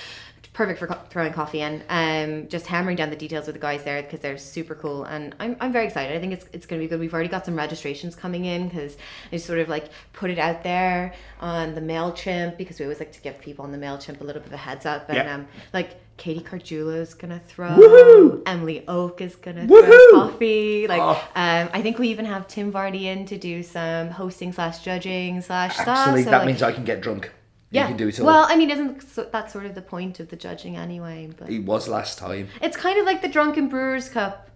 Perfect 0.55 0.79
for 0.81 0.87
co- 0.87 1.01
throwing 1.09 1.33
coffee 1.33 1.63
in. 1.63 1.83
Um, 1.89 2.47
just 2.49 2.67
hammering 2.67 2.97
down 2.97 3.09
the 3.09 3.17
details 3.17 3.47
with 3.47 3.55
the 3.55 3.61
guys 3.61 3.85
there 3.85 4.03
because 4.03 4.21
they're 4.21 4.37
super 4.37 4.75
cool, 4.75 5.05
and 5.05 5.35
I'm, 5.41 5.57
I'm 5.61 5.73
very 5.73 5.87
excited. 5.87 6.15
I 6.15 6.21
think 6.21 6.35
it's 6.35 6.45
it's 6.53 6.67
going 6.67 6.79
to 6.79 6.85
be 6.85 6.91
good. 6.91 7.01
We've 7.01 7.15
already 7.15 7.31
got 7.31 7.47
some 7.47 7.57
registrations 7.57 8.15
coming 8.15 8.45
in 8.45 8.69
because 8.69 8.97
I 9.29 9.37
just 9.37 9.47
sort 9.47 9.61
of 9.61 9.71
like 9.71 9.87
put 10.13 10.31
it 10.31 10.39
out 10.39 10.63
there 10.63 11.15
on 11.41 11.75
the 11.75 11.81
Mailchimp 11.81 12.59
because 12.59 12.79
we 12.79 12.85
always 12.85 12.99
like 13.01 13.13
to 13.13 13.21
give 13.23 13.39
people 13.41 13.65
on 13.65 13.73
the 13.73 13.79
Mailchimp 13.79 14.21
a 14.21 14.25
little 14.25 14.43
bit 14.43 14.49
of 14.49 14.53
a 14.53 14.59
heads 14.59 14.85
up. 14.85 15.09
And 15.09 15.17
Yeah. 15.17 15.35
um, 15.37 15.49
like 15.73 15.93
Katie 16.19 16.43
Cardula's 16.43 17.15
gonna 17.15 17.41
throw, 17.49 17.71
Woohoo! 17.71 18.43
Emily 18.45 18.85
Oak 18.89 19.23
is 19.23 19.37
gonna 19.37 19.63
Woohoo! 19.67 20.11
throw 20.11 20.21
coffee. 20.29 20.87
Like 20.87 21.01
Oh. 21.01 21.13
um, 21.35 21.71
I 21.73 21.81
think 21.81 21.99
we 21.99 22.09
even 22.09 22.27
have 22.27 22.47
Tim 22.47 22.71
Vardy 22.71 23.05
in 23.05 23.25
to 23.25 23.39
do 23.39 23.63
some 23.63 24.11
hosting 24.11 24.53
slash 24.53 24.81
judging 24.85 25.41
slash 25.41 25.77
stuff. 25.77 25.89
Actually, 25.89 26.25
so, 26.25 26.31
that 26.31 26.39
like, 26.41 26.47
means 26.47 26.63
I 26.63 26.73
can 26.73 26.85
get 26.85 27.01
drunk. 27.01 27.33
Yeah. 27.73 27.83
You 27.83 27.89
can 27.89 27.97
do 27.97 28.09
it 28.09 28.21
all. 28.21 28.27
Well, 28.27 28.47
I 28.49 28.55
mean, 28.57 28.71
isn't 28.71 29.33
that 29.33 29.51
sort 29.51 29.67
of 29.67 29.75
the 29.75 29.83
point 29.83 30.21
of 30.21 30.29
the 30.29 30.37
judging 30.37 30.77
anyway? 30.77 31.29
But 31.37 31.51
it 31.51 31.65
was 31.65 31.89
last 31.89 32.19
time. 32.19 32.49
it's 32.61 32.77
kind 32.77 32.99
of 33.01 33.05
like 33.07 33.21
the 33.23 33.29
Drunken 33.29 33.69
Brewers 33.69 34.09
Cup 34.09 34.49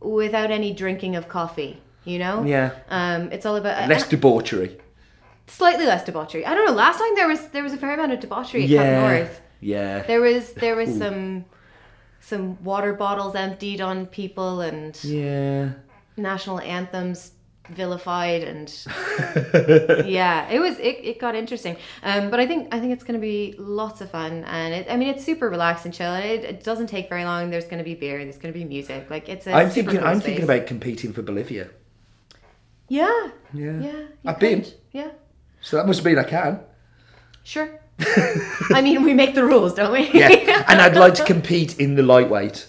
without 0.00 0.50
any 0.50 0.72
drinking 0.72 1.14
of 1.16 1.28
coffee. 1.28 1.80
You 2.04 2.18
know? 2.18 2.44
Yeah. 2.44 2.70
Um, 2.88 3.30
it's 3.32 3.44
all 3.46 3.56
about 3.56 3.88
Less 3.88 4.08
debauchery. 4.08 4.78
slightly 5.48 5.86
less 5.86 6.04
debauchery. 6.04 6.44
I 6.46 6.54
don't 6.54 6.66
know. 6.66 6.72
Last 6.72 6.98
time 6.98 7.14
there 7.14 7.28
was 7.28 7.48
there 7.48 7.62
was 7.62 7.72
a 7.72 7.76
fair 7.76 7.94
amount 7.94 8.12
of 8.12 8.20
debauchery 8.20 8.64
at 8.64 8.70
Cup 9.02 9.10
North. 9.10 9.40
Yeah. 9.60 10.02
There 10.02 10.20
was 10.20 10.52
there 10.54 10.76
was 10.76 10.96
some 10.96 11.44
some 12.20 12.62
water 12.64 12.92
bottles 12.94 13.34
emptied 13.34 13.80
on 13.80 14.06
people 14.06 14.60
and 14.60 14.98
Yeah. 15.04 15.70
national 16.16 16.60
anthems 16.60 17.32
vilified 17.70 18.42
and 18.44 18.68
yeah 20.06 20.48
it 20.48 20.60
was 20.60 20.78
it, 20.78 20.96
it 21.02 21.18
got 21.18 21.34
interesting 21.34 21.76
um 22.02 22.30
but 22.30 22.38
i 22.40 22.46
think 22.46 22.72
i 22.72 22.78
think 22.78 22.92
it's 22.92 23.02
going 23.04 23.18
to 23.18 23.20
be 23.20 23.54
lots 23.58 24.00
of 24.00 24.10
fun 24.10 24.44
and 24.44 24.74
it, 24.74 24.86
i 24.90 24.96
mean 24.96 25.08
it's 25.08 25.24
super 25.24 25.48
relaxed 25.48 25.84
and 25.84 25.92
chill 25.94 26.12
and 26.12 26.24
it, 26.24 26.44
it 26.44 26.64
doesn't 26.64 26.86
take 26.86 27.08
very 27.08 27.24
long 27.24 27.50
there's 27.50 27.64
going 27.64 27.78
to 27.78 27.84
be 27.84 27.94
beer 27.94 28.18
there's 28.22 28.38
going 28.38 28.52
to 28.52 28.58
be 28.58 28.64
music 28.64 29.08
like 29.10 29.28
it's 29.28 29.46
a 29.46 29.52
I'm 29.52 29.70
thinking. 29.70 29.98
cool 29.98 30.06
I'm 30.06 30.16
space. 30.20 30.26
thinking 30.26 30.44
about 30.44 30.66
competing 30.66 31.12
for 31.12 31.22
Bolivia. 31.22 31.68
yeah 32.88 33.28
Yeah. 33.52 33.80
yeah 33.80 34.02
I've 34.24 34.38
been. 34.38 34.64
yeah 34.92 35.10
So 35.60 35.76
that 35.76 35.86
must 35.86 36.04
mean 36.04 36.18
I 36.18 36.24
can. 36.24 36.60
sure 37.42 37.80
i 38.74 38.80
mean 38.82 39.02
we 39.02 39.14
make 39.14 39.34
the 39.34 39.42
rules 39.44 39.74
don't 39.74 39.90
we 39.92 40.10
Yeah. 40.12 40.64
and 40.68 40.80
I'd 40.80 40.96
like 40.96 41.14
to 41.14 41.24
compete 41.24 41.80
in 41.80 41.94
the 41.94 42.02
lightweight. 42.02 42.66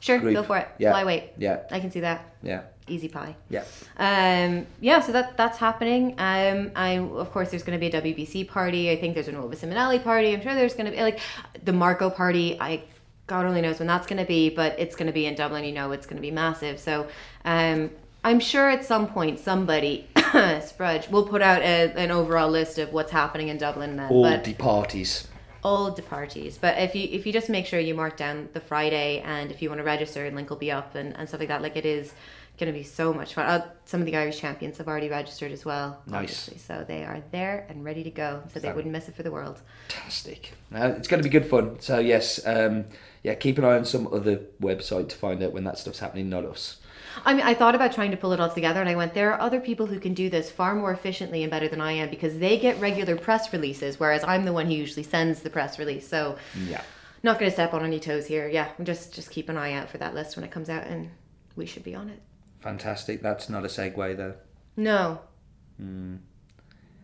sure 0.00 0.18
Group. 0.18 0.34
go 0.34 0.42
for 0.42 0.56
it 0.58 0.68
Yeah. 0.78 0.92
lightweight 0.92 1.24
Yeah. 1.38 1.60
i 1.70 1.78
can 1.80 1.90
see 1.90 2.00
that 2.00 2.24
Yeah. 2.42 2.62
Easy 2.90 3.08
pie 3.08 3.36
Yeah. 3.48 3.64
Um, 3.96 4.66
yeah, 4.80 5.00
so 5.00 5.12
that 5.12 5.36
that's 5.36 5.58
happening. 5.58 6.14
Um, 6.18 6.72
I 6.74 6.98
of 6.98 7.30
course 7.30 7.50
there's 7.50 7.62
going 7.62 7.78
to 7.78 7.90
be 7.90 7.94
a 7.94 8.02
WBC 8.02 8.48
party. 8.48 8.90
I 8.90 8.96
think 9.00 9.14
there's 9.14 9.28
an 9.28 9.34
Nuova 9.34 9.56
Simonelli 9.56 10.02
party. 10.02 10.32
I'm 10.34 10.42
sure 10.42 10.54
there's 10.54 10.74
going 10.74 10.86
to 10.86 10.92
be 10.92 11.00
like 11.02 11.20
the 11.64 11.72
Marco 11.72 12.10
party. 12.10 12.58
I 12.60 12.82
God 13.26 13.46
only 13.46 13.60
knows 13.60 13.78
when 13.78 13.86
that's 13.86 14.06
going 14.08 14.18
to 14.18 14.26
be, 14.26 14.50
but 14.50 14.76
it's 14.78 14.96
going 14.96 15.06
to 15.06 15.12
be 15.12 15.26
in 15.26 15.36
Dublin. 15.36 15.64
You 15.64 15.72
know, 15.72 15.92
it's 15.92 16.06
going 16.06 16.16
to 16.16 16.22
be 16.22 16.32
massive. 16.32 16.80
So 16.80 17.06
um, 17.44 17.90
I'm 18.24 18.40
sure 18.40 18.68
at 18.68 18.84
some 18.84 19.06
point 19.06 19.38
somebody, 19.38 20.08
Sprudge, 20.62 21.08
will 21.10 21.26
put 21.26 21.40
out 21.40 21.62
a, 21.62 21.92
an 21.96 22.10
overall 22.10 22.50
list 22.50 22.78
of 22.78 22.92
what's 22.92 23.12
happening 23.12 23.48
in 23.48 23.56
Dublin. 23.56 23.96
Then, 23.96 24.10
All 24.10 24.24
but 24.24 24.42
the 24.44 24.54
parties. 24.54 25.28
all 25.62 25.90
the 25.92 26.02
parties. 26.02 26.58
But 26.58 26.78
if 26.78 26.94
you 26.94 27.08
if 27.10 27.24
you 27.26 27.32
just 27.32 27.48
make 27.48 27.66
sure 27.66 27.78
you 27.78 27.94
mark 27.94 28.16
down 28.16 28.48
the 28.52 28.60
Friday 28.60 29.20
and 29.20 29.50
if 29.50 29.62
you 29.62 29.68
want 29.68 29.78
to 29.78 29.84
register, 29.84 30.28
link 30.30 30.50
will 30.50 30.56
be 30.56 30.72
up 30.72 30.94
and, 30.94 31.16
and 31.16 31.28
stuff 31.28 31.40
like 31.40 31.48
that. 31.48 31.62
Like 31.62 31.76
it 31.76 31.86
is 31.86 32.12
going 32.60 32.72
to 32.72 32.78
be 32.78 32.84
so 32.84 33.12
much 33.12 33.34
fun. 33.34 33.46
Uh, 33.46 33.66
some 33.86 34.00
of 34.00 34.06
the 34.06 34.16
Irish 34.16 34.38
champions 34.38 34.78
have 34.78 34.86
already 34.86 35.08
registered 35.08 35.50
as 35.50 35.64
well. 35.64 36.00
Nice. 36.06 36.50
So 36.58 36.84
they 36.86 37.02
are 37.04 37.22
there 37.32 37.66
and 37.68 37.84
ready 37.84 38.04
to 38.04 38.10
go. 38.10 38.42
So 38.52 38.60
they 38.60 38.72
wouldn't 38.72 38.92
miss 38.92 39.08
it 39.08 39.16
for 39.16 39.24
the 39.24 39.32
world. 39.32 39.60
Fantastic. 39.88 40.52
Now, 40.70 40.86
it's 40.86 41.08
going 41.08 41.22
to 41.22 41.28
be 41.28 41.32
good 41.32 41.46
fun. 41.46 41.80
So 41.80 41.98
yes, 41.98 42.40
um, 42.46 42.84
yeah, 43.24 43.34
keep 43.34 43.58
an 43.58 43.64
eye 43.64 43.76
on 43.76 43.84
some 43.84 44.06
other 44.12 44.36
website 44.62 45.08
to 45.08 45.16
find 45.16 45.42
out 45.42 45.52
when 45.52 45.64
that 45.64 45.78
stuff's 45.78 45.98
happening. 45.98 46.28
Not 46.30 46.44
us. 46.44 46.76
I 47.24 47.34
mean, 47.34 47.44
I 47.44 47.54
thought 47.54 47.74
about 47.74 47.92
trying 47.92 48.12
to 48.12 48.16
pull 48.16 48.32
it 48.32 48.38
all 48.40 48.50
together, 48.50 48.80
and 48.80 48.88
I 48.88 48.94
went, 48.94 49.14
there 49.14 49.32
are 49.32 49.40
other 49.40 49.58
people 49.60 49.86
who 49.86 49.98
can 49.98 50.14
do 50.14 50.30
this 50.30 50.48
far 50.48 50.76
more 50.76 50.92
efficiently 50.92 51.42
and 51.42 51.50
better 51.50 51.66
than 51.66 51.80
I 51.80 51.92
am 51.92 52.08
because 52.08 52.38
they 52.38 52.56
get 52.56 52.78
regular 52.80 53.16
press 53.16 53.52
releases, 53.52 53.98
whereas 53.98 54.22
I'm 54.22 54.44
the 54.44 54.52
one 54.52 54.66
who 54.66 54.74
usually 54.74 55.02
sends 55.02 55.40
the 55.40 55.50
press 55.50 55.76
release. 55.78 56.06
So, 56.06 56.36
Yeah. 56.68 56.82
not 57.24 57.38
going 57.40 57.50
to 57.50 57.54
step 57.54 57.74
on 57.74 57.84
any 57.84 57.98
toes 57.98 58.26
here. 58.26 58.48
Yeah, 58.48 58.68
just 58.84 59.12
just 59.12 59.30
keep 59.30 59.48
an 59.48 59.56
eye 59.56 59.72
out 59.72 59.90
for 59.90 59.98
that 59.98 60.14
list 60.14 60.36
when 60.36 60.44
it 60.44 60.52
comes 60.52 60.68
out, 60.70 60.86
and 60.86 61.10
we 61.56 61.66
should 61.66 61.82
be 61.82 61.96
on 61.96 62.08
it. 62.08 62.20
Fantastic. 62.60 63.22
That's 63.22 63.48
not 63.48 63.64
a 63.64 63.68
segue 63.68 64.16
though. 64.16 64.34
No, 64.76 65.20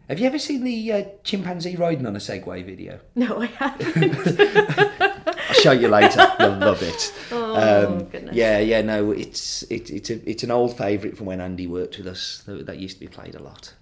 Have 0.09 0.19
you 0.21 0.27
ever 0.27 0.39
seen 0.39 0.63
the 0.65 0.93
uh, 0.93 1.05
chimpanzee 1.25 1.77
riding 1.77 2.07
on 2.07 2.15
a 2.15 2.21
Segway 2.21 2.65
video? 2.65 3.01
no, 3.15 3.41
I 3.43 3.47
haven't. 3.47 4.41
I'll 5.39 5.55
show 5.55 5.73
you 5.73 5.89
later. 5.89 6.27
You'll 6.39 6.59
love 6.59 6.83
it. 6.83 7.13
oh 7.33 8.01
goodness. 8.11 8.31
Um, 8.31 8.37
Yeah, 8.37 8.59
yeah, 8.61 8.83
no, 8.83 9.11
it's 9.11 9.63
it, 9.65 9.91
it's 9.91 10.11
a, 10.11 10.31
it's 10.31 10.43
an 10.45 10.51
old 10.51 10.77
favourite 10.77 11.17
from 11.17 11.27
when 11.27 11.41
Andy 11.41 11.67
worked 11.67 11.99
with 11.99 12.07
us. 12.07 12.43
That, 12.47 12.67
that 12.67 12.79
used 12.79 12.95
to 12.97 13.01
be 13.01 13.09
played 13.09 13.35
a 13.35 13.43
lot. 13.43 13.75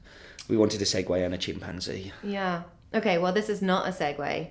We 0.48 0.56
wanted 0.56 0.80
a 0.82 0.84
Segway 0.86 1.24
and 1.24 1.34
a 1.34 1.38
chimpanzee. 1.38 2.12
Yeah. 2.22 2.62
Okay. 2.94 3.18
Well, 3.18 3.32
this 3.32 3.48
is 3.48 3.60
not 3.62 3.86
a 3.86 3.90
segue 3.90 4.48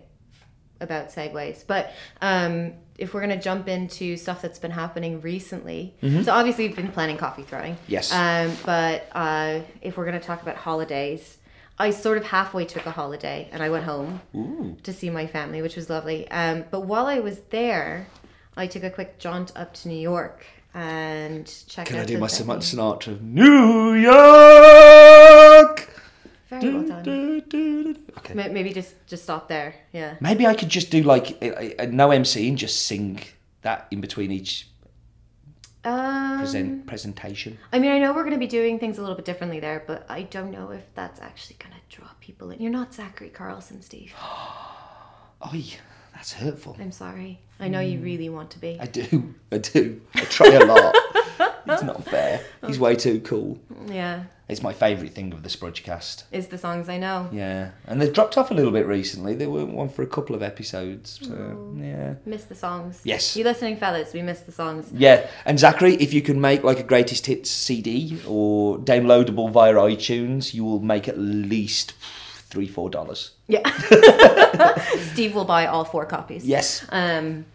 about 0.84 1.10
segues, 1.10 1.66
but 1.66 1.92
um, 2.22 2.74
if 2.98 3.14
we're 3.14 3.22
gonna 3.22 3.42
jump 3.42 3.68
into 3.68 4.16
stuff 4.18 4.42
that's 4.42 4.60
been 4.60 4.72
happening 4.72 5.22
recently, 5.22 5.96
so 6.02 6.32
obviously 6.32 6.68
we've 6.68 6.76
been 6.76 6.92
planning 6.92 7.18
coffee 7.18 7.44
throwing. 7.44 7.78
Yes. 7.88 8.12
Um, 8.14 8.56
but 8.66 9.08
uh, 9.14 9.62
if 9.82 9.98
we're 9.98 10.06
gonna 10.06 10.20
talk 10.20 10.42
about 10.44 10.58
holidays, 10.58 11.38
I 11.80 11.90
sort 11.90 12.18
of 12.20 12.26
halfway 12.26 12.66
took 12.66 12.86
a 12.86 12.92
holiday 12.92 13.50
and 13.52 13.64
I 13.64 13.70
went 13.72 13.84
home 13.86 14.22
Ooh. 14.36 14.78
to 14.84 14.94
see 14.94 15.10
my 15.10 15.26
family, 15.26 15.62
which 15.64 15.76
was 15.76 15.90
lovely. 15.90 16.30
Um, 16.30 16.66
but 16.70 16.82
while 16.82 17.08
I 17.08 17.20
was 17.20 17.40
there, 17.50 18.06
I 18.56 18.68
took 18.68 18.84
a 18.84 18.92
quick 18.92 19.18
jaunt 19.18 19.52
up 19.56 19.74
to 19.76 19.88
New 19.88 19.98
York 19.98 20.46
and 20.76 21.46
checked 21.68 21.90
Can 21.90 21.98
out. 21.98 22.04
I 22.04 22.06
do 22.06 22.18
my 22.20 22.28
so 22.28 22.44
much. 22.46 22.62
Sinatra? 22.62 23.20
New 23.22 23.94
York. 23.94 24.83
Very 26.62 26.74
well 26.74 26.84
done. 26.88 27.98
Okay. 28.18 28.34
Ma- 28.34 28.48
Maybe 28.48 28.74
just 28.74 28.96
just 29.08 29.24
stop 29.24 29.48
there. 29.48 29.76
Yeah. 29.92 30.16
Maybe 30.22 30.46
I 30.48 30.54
could 30.54 30.70
just 30.70 30.90
do 30.92 31.04
like 31.04 31.42
a, 31.42 31.82
a, 31.84 31.88
no 31.88 32.12
MC 32.12 32.48
and 32.48 32.58
just 32.58 32.86
sing 32.86 33.20
that 33.62 33.88
in 33.92 34.02
between 34.02 34.32
each 34.32 34.68
Um, 35.86 36.38
present 36.40 36.86
presentation. 36.88 37.58
I 37.74 37.80
mean, 37.80 37.92
I 37.92 38.00
know 38.00 38.14
we're 38.14 38.24
going 38.24 38.34
to 38.34 38.40
be 38.40 38.48
doing 38.48 38.80
things 38.80 38.98
a 38.98 39.02
little 39.02 39.16
bit 39.18 39.26
differently 39.26 39.60
there, 39.60 39.84
but 39.86 40.06
I 40.10 40.24
don't 40.24 40.52
know 40.52 40.72
if 40.72 40.84
that's 40.96 41.20
actually 41.20 41.58
going 41.60 41.74
to 41.76 41.96
draw 41.98 42.08
people 42.22 42.52
in. 42.52 42.62
You're 42.62 42.72
not 42.72 42.94
Zachary 42.94 43.30
Carlsen, 43.30 43.82
Steve. 43.82 44.14
Oh, 45.46 45.52
that's 46.14 46.32
hurtful. 46.32 46.78
I'm 46.80 46.94
sorry. 46.94 47.42
I 47.60 47.68
know 47.68 47.82
you 47.82 48.00
really 48.00 48.30
want 48.30 48.50
to 48.52 48.60
be. 48.60 48.78
I 48.80 48.86
do. 48.86 49.36
I 49.52 49.58
do. 49.58 50.00
I 50.16 50.22
try 50.22 50.48
a 50.52 50.64
lot. 50.66 50.96
it's 51.68 51.84
not 51.84 52.06
fair. 52.06 52.40
He's 52.66 52.80
way 52.86 52.96
too 52.96 53.20
cool. 53.22 53.60
Yeah, 53.88 54.24
It's 54.54 54.62
my 54.62 54.72
favourite 54.72 55.14
thing 55.16 55.34
of 55.34 55.42
the 55.42 55.50
Sprudgecast. 55.50 56.26
is 56.32 56.46
the 56.48 56.60
songs 56.60 56.88
I 56.88 57.00
know. 57.00 57.28
Yeah, 57.32 57.72
and 57.88 58.00
they've 58.00 58.14
dropped 58.14 58.38
off 58.38 58.52
a 58.52 58.54
little 58.54 58.72
bit 58.72 58.86
recently. 58.86 59.34
They 59.34 59.48
weren't 59.48 59.74
one 59.74 59.90
for 59.90 60.04
a 60.04 60.08
couple 60.08 60.36
of 60.36 60.44
episodes. 60.44 61.20
So, 61.24 61.34
Oh. 61.34 61.74
yeah. 61.76 62.14
Miss 62.26 62.44
the 62.46 62.54
songs. 62.56 63.02
Yes. 63.04 63.36
You 63.36 63.44
listening, 63.46 63.78
fellas? 63.78 64.14
We 64.14 64.22
miss 64.22 64.42
the 64.42 64.52
songs. 64.52 64.90
Yeah, 64.94 65.26
and 65.46 65.58
Zachary, 65.60 65.96
if 65.96 66.14
you 66.14 66.22
can 66.22 66.40
make 66.40 66.64
like 66.64 66.80
a 66.80 66.84
greatest 66.84 67.26
hits 67.26 67.50
CD 67.50 68.22
or 68.28 68.78
downloadable 68.78 69.50
via 69.52 69.74
iTunes, 69.74 70.54
you 70.54 70.64
will 70.64 70.80
make 70.82 71.08
at 71.08 71.18
least 71.18 71.94
three, 72.52 72.68
four 72.68 72.92
dollars. 72.92 73.32
Yeah. 73.48 73.68
Steve 75.14 75.34
will 75.34 75.46
buy 75.46 75.66
all 75.66 75.84
four 75.84 76.06
copies. 76.06 76.46
Yes. 76.46 76.86
Um, 76.90 77.46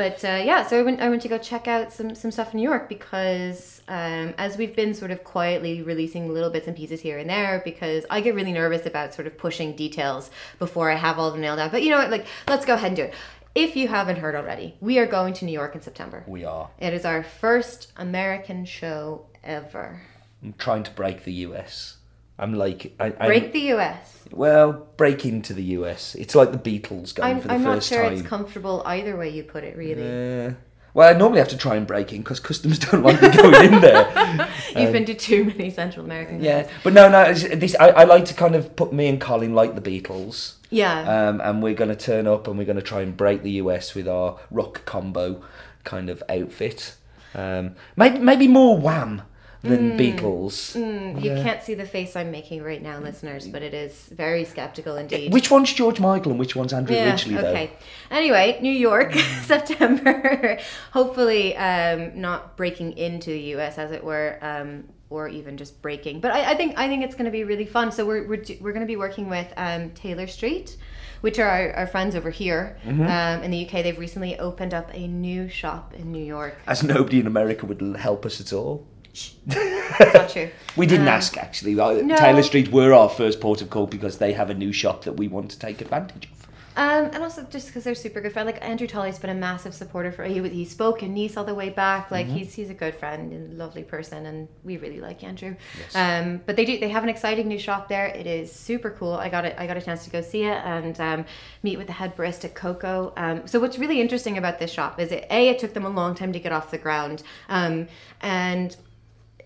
but 0.00 0.24
uh, 0.24 0.40
yeah, 0.42 0.66
so 0.66 0.80
I 0.80 0.82
went. 0.82 1.02
I 1.02 1.10
went 1.10 1.20
to 1.22 1.28
go 1.28 1.36
check 1.36 1.68
out 1.68 1.92
some 1.92 2.14
some 2.14 2.30
stuff 2.30 2.54
in 2.54 2.60
New 2.60 2.66
York 2.66 2.88
because 2.88 3.82
um, 3.86 4.32
as 4.38 4.56
we've 4.56 4.74
been 4.74 4.94
sort 4.94 5.10
of 5.10 5.24
quietly 5.24 5.82
releasing 5.82 6.32
little 6.32 6.48
bits 6.48 6.66
and 6.66 6.74
pieces 6.74 7.02
here 7.02 7.18
and 7.18 7.28
there, 7.28 7.60
because 7.66 8.06
I 8.08 8.22
get 8.22 8.34
really 8.34 8.54
nervous 8.54 8.86
about 8.86 9.12
sort 9.12 9.26
of 9.26 9.36
pushing 9.36 9.76
details 9.76 10.30
before 10.58 10.90
I 10.90 10.94
have 10.94 11.18
all 11.18 11.26
of 11.26 11.34
them 11.34 11.42
nailed 11.42 11.58
down. 11.58 11.70
But 11.70 11.82
you 11.82 11.90
know 11.90 11.98
what? 11.98 12.10
Like, 12.10 12.24
let's 12.48 12.64
go 12.64 12.72
ahead 12.72 12.86
and 12.86 12.96
do 12.96 13.02
it. 13.02 13.14
If 13.54 13.76
you 13.76 13.88
haven't 13.88 14.16
heard 14.16 14.34
already, 14.34 14.74
we 14.80 14.98
are 14.98 15.06
going 15.06 15.34
to 15.34 15.44
New 15.44 15.52
York 15.52 15.74
in 15.74 15.82
September. 15.82 16.24
We 16.26 16.46
are. 16.46 16.70
It 16.78 16.94
is 16.94 17.04
our 17.04 17.22
first 17.22 17.92
American 17.98 18.64
show 18.64 19.26
ever. 19.44 20.00
I'm 20.42 20.54
trying 20.54 20.84
to 20.84 20.90
break 20.92 21.24
the 21.24 21.34
US. 21.44 21.98
I'm 22.38 22.54
like, 22.54 22.94
I, 22.98 23.10
Break 23.10 23.44
I'm, 23.44 23.52
the 23.52 23.60
U.S. 23.74 24.19
Well, 24.32 24.86
break 24.96 25.24
into 25.24 25.54
the 25.54 25.62
US. 25.62 26.14
It's 26.14 26.34
like 26.34 26.52
the 26.52 26.58
Beatles 26.58 27.14
going 27.14 27.36
I'm, 27.36 27.40
for 27.40 27.48
the 27.48 27.54
I'm 27.54 27.62
not 27.62 27.76
first 27.76 27.88
sure 27.88 28.02
time. 28.02 28.12
it's 28.12 28.22
comfortable 28.22 28.82
either 28.86 29.16
way 29.16 29.28
you 29.28 29.42
put 29.42 29.64
it, 29.64 29.76
really. 29.76 30.46
Uh, 30.46 30.52
well, 30.92 31.14
I 31.14 31.16
normally 31.16 31.38
have 31.38 31.48
to 31.48 31.56
try 31.56 31.76
and 31.76 31.86
break 31.86 32.12
in 32.12 32.22
because 32.22 32.40
customs 32.40 32.78
don't 32.90 33.02
like 33.02 33.20
me 33.22 33.28
going 33.30 33.74
in 33.74 33.80
there. 33.80 34.48
You've 34.76 34.92
been 34.92 35.04
to 35.06 35.14
too 35.14 35.44
many 35.44 35.70
Central 35.70 36.04
American 36.04 36.36
um, 36.36 36.42
Yeah, 36.42 36.62
countries. 36.62 36.80
but 36.84 36.92
no, 36.92 37.08
no. 37.08 37.32
This 37.32 37.76
I, 37.78 37.88
I 37.90 38.04
like 38.04 38.24
to 38.26 38.34
kind 38.34 38.54
of 38.54 38.74
put 38.76 38.92
me 38.92 39.08
and 39.08 39.20
Colin 39.20 39.54
like 39.54 39.74
the 39.74 39.80
Beatles. 39.80 40.54
Yeah. 40.70 41.28
Um, 41.28 41.40
and 41.40 41.62
we're 41.62 41.74
going 41.74 41.90
to 41.90 41.96
turn 41.96 42.26
up 42.26 42.46
and 42.48 42.58
we're 42.58 42.64
going 42.64 42.76
to 42.76 42.82
try 42.82 43.02
and 43.02 43.16
break 43.16 43.42
the 43.42 43.52
US 43.52 43.94
with 43.94 44.08
our 44.08 44.38
rock 44.50 44.84
combo 44.84 45.42
kind 45.84 46.10
of 46.10 46.22
outfit. 46.28 46.96
Um, 47.34 47.76
maybe 47.96 48.18
maybe 48.18 48.48
more 48.48 48.76
Wham 48.76 49.22
than 49.62 49.98
Beatles. 49.98 50.74
Mm, 50.74 51.22
You 51.22 51.30
can't 51.42 51.62
see 51.62 51.74
the 51.74 51.84
face 51.84 52.16
I'm 52.16 52.30
making 52.30 52.62
right 52.62 52.82
now, 52.82 52.98
listeners, 52.98 53.46
but 53.46 53.62
it 53.62 53.74
is 53.74 53.92
very 54.10 54.44
skeptical 54.44 54.96
indeed. 54.96 55.32
Which 55.32 55.50
one's 55.50 55.72
George 55.72 56.00
Michael 56.00 56.30
and 56.32 56.38
which 56.40 56.56
one's 56.56 56.72
Andrew 56.72 56.96
yeah, 56.96 57.10
Ridgeley 57.12 57.34
though? 57.40 57.48
okay. 57.48 57.72
Anyway, 58.10 58.58
New 58.62 58.72
York, 58.72 59.12
September. 59.44 60.58
Hopefully, 60.92 61.56
um, 61.56 62.20
not 62.20 62.56
breaking 62.56 62.96
into 62.96 63.30
the 63.30 63.40
U.S. 63.54 63.78
as 63.78 63.92
it 63.92 64.02
were, 64.02 64.38
um, 64.42 64.84
or 65.10 65.28
even 65.28 65.56
just 65.56 65.80
breaking. 65.82 66.20
But 66.20 66.32
I, 66.32 66.52
I 66.52 66.54
think 66.54 66.78
I 66.78 66.88
think 66.88 67.04
it's 67.04 67.14
going 67.14 67.24
to 67.26 67.30
be 67.30 67.44
really 67.44 67.66
fun. 67.66 67.92
So 67.92 68.06
we're 68.06 68.26
we're, 68.26 68.42
we're 68.60 68.72
going 68.72 68.80
to 68.86 68.86
be 68.86 68.96
working 68.96 69.28
with 69.28 69.52
um, 69.56 69.90
Taylor 69.90 70.26
Street, 70.26 70.76
which 71.20 71.38
are 71.38 71.48
our, 71.48 71.72
our 71.74 71.86
friends 71.86 72.14
over 72.14 72.30
here 72.30 72.78
Mm-hmm. 72.84 73.02
um, 73.02 73.42
in 73.44 73.50
the 73.50 73.66
UK. 73.66 73.82
They've 73.84 73.98
recently 73.98 74.38
opened 74.38 74.72
up 74.74 74.90
a 74.94 75.06
new 75.06 75.48
shop 75.48 75.94
in 75.94 76.12
New 76.12 76.24
York. 76.24 76.56
As 76.66 76.82
nobody 76.82 77.20
in 77.20 77.26
America 77.26 77.66
would 77.66 77.80
help 77.98 78.24
us 78.24 78.40
at 78.40 78.52
all. 78.52 78.86
It's 79.12 80.14
not 80.14 80.30
true. 80.30 80.50
We 80.76 80.86
didn't 80.86 81.08
Um, 81.08 81.14
ask 81.14 81.36
actually. 81.36 81.74
No. 81.74 82.16
Taylor 82.16 82.44
Street 82.44 82.70
were 82.70 82.92
our 82.94 83.08
first 83.08 83.40
port 83.40 83.60
of 83.60 83.70
call 83.70 83.86
because 83.86 84.18
they 84.18 84.32
have 84.34 84.50
a 84.50 84.54
new 84.54 84.72
shop 84.72 85.02
that 85.04 85.14
we 85.14 85.26
want 85.26 85.50
to 85.50 85.58
take 85.58 85.80
advantage 85.80 86.28
of. 86.32 86.40
Um, 86.76 87.06
and 87.12 87.16
also 87.16 87.42
just 87.50 87.66
because 87.66 87.82
they're 87.82 87.96
super 87.96 88.20
good 88.20 88.32
friends. 88.32 88.46
Like 88.46 88.64
Andrew 88.64 88.86
Tolley's 88.86 89.18
been 89.18 89.28
a 89.30 89.34
massive 89.34 89.74
supporter 89.74 90.12
for. 90.12 90.24
He 90.24 90.40
he 90.48 90.64
spoke 90.64 91.02
in 91.02 91.12
Nice 91.14 91.36
all 91.36 91.44
the 91.44 91.54
way 91.54 91.68
back. 91.68 92.12
Like 92.12 92.28
he's 92.28 92.54
he's 92.54 92.70
a 92.70 92.74
good 92.74 92.94
friend 92.94 93.32
and 93.32 93.52
a 93.52 93.56
lovely 93.56 93.82
person, 93.82 94.24
and 94.26 94.48
we 94.62 94.76
really 94.76 95.00
like 95.00 95.24
Andrew. 95.24 95.56
Um, 95.96 96.40
but 96.46 96.54
they 96.54 96.64
do 96.64 96.78
they 96.78 96.88
have 96.88 97.02
an 97.02 97.08
exciting 97.08 97.48
new 97.48 97.58
shop 97.58 97.88
there. 97.88 98.06
It 98.06 98.26
is 98.28 98.52
super 98.52 98.90
cool. 98.90 99.14
I 99.14 99.28
got 99.28 99.44
it. 99.44 99.56
I 99.58 99.66
got 99.66 99.76
a 99.76 99.82
chance 99.82 100.04
to 100.04 100.10
go 100.10 100.22
see 100.22 100.44
it 100.44 100.58
and 100.64 100.98
um, 101.00 101.24
meet 101.64 101.76
with 101.76 101.88
the 101.88 101.92
head 101.92 102.16
barista 102.16 102.54
Coco. 102.54 103.12
Um, 103.16 103.48
so 103.48 103.58
what's 103.58 103.76
really 103.76 104.00
interesting 104.00 104.38
about 104.38 104.60
this 104.60 104.70
shop 104.70 105.00
is 105.00 105.10
it 105.10 105.26
a 105.28 105.48
it 105.48 105.58
took 105.58 105.74
them 105.74 105.84
a 105.84 105.90
long 105.90 106.14
time 106.14 106.32
to 106.32 106.38
get 106.38 106.52
off 106.52 106.70
the 106.70 106.78
ground, 106.78 107.24
um, 107.48 107.88
and 108.22 108.76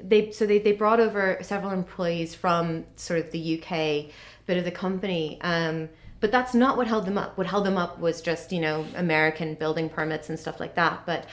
they 0.03 0.31
so 0.31 0.47
they, 0.47 0.59
they 0.59 0.73
brought 0.73 1.01
over 1.01 1.39
several 1.43 1.73
employees 1.73 2.35
from 2.35 2.85
sort 2.97 3.21
of 3.21 3.31
the 3.31 3.61
UK 3.61 4.13
bit 4.47 4.59
of 4.59 4.65
the 4.65 4.71
company 4.71 5.39
um, 5.41 5.89
but 6.25 6.33
that's 6.33 6.55
not 6.55 6.79
what 6.79 6.87
held 6.87 7.05
them 7.05 7.19
up. 7.19 7.37
What 7.37 7.47
held 7.47 7.67
them 7.67 7.77
up 7.77 7.99
was 7.99 8.23
just 8.23 8.51
you 8.51 8.59
know 8.59 8.87
American 8.95 9.57
building 9.57 9.91
permits 9.91 10.31
and 10.31 10.41
stuff 10.41 10.59
like 10.59 10.75
that. 10.75 11.05
But 11.05 11.27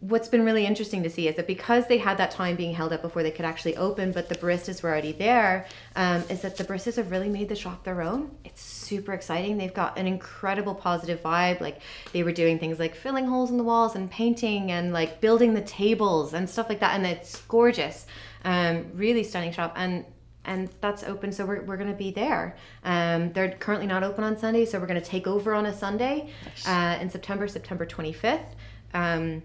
what's 0.00 0.28
been 0.28 0.44
really 0.44 0.64
interesting 0.64 1.02
to 1.02 1.10
see 1.10 1.26
is 1.26 1.36
that 1.36 1.46
because 1.46 1.86
they 1.88 1.98
had 1.98 2.18
that 2.18 2.30
time 2.30 2.54
being 2.54 2.72
held 2.72 2.92
up 2.92 3.02
before 3.02 3.22
they 3.22 3.30
could 3.30 3.44
actually 3.44 3.76
open 3.76 4.12
but 4.12 4.28
the 4.28 4.34
baristas 4.36 4.82
were 4.82 4.90
already 4.90 5.12
there 5.12 5.66
um, 5.96 6.22
is 6.28 6.42
that 6.42 6.56
the 6.56 6.64
baristas 6.64 6.96
have 6.96 7.10
really 7.10 7.28
made 7.28 7.48
the 7.48 7.56
shop 7.56 7.82
their 7.82 8.00
own. 8.02 8.30
It's 8.44 8.62
super 8.62 9.12
exciting. 9.12 9.58
They've 9.58 9.74
got 9.74 9.98
an 9.98 10.06
incredible 10.06 10.74
positive 10.74 11.22
vibe. 11.22 11.60
Like 11.60 11.80
they 12.12 12.22
were 12.22 12.32
doing 12.32 12.58
things 12.58 12.78
like 12.78 12.94
filling 12.94 13.26
holes 13.26 13.50
in 13.50 13.56
the 13.56 13.64
walls 13.64 13.96
and 13.96 14.10
painting 14.10 14.70
and 14.70 14.92
like 14.92 15.20
building 15.20 15.54
the 15.54 15.62
tables 15.62 16.32
and 16.32 16.48
stuff 16.48 16.68
like 16.68 16.80
that 16.80 16.94
and 16.94 17.06
it's 17.06 17.40
gorgeous. 17.42 18.06
Um, 18.44 18.86
really 18.94 19.24
stunning 19.24 19.52
shop 19.52 19.72
and 19.76 20.04
and 20.44 20.70
that's 20.80 21.02
open 21.02 21.32
so 21.32 21.44
we're, 21.44 21.62
we're 21.62 21.76
going 21.76 21.90
to 21.90 21.96
be 21.96 22.12
there. 22.12 22.56
Um, 22.84 23.32
they're 23.32 23.50
currently 23.50 23.88
not 23.88 24.04
open 24.04 24.22
on 24.22 24.38
sunday 24.38 24.64
so 24.64 24.78
we're 24.78 24.86
going 24.86 25.00
to 25.00 25.06
take 25.06 25.26
over 25.26 25.54
on 25.54 25.66
a 25.66 25.76
sunday 25.76 26.30
uh, 26.66 26.98
in 27.00 27.10
september 27.10 27.48
september 27.48 27.84
25th 27.84 28.46
um, 28.94 29.42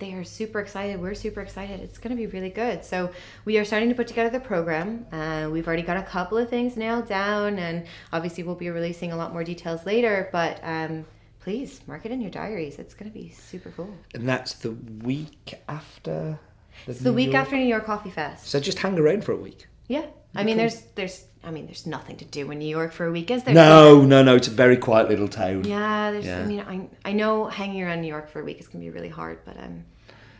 they 0.00 0.12
are 0.14 0.24
super 0.24 0.58
excited 0.60 1.00
we're 1.00 1.14
super 1.14 1.40
excited 1.40 1.78
it's 1.80 1.98
going 1.98 2.10
to 2.10 2.16
be 2.16 2.26
really 2.26 2.50
good 2.50 2.84
so 2.84 3.10
we 3.44 3.58
are 3.58 3.64
starting 3.64 3.88
to 3.88 3.94
put 3.94 4.08
together 4.08 4.30
the 4.30 4.40
program 4.40 5.06
uh, 5.12 5.48
we've 5.52 5.66
already 5.68 5.82
got 5.82 5.96
a 5.96 6.02
couple 6.02 6.36
of 6.36 6.48
things 6.50 6.76
nailed 6.76 7.06
down 7.06 7.58
and 7.58 7.86
obviously 8.12 8.42
we'll 8.42 8.54
be 8.56 8.70
releasing 8.70 9.12
a 9.12 9.16
lot 9.16 9.32
more 9.32 9.44
details 9.44 9.86
later 9.86 10.28
but 10.32 10.58
um, 10.64 11.04
please 11.40 11.80
mark 11.86 12.04
it 12.04 12.10
in 12.12 12.20
your 12.20 12.30
diaries 12.30 12.78
it's 12.78 12.94
going 12.94 13.10
to 13.10 13.16
be 13.16 13.30
super 13.30 13.70
cool 13.76 13.94
And 14.14 14.28
that's 14.28 14.54
the 14.54 14.72
week 14.72 15.54
after. 15.68 16.38
it's 16.86 17.00
the 17.00 17.10
New 17.10 17.16
week 17.16 17.32
York- 17.32 17.42
after 17.44 17.56
new 17.56 17.64
york 17.66 17.84
coffee 17.84 18.10
fest 18.10 18.46
So 18.46 18.58
just 18.60 18.78
hang 18.78 18.98
around 18.98 19.24
for 19.24 19.32
a 19.32 19.36
week. 19.36 19.66
yeah 19.88 20.06
i 20.34 20.42
mean 20.44 20.56
there's 20.56 20.82
there's 20.94 21.24
i 21.42 21.50
mean 21.50 21.66
there's 21.66 21.86
nothing 21.86 22.16
to 22.16 22.24
do 22.24 22.50
in 22.50 22.58
new 22.58 22.68
york 22.68 22.92
for 22.92 23.06
a 23.06 23.12
week 23.12 23.30
is 23.30 23.42
there 23.44 23.54
No, 23.54 24.02
no, 24.02 24.22
no. 24.22 24.36
It's 24.36 24.48
a 24.48 24.50
very 24.50 24.76
quiet 24.76 25.08
little 25.08 25.28
town. 25.28 25.64
Yeah, 25.64 26.10
there's. 26.10 26.26
Yeah. 26.26 26.40
I 26.40 26.44
mean, 26.46 26.60
I 26.60 27.10
I 27.10 27.12
know 27.12 27.46
hanging 27.46 27.82
around 27.82 28.02
New 28.02 28.08
York 28.08 28.28
for 28.28 28.40
a 28.40 28.44
week 28.44 28.60
is 28.60 28.68
gonna 28.68 28.84
be 28.84 28.90
really 28.90 29.08
hard, 29.08 29.38
but 29.44 29.56
um, 29.58 29.84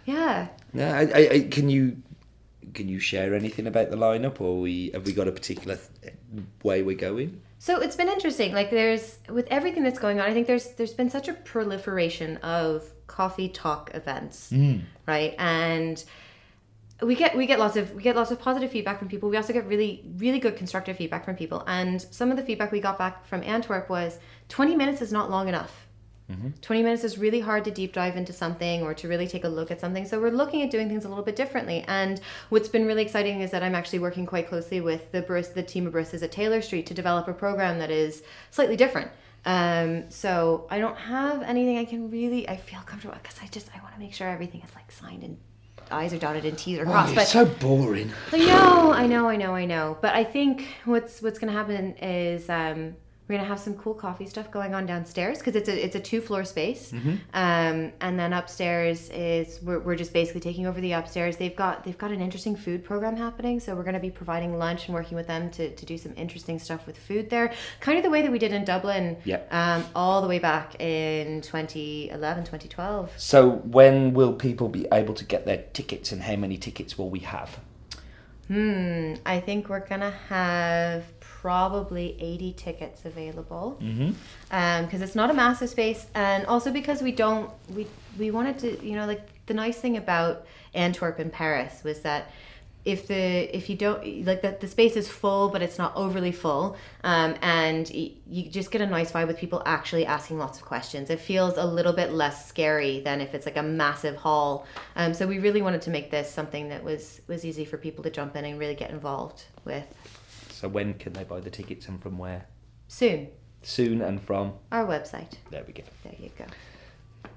yeah. 0.05 0.49
Yeah, 0.75 0.97
I, 0.97 1.03
I, 1.03 1.29
I, 1.33 1.41
can 1.51 1.69
you 1.69 1.97
can 2.75 2.89
you 2.89 3.01
share 3.01 3.35
anything 3.35 3.67
about 3.67 3.91
the 3.91 3.97
lineup, 3.97 4.41
or 4.41 4.61
we 4.61 4.91
have 4.95 5.07
we 5.07 5.13
got 5.13 5.27
a 5.29 5.33
particular 5.33 5.79
th- 6.03 6.15
way 6.63 6.83
we're 6.83 6.97
going? 6.97 7.41
So 7.59 7.81
it's 7.81 7.97
been 7.97 8.09
interesting. 8.09 8.53
Like 8.53 8.71
there's 8.71 9.19
with 9.29 9.47
everything 9.51 9.83
that's 9.83 9.99
going 9.99 10.21
on, 10.21 10.29
I 10.29 10.33
think 10.33 10.47
there's 10.47 10.73
there's 10.73 10.95
been 10.95 11.11
such 11.11 11.29
a 11.29 11.35
proliferation 11.35 12.37
of 12.39 12.91
coffee 13.07 13.49
talk 13.49 13.91
events, 13.95 14.53
right? 15.07 15.35
And 15.39 16.03
we 17.03 17.15
get 17.15 17.37
we 17.37 17.47
get 17.47 17.59
lots 17.59 17.77
of 17.77 17.93
we 17.95 18.03
get 18.03 18.17
lots 18.17 18.31
of 18.31 18.41
positive 18.41 18.71
feedback 18.71 18.99
from 18.99 19.09
people. 19.09 19.29
We 19.29 19.37
also 19.37 19.53
get 19.53 19.67
really 19.67 20.05
really 20.17 20.39
good 20.39 20.57
constructive 20.57 20.97
feedback 20.97 21.25
from 21.25 21.37
people. 21.37 21.65
And 21.67 22.01
some 22.01 22.31
of 22.31 22.37
the 22.37 22.43
feedback 22.43 22.73
we 22.73 22.81
got 22.81 22.99
back 22.99 23.27
from 23.27 23.43
Antwerp 23.43 23.89
was 23.89 24.19
20 24.49 24.77
minutes 24.77 25.03
is 25.03 25.13
not 25.13 25.31
long 25.31 25.49
enough. 25.49 25.87
20 26.63 26.83
minutes 26.83 27.03
is 27.03 27.19
really 27.19 27.41
hard 27.41 27.65
to 27.65 27.71
deep 27.71 27.93
dive 27.93 28.17
into 28.17 28.33
something 28.33 28.83
or 28.83 28.95
to 28.95 29.09
really 29.09 29.27
take 29.27 29.45
a 29.45 29.49
look 29.49 29.71
at 29.71 29.81
something. 29.81 30.07
So 30.07 30.21
we're 30.21 30.31
looking 30.31 30.63
at 30.63 30.71
doing 30.71 30.89
things 30.89 31.05
a 31.05 31.09
little 31.09 31.25
bit 31.25 31.37
differently. 31.37 31.85
And 31.89 32.21
what's 32.51 32.69
been 32.69 32.87
really 32.87 33.03
exciting 33.03 33.41
is 33.41 33.51
that 33.51 33.63
I'm 33.63 33.75
actually 33.75 33.99
working 33.99 34.27
quite 34.27 34.49
closely 34.49 34.81
with 34.81 35.11
the 35.13 35.23
barista, 35.23 35.55
the 35.55 35.63
team 35.63 35.87
of 35.87 35.93
baristas 35.93 36.23
at 36.23 36.31
Taylor 36.31 36.63
Street 36.63 36.87
to 36.87 36.95
develop 36.95 37.27
a 37.29 37.33
program 37.33 37.79
that 37.81 37.91
is 37.91 38.23
slightly 38.51 38.77
different. 38.77 39.11
Um, 39.45 40.11
so 40.11 40.67
I 40.71 40.79
don't 40.79 40.97
have 40.97 41.43
anything 41.43 41.79
I 41.79 41.85
can 41.85 42.11
really 42.11 42.49
I 42.49 42.57
feel 42.57 42.81
comfortable 42.81 43.17
because 43.21 43.39
I 43.43 43.47
just 43.47 43.69
I 43.75 43.81
want 43.83 43.95
to 43.95 44.01
make 44.01 44.13
sure 44.13 44.29
everything 44.29 44.63
is 44.63 44.75
like 44.75 44.93
signed 44.93 45.23
and 45.23 45.39
I's 45.93 46.13
are 46.13 46.19
dotted 46.19 46.45
and 46.45 46.57
T's 46.57 46.79
are 46.79 46.83
Oh, 46.83 46.91
crossed. 46.91 47.09
you're 47.13 47.17
but 47.17 47.27
so 47.29 47.45
boring. 47.47 48.13
I 48.33 48.39
know, 48.39 48.93
I 48.93 49.07
know, 49.07 49.29
I 49.29 49.37
know, 49.37 49.55
I 49.55 49.65
know. 49.65 49.99
But 50.01 50.15
I 50.15 50.25
think 50.25 50.67
what's 50.85 51.21
what's 51.23 51.39
gonna 51.39 51.53
happen 51.53 51.95
is 51.97 52.49
um, 52.49 52.97
we're 53.31 53.37
gonna 53.37 53.49
have 53.49 53.61
some 53.61 53.75
cool 53.77 53.95
coffee 53.95 54.27
stuff 54.27 54.51
going 54.51 54.75
on 54.75 54.87
downstairs 54.87 55.39
because 55.39 55.55
it's 55.55 55.69
a 55.69 55.85
it's 55.85 55.95
a 55.95 56.01
two 56.01 56.21
floor 56.21 56.45
space, 56.45 56.93
um, 57.33 57.93
and 58.01 58.19
then 58.19 58.33
upstairs 58.33 59.09
is 59.11 59.61
we're, 59.63 59.79
we're 59.79 59.95
just 59.95 60.13
basically 60.13 60.41
taking 60.41 60.67
over 60.67 60.81
the 60.81 60.91
upstairs. 60.93 61.37
They've 61.37 61.55
got 61.55 61.85
they've 61.85 61.97
got 61.97 62.11
an 62.11 62.21
interesting 62.21 62.57
food 62.57 62.83
program 62.85 63.17
happening, 63.17 63.61
so 63.61 63.77
we're 63.77 63.85
gonna 63.85 64.01
be 64.01 64.11
providing 64.11 64.59
lunch 64.59 64.87
and 64.87 64.95
working 64.95 65.17
with 65.17 65.29
them 65.29 65.49
to, 65.53 65.73
to 65.73 65.87
do 65.87 65.97
some 65.97 66.13
interesting 66.17 66.59
stuff 66.59 66.89
with 66.89 66.99
food 66.99 67.31
there, 67.31 67.53
kind 67.79 67.99
of 67.99 68.03
the 68.03 68.11
way 68.11 68.21
that 68.21 68.33
we 68.33 68.39
did 68.41 68.53
in 68.53 68.65
Dublin, 68.65 69.17
Yep. 69.25 69.55
um, 69.55 69.85
all 69.95 70.23
the 70.23 70.29
way 70.29 70.41
back 70.41 70.81
in 70.81 71.41
2011, 71.43 72.43
2012. 72.45 73.13
So 73.17 73.49
when 73.49 74.13
will 74.13 74.33
people 74.33 74.69
be 74.69 74.89
able 74.93 75.15
to 75.15 75.25
get 75.25 75.47
their 75.47 75.63
tickets, 75.73 76.11
and 76.11 76.23
how 76.23 76.35
many 76.35 76.57
tickets 76.59 76.99
will 76.99 77.11
we 77.11 77.21
have? 77.21 77.61
Hmm, 78.49 79.15
I 79.25 79.39
think 79.39 79.69
we're 79.69 79.87
gonna 79.87 80.11
have 80.29 81.05
probably 81.41 82.17
80 82.21 82.53
tickets 82.53 83.05
available. 83.05 83.79
Mm-hmm. 83.81 84.85
because 84.85 85.01
it's 85.01 85.15
not 85.15 85.31
a 85.31 85.35
massive 85.35 85.71
space 85.71 86.07
and 86.15 86.45
also 86.47 86.71
because 86.71 87.01
we 87.03 87.13
don't 87.13 87.51
we 87.75 87.87
we 88.19 88.31
wanted 88.31 88.59
to 88.59 88.69
you 88.87 88.95
know 88.95 89.07
like 89.07 89.23
the 89.47 89.55
nice 89.55 89.79
thing 89.79 89.97
about 89.97 90.45
antwerp 90.75 91.19
and 91.19 91.33
paris 91.33 91.83
was 91.85 92.01
that 92.01 92.31
if 92.85 93.07
the 93.07 93.57
if 93.57 93.69
you 93.71 93.77
don't 93.77 94.27
like 94.27 94.43
that 94.43 94.61
the 94.61 94.69
space 94.69 94.97
is 94.97 95.07
full 95.09 95.49
but 95.49 95.61
it's 95.63 95.79
not 95.79 95.93
overly 95.97 96.33
full 96.33 96.77
um, 97.05 97.35
and 97.43 97.91
y- 97.95 98.13
you 98.27 98.51
just 98.51 98.71
get 98.71 98.81
a 98.81 98.87
nice 98.87 99.13
vibe 99.13 99.27
with 99.27 99.39
people 99.39 99.63
actually 99.67 100.07
asking 100.07 100.39
lots 100.39 100.59
of 100.59 100.65
questions. 100.65 101.11
It 101.11 101.21
feels 101.21 101.57
a 101.57 101.65
little 101.65 101.93
bit 101.93 102.13
less 102.13 102.47
scary 102.47 103.01
than 103.01 103.21
if 103.21 103.35
it's 103.35 103.45
like 103.45 103.57
a 103.59 103.63
massive 103.63 104.17
hall. 104.17 104.67
Um, 104.97 105.13
so 105.13 105.27
we 105.27 105.39
really 105.41 105.63
wanted 105.63 105.83
to 105.83 105.91
make 105.91 106.11
this 106.11 106.31
something 106.31 106.69
that 106.71 106.83
was 106.83 107.21
was 107.27 107.45
easy 107.45 107.65
for 107.67 107.77
people 107.77 108.03
to 108.05 108.11
jump 108.11 108.35
in 108.37 108.45
and 108.47 108.59
really 108.59 108.75
get 108.75 108.91
involved 108.91 109.45
with 109.65 109.85
So 110.61 110.69
when 110.69 110.93
can 110.93 111.15
they 111.15 111.25
buy 111.25 111.41
the 111.41 111.49
tickets, 111.49 111.89
and 111.89 111.99
from 112.03 112.19
where? 112.19 112.45
soon 112.87 113.29
Soon 113.63 114.03
and 114.03 114.21
from. 114.21 114.53
our 114.71 114.85
website 114.85 115.33
There 115.51 115.65
we 115.67 115.73
go. 115.73 115.85
there 116.05 116.13
you 116.19 116.31
go 116.37 116.45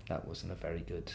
That 0.10 0.28
wasn't 0.28 0.52
a 0.52 0.56
very 0.56 0.82
good 0.82 1.10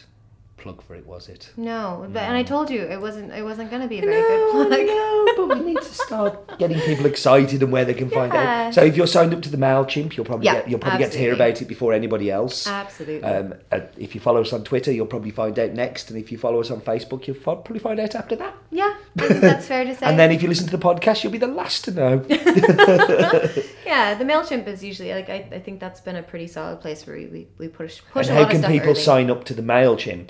plug 0.58 0.82
for 0.82 0.94
it, 0.94 1.06
was 1.06 1.28
it? 1.28 1.50
No, 1.56 2.06
but 2.12 2.22
and 2.22 2.36
I 2.36 2.42
told 2.42 2.68
you 2.70 2.82
it 2.82 3.00
wasn't. 3.00 3.32
It 3.32 3.42
wasn't 3.42 3.70
going 3.70 3.82
to 3.82 3.88
be 3.88 3.98
a 3.98 4.02
very 4.02 4.20
good 4.20 4.50
plug. 4.52 4.70
no, 4.70 5.26
but 5.36 5.58
we 5.58 5.64
need 5.64 5.78
to 5.78 5.94
start 5.94 6.58
getting 6.58 6.78
people 6.80 7.06
excited 7.06 7.62
and 7.62 7.72
where 7.72 7.84
they 7.84 7.94
can 7.94 8.10
find 8.10 8.32
out. 8.32 8.74
So 8.74 8.82
if 8.82 8.96
you're 8.96 9.06
signed 9.06 9.32
up 9.32 9.42
to 9.42 9.50
the 9.50 9.56
Mailchimp, 9.56 10.16
you'll 10.16 10.26
probably 10.26 10.46
Yeah, 10.46 10.54
get 10.54 10.68
you'll 10.68 10.80
probably 10.80 10.98
get 10.98 11.12
to 11.12 11.18
hear 11.18 11.32
about 11.34 11.62
it 11.62 11.66
before 11.68 11.92
anybody 11.92 12.30
else. 12.30 12.66
Absolutely. 12.66 13.28
Um, 13.28 13.54
uh, 13.72 13.80
if 13.96 14.14
you 14.14 14.20
follow 14.20 14.40
us 14.42 14.52
on 14.52 14.64
Twitter, 14.64 14.92
you'll 14.92 15.06
probably 15.06 15.30
find 15.30 15.58
out 15.58 15.72
next, 15.72 16.10
and 16.10 16.18
if 16.18 16.30
you 16.32 16.38
follow 16.38 16.60
us 16.60 16.70
on 16.70 16.80
Facebook, 16.80 17.26
you'll 17.26 17.36
probably 17.36 17.78
find 17.78 17.98
out 18.00 18.14
after 18.14 18.36
that. 18.36 18.54
yeah, 18.70 18.96
I 19.18 19.28
think 19.28 19.40
that's 19.40 19.66
fair 19.66 19.84
to 19.84 19.94
say. 19.96 20.06
And 20.06 20.18
then 20.18 20.30
if 20.32 20.42
you 20.42 20.48
listen 20.48 20.66
to 20.68 20.76
the 20.76 20.82
podcast, 20.84 21.22
you'll 21.22 21.32
be 21.32 21.38
the 21.38 21.46
last 21.46 21.84
to 21.86 21.90
know. 21.92 22.24
Yeah, 23.88 24.14
the 24.14 24.24
Mailchimp 24.24 24.66
is 24.68 24.84
usually 24.84 25.12
like 25.14 25.30
I, 25.30 25.48
I 25.50 25.58
think 25.60 25.80
that's 25.80 26.00
been 26.00 26.16
a 26.16 26.22
pretty 26.22 26.46
solid 26.46 26.80
place 26.80 27.06
where 27.06 27.16
we, 27.16 27.26
we, 27.26 27.48
we 27.56 27.68
push 27.68 28.02
push 28.12 28.26
and 28.28 28.32
a 28.36 28.40
how 28.40 28.42
lot 28.42 28.50
can 28.50 28.56
of 28.58 28.64
stuff 28.64 28.72
people 28.72 28.90
early. 28.90 29.00
sign 29.00 29.30
up 29.30 29.44
to 29.44 29.54
the 29.54 29.62
Mailchimp? 29.62 30.28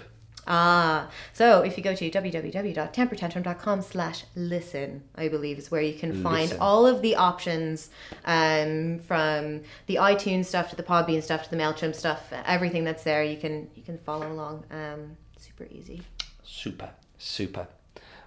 Ah, 0.50 1.10
so 1.34 1.60
if 1.60 1.76
you 1.76 1.84
go 1.84 1.94
to 1.94 2.10
www.tampertantrum.com 2.10 3.82
slash 3.82 4.24
listen, 4.34 5.02
I 5.14 5.28
believe 5.28 5.58
is 5.58 5.70
where 5.70 5.82
you 5.82 5.92
can 5.92 6.22
find 6.22 6.48
Listen. 6.48 6.60
all 6.60 6.86
of 6.86 7.02
the 7.02 7.16
options 7.16 7.90
um, 8.24 8.98
from 9.00 9.60
the 9.86 9.96
iTunes 9.96 10.46
stuff 10.46 10.70
to 10.70 10.76
the 10.76 10.82
Podbean 10.82 11.22
stuff 11.22 11.44
to 11.44 11.50
the 11.50 11.56
MailChimp 11.56 11.94
stuff, 11.94 12.32
everything 12.46 12.82
that's 12.84 13.04
there, 13.04 13.22
you 13.22 13.36
can 13.36 13.68
you 13.74 13.82
can 13.82 13.98
follow 13.98 14.32
along. 14.32 14.64
Um, 14.70 15.18
super 15.36 15.66
easy. 15.70 16.00
Super, 16.42 16.90
super. 17.18 17.68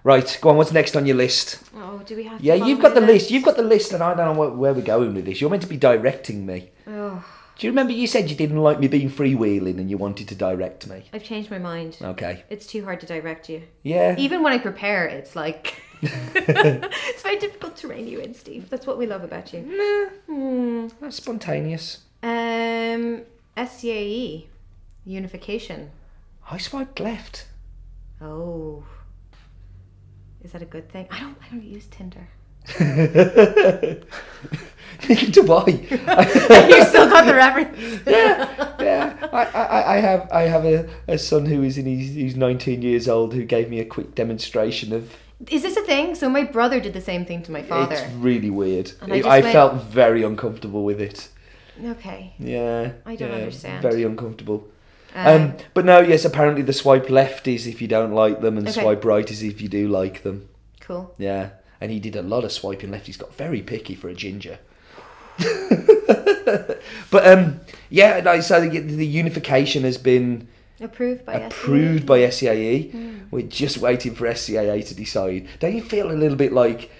Right, 0.04 0.38
go 0.40 0.50
on. 0.50 0.56
What's 0.56 0.72
next 0.72 0.96
on 0.96 1.06
your 1.06 1.16
list? 1.16 1.60
Oh, 1.76 2.02
do 2.04 2.16
we 2.16 2.24
have 2.24 2.40
Yeah, 2.40 2.54
follow 2.54 2.66
you've 2.66 2.80
got 2.80 2.94
my 2.94 3.00
the 3.00 3.06
list. 3.06 3.30
You've 3.30 3.44
got 3.44 3.56
the 3.56 3.62
list, 3.62 3.92
and 3.92 4.02
I 4.02 4.14
don't 4.14 4.34
know 4.34 4.40
where, 4.40 4.50
where 4.50 4.74
we're 4.74 4.82
going 4.82 5.14
with 5.14 5.24
this. 5.24 5.40
You're 5.40 5.50
meant 5.50 5.62
to 5.62 5.68
be 5.68 5.76
directing 5.76 6.46
me. 6.46 6.70
Oh, 6.86 7.24
Do 7.58 7.66
you 7.66 7.70
remember 7.70 7.92
you 7.92 8.06
said 8.06 8.30
you 8.30 8.36
didn't 8.36 8.58
like 8.58 8.80
me 8.80 8.88
being 8.88 9.10
freewheeling 9.10 9.78
and 9.78 9.90
you 9.90 9.98
wanted 9.98 10.28
to 10.28 10.34
direct 10.34 10.88
me? 10.88 11.04
I've 11.12 11.22
changed 11.22 11.50
my 11.50 11.58
mind. 11.58 11.98
Okay. 12.02 12.44
It's 12.50 12.66
too 12.66 12.84
hard 12.84 13.00
to 13.00 13.06
direct 13.06 13.48
you. 13.48 13.62
Yeah. 13.82 14.16
Even 14.18 14.42
when 14.42 14.52
I 14.52 14.58
prepare, 14.58 15.06
it's 15.06 15.36
like 15.36 15.80
it's 16.02 17.22
very 17.22 17.38
difficult 17.38 17.76
to 17.76 17.88
rein 17.88 18.08
you 18.08 18.18
in, 18.18 18.34
Steve. 18.34 18.68
That's 18.68 18.86
what 18.86 18.98
we 18.98 19.06
love 19.06 19.22
about 19.22 19.52
you. 19.52 19.60
Hmm. 20.26 20.88
That's 21.00 21.16
spontaneous. 21.16 21.98
Um, 22.22 23.22
SCAE, 23.56 24.46
unification. 25.04 25.90
I 26.50 26.58
swiped 26.58 26.98
left. 26.98 27.46
Oh, 28.20 28.84
is 30.42 30.52
that 30.52 30.62
a 30.62 30.66
good 30.66 30.90
thing? 30.90 31.06
I 31.10 31.20
don't. 31.20 31.36
I 31.44 31.48
don't 31.50 31.62
use 31.62 31.86
Tinder. 31.86 32.28
Do 35.00 35.16
you 36.68 36.84
still 36.84 37.08
got 37.08 37.24
the 37.26 37.34
reference. 37.34 38.00
yeah, 38.06 38.74
yeah. 38.80 39.28
I, 39.32 39.44
I, 39.44 39.94
I 39.94 40.00
have 40.00 40.28
I 40.32 40.42
have 40.42 40.64
a, 40.64 40.88
a 41.08 41.18
son 41.18 41.46
who 41.46 41.62
is 41.62 41.78
in 41.78 41.86
his, 41.86 42.14
who's 42.14 42.36
19 42.36 42.82
years 42.82 43.08
old 43.08 43.34
who 43.34 43.44
gave 43.44 43.68
me 43.70 43.80
a 43.80 43.84
quick 43.84 44.14
demonstration 44.14 44.92
of. 44.92 45.14
Is 45.50 45.62
this 45.62 45.76
a 45.76 45.82
thing? 45.82 46.14
So 46.14 46.28
my 46.28 46.44
brother 46.44 46.78
did 46.80 46.92
the 46.92 47.00
same 47.00 47.24
thing 47.24 47.42
to 47.44 47.50
my 47.52 47.62
father. 47.62 47.96
It's 47.96 48.12
really 48.14 48.50
weird. 48.50 48.92
And 49.00 49.12
I 49.12 49.18
I, 49.20 49.40
went- 49.40 49.52
felt 49.52 49.74
very 49.82 50.22
uncomfortable 50.22 50.84
with 50.84 51.00
it. 51.00 51.28
Okay. 51.84 52.34
Yeah. 52.38 52.92
I 53.04 53.16
don't 53.16 53.30
yeah, 53.30 53.36
understand. 53.36 53.82
Very 53.82 54.04
uncomfortable. 54.04 54.68
Um, 55.14 55.26
Um, 55.42 55.56
but 55.74 55.84
no, 55.84 56.00
yes, 56.00 56.24
apparently 56.24 56.62
the 56.62 56.72
swipe 56.72 57.10
left 57.10 57.48
is 57.48 57.66
if 57.66 57.82
you 57.82 57.88
don't 57.88 58.12
like 58.12 58.40
them, 58.40 58.56
and 58.56 58.68
Okay. 58.68 58.80
swipe 58.80 59.04
right 59.04 59.28
is 59.30 59.42
if 59.42 59.60
you 59.60 59.68
do 59.68 59.88
like 59.88 60.22
them. 60.22 60.48
cool. 60.80 61.14
Yeah, 61.18 61.50
and 61.80 61.90
he 61.90 61.98
did 61.98 62.14
a 62.16 62.22
lot 62.22 62.44
of 62.44 62.52
swiping 62.52 62.90
left. 62.92 63.06
He's 63.06 63.16
got 63.16 63.34
very 63.34 63.62
picky 63.62 63.94
for 63.94 64.08
a 64.08 64.14
ginger. 64.14 64.58
but 67.10 67.26
um, 67.26 67.60
yeah, 67.90 68.20
no, 68.20 68.40
so 68.40 68.60
the, 68.60 68.78
the 68.78 69.06
unification 69.06 69.84
has 69.84 69.98
been 69.98 70.48
Approved 70.82 71.24
by 71.24 71.34
approved 71.34 72.06
by 72.06 72.18
SCAE. 72.20 73.30
We're 73.30 73.46
just 73.46 73.78
waiting 73.78 74.16
for 74.16 74.26
SCAE 74.26 74.84
to 74.88 74.94
decide. 74.96 75.46
Don't 75.60 75.76
you 75.76 75.82
feel 75.82 76.10
a 76.10 76.12
little 76.12 76.36
bit 76.36 76.52
like 76.52 76.90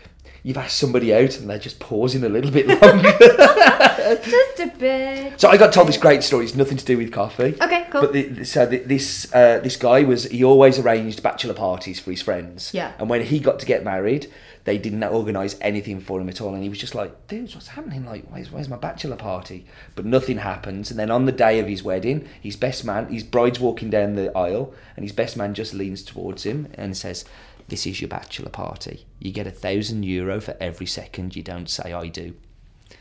you've 0.43 0.57
asked 0.57 0.79
somebody 0.79 1.15
out 1.15 1.39
and 1.39 1.49
they're 1.49 1.59
just 1.59 1.79
pausing 1.79 2.25
a 2.25 2.29
little 2.29 2.51
bit 2.51 2.67
longer? 2.83 3.13
Just 4.23 4.61
a 4.61 4.67
bit. 4.79 5.41
so 5.41 5.49
I 5.49 5.57
got 5.57 5.73
told 5.73 5.89
this 5.89 5.97
great 5.97 6.23
story. 6.23 6.45
It's 6.45 6.55
nothing 6.55 6.77
to 6.77 6.85
do 6.85 6.99
with 6.99 7.13
coffee. 7.13 7.55
Okay, 7.61 7.87
cool. 7.91 8.03
But 8.03 8.13
the, 8.13 8.45
so 8.45 8.67
the, 8.67 8.79
this 8.79 9.33
uh, 9.35 9.61
this 9.61 9.77
guy 9.77 10.03
was 10.03 10.25
he 10.25 10.45
always 10.45 10.79
arranged 10.79 11.23
bachelor 11.23 11.55
parties 11.55 11.99
for 11.99 12.11
his 12.11 12.21
friends. 12.21 12.75
Yeah. 12.75 12.93
And 12.99 13.09
when 13.09 13.23
he 13.23 13.39
got 13.39 13.59
to 13.61 13.67
get 13.67 13.85
married, 13.85 14.31
they 14.65 14.77
didn't 14.77 15.03
organise 15.05 15.57
anything 15.61 16.01
for 16.01 16.21
him 16.21 16.29
at 16.29 16.41
all, 16.41 16.53
and 16.53 16.63
he 16.63 16.69
was 16.69 16.79
just 16.79 16.95
like, 16.95 17.27
"Dudes, 17.29 17.55
what's 17.55 17.69
happening? 17.69 18.05
Like, 18.05 18.25
where's, 18.29 18.51
where's 18.51 18.69
my 18.69 18.77
bachelor 18.77 19.17
party?" 19.17 19.65
But 19.95 20.05
nothing 20.05 20.39
happens. 20.39 20.91
And 20.91 20.99
then 21.01 21.11
on 21.11 21.25
the 21.25 21.33
day 21.33 21.59
of 21.59 21.67
his 21.67 21.83
wedding, 21.83 22.29
his 22.41 22.57
best 22.57 22.85
man, 22.85 23.07
his 23.07 23.25
bride's 23.25 23.61
walking 23.61 23.89
down 23.89 24.15
the 24.17 24.37
aisle, 24.37 24.75
and 24.97 25.05
his 25.05 25.13
best 25.13 25.37
man 25.37 25.55
just 25.55 25.73
leans 25.75 26.03
towards 26.03 26.43
him 26.45 26.69
and 26.75 26.97
says. 26.97 27.25
This 27.73 27.87
is 27.87 28.03
your 28.03 28.09
bachelor 28.09 28.51
party. 28.51 29.07
You 29.19 29.33
get 29.33 29.47
a 29.47 29.51
thousand 29.51 30.03
euro 30.03 30.43
for 30.43 30.55
every 30.61 30.85
second 30.85 31.35
you 31.35 31.43
don't 31.43 31.71
say 31.71 31.95
I 31.95 32.09
do. 32.09 32.35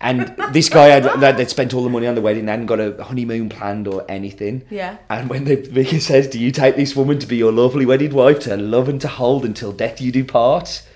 And 0.00 0.32
this 0.52 0.68
guy 0.68 0.86
had 0.86 1.36
they'd 1.36 1.50
spent 1.50 1.74
all 1.74 1.82
the 1.82 1.88
money 1.88 2.06
on 2.06 2.14
the 2.14 2.20
wedding, 2.20 2.46
hadn't 2.46 2.66
got 2.66 2.78
a 2.78 3.02
honeymoon 3.02 3.48
planned 3.48 3.88
or 3.88 4.04
anything. 4.08 4.64
Yeah. 4.70 4.98
And 5.10 5.28
when 5.28 5.44
the 5.44 5.56
vicar 5.56 5.98
says, 5.98 6.28
"Do 6.28 6.38
you 6.38 6.52
take 6.52 6.76
this 6.76 6.94
woman 6.94 7.18
to 7.18 7.26
be 7.26 7.36
your 7.36 7.50
lovely 7.50 7.84
wedded 7.84 8.12
wife, 8.12 8.38
to 8.40 8.56
love 8.56 8.88
and 8.88 9.00
to 9.00 9.08
hold 9.08 9.44
until 9.44 9.72
death 9.72 10.00
you 10.00 10.12
do 10.12 10.24
part?" 10.24 10.86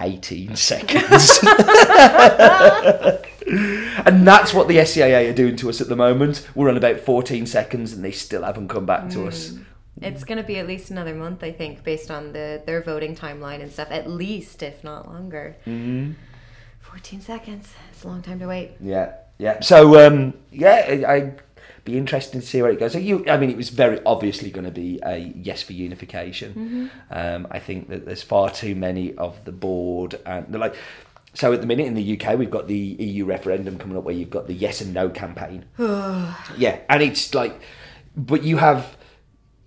Eighteen 0.00 0.56
seconds. 0.70 1.38
and 4.04 4.26
that's 4.26 4.52
what 4.52 4.66
the 4.66 4.78
SCAA 4.78 5.30
are 5.30 5.34
doing 5.34 5.54
to 5.56 5.68
us 5.68 5.80
at 5.80 5.88
the 5.88 5.94
moment. 5.94 6.44
We're 6.56 6.70
on 6.70 6.76
about 6.76 6.98
fourteen 6.98 7.46
seconds, 7.46 7.92
and 7.92 8.04
they 8.04 8.10
still 8.10 8.42
haven't 8.42 8.66
come 8.66 8.84
back 8.84 9.10
to 9.10 9.28
us. 9.28 9.50
Mm. 9.50 9.64
It's 10.02 10.24
gonna 10.24 10.42
be 10.42 10.58
at 10.58 10.66
least 10.66 10.90
another 10.90 11.14
month, 11.14 11.42
I 11.42 11.52
think, 11.52 11.84
based 11.84 12.10
on 12.10 12.32
the 12.32 12.62
their 12.66 12.82
voting 12.82 13.16
timeline 13.16 13.62
and 13.62 13.72
stuff. 13.72 13.88
At 13.90 14.08
least, 14.08 14.62
if 14.62 14.82
not 14.84 15.08
longer. 15.08 15.56
Mm-hmm. 15.66 16.12
Fourteen 16.80 17.20
seconds. 17.20 17.72
It's 17.90 18.04
a 18.04 18.08
long 18.08 18.22
time 18.22 18.38
to 18.40 18.46
wait. 18.46 18.72
Yeah, 18.80 19.14
yeah. 19.38 19.60
So 19.60 20.06
um, 20.06 20.34
yeah, 20.50 20.84
I, 20.88 21.14
I'd 21.14 21.42
be 21.88 21.96
interested 21.98 22.40
to 22.40 22.46
see 22.46 22.62
where 22.62 22.70
it 22.70 22.78
goes. 22.78 22.92
So 22.92 22.98
you, 22.98 23.24
I 23.28 23.36
mean, 23.36 23.50
it 23.50 23.56
was 23.56 23.70
very 23.70 24.00
obviously 24.04 24.50
going 24.50 24.66
to 24.66 24.70
be 24.70 25.00
a 25.02 25.16
yes 25.18 25.62
for 25.62 25.72
unification. 25.72 26.90
Um, 27.10 27.46
I 27.50 27.58
think 27.58 27.88
that 27.88 28.04
there's 28.04 28.22
far 28.22 28.50
too 28.50 28.74
many 28.74 29.14
of 29.14 29.44
the 29.44 29.52
board, 29.52 30.18
and 30.26 30.46
they're 30.48 30.60
like. 30.60 30.76
So 31.34 31.52
at 31.52 31.60
the 31.60 31.66
minute 31.66 31.86
in 31.86 31.94
the 31.94 32.18
UK, 32.18 32.36
we've 32.38 32.50
got 32.50 32.66
the 32.66 32.76
EU 32.76 33.24
referendum 33.24 33.78
coming 33.78 33.96
up, 33.96 34.02
where 34.02 34.14
you've 34.14 34.30
got 34.30 34.46
the 34.46 34.54
yes 34.54 34.80
and 34.80 34.92
no 34.92 35.08
campaign. 35.08 35.66
yeah, 35.78 36.80
and 36.88 37.02
it's 37.02 37.34
like, 37.34 37.60
but 38.16 38.42
you 38.42 38.56
have. 38.56 38.96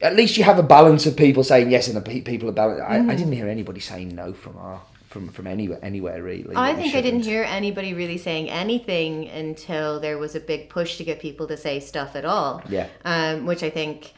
At 0.02 0.16
least 0.16 0.38
you 0.38 0.43
have 0.43 0.58
a 0.60 0.64
balance 0.64 1.06
of 1.06 1.16
people 1.16 1.43
saying 1.43 1.72
yes 1.72 1.88
and 1.88 1.95
the 1.95 2.02
pe- 2.02 2.22
people 2.22 2.49
are 2.49 2.54
balanced. 2.54 2.84
I, 2.84 2.97
I 2.97 3.16
didn't 3.16 3.34
hear 3.34 3.47
anybody 3.47 3.80
saying 3.80 4.16
no 4.16 4.34
from 4.34 4.58
our 4.58 4.82
from 5.10 5.28
from 5.30 5.45
anywhere 5.45 5.80
anywhere 5.84 6.24
really. 6.24 6.56
I 6.56 6.74
think 6.74 6.95
I 6.95 7.02
didn't 7.02 7.22
shouldn't. 7.22 7.26
hear 7.26 7.43
anybody 7.43 7.93
really 7.93 8.18
saying 8.18 8.49
anything 8.49 9.28
until 9.30 9.99
there 9.99 10.18
was 10.18 10.36
a 10.36 10.39
big 10.39 10.70
push 10.70 10.97
to 10.97 11.04
get 11.04 11.20
people 11.20 11.47
to 11.47 11.58
say 11.58 11.80
stuff 11.80 12.16
at 12.16 12.26
all. 12.26 12.62
Yeah. 12.70 12.88
Um, 13.06 13.45
which 13.45 13.62
I 13.62 13.70
think 13.70 14.14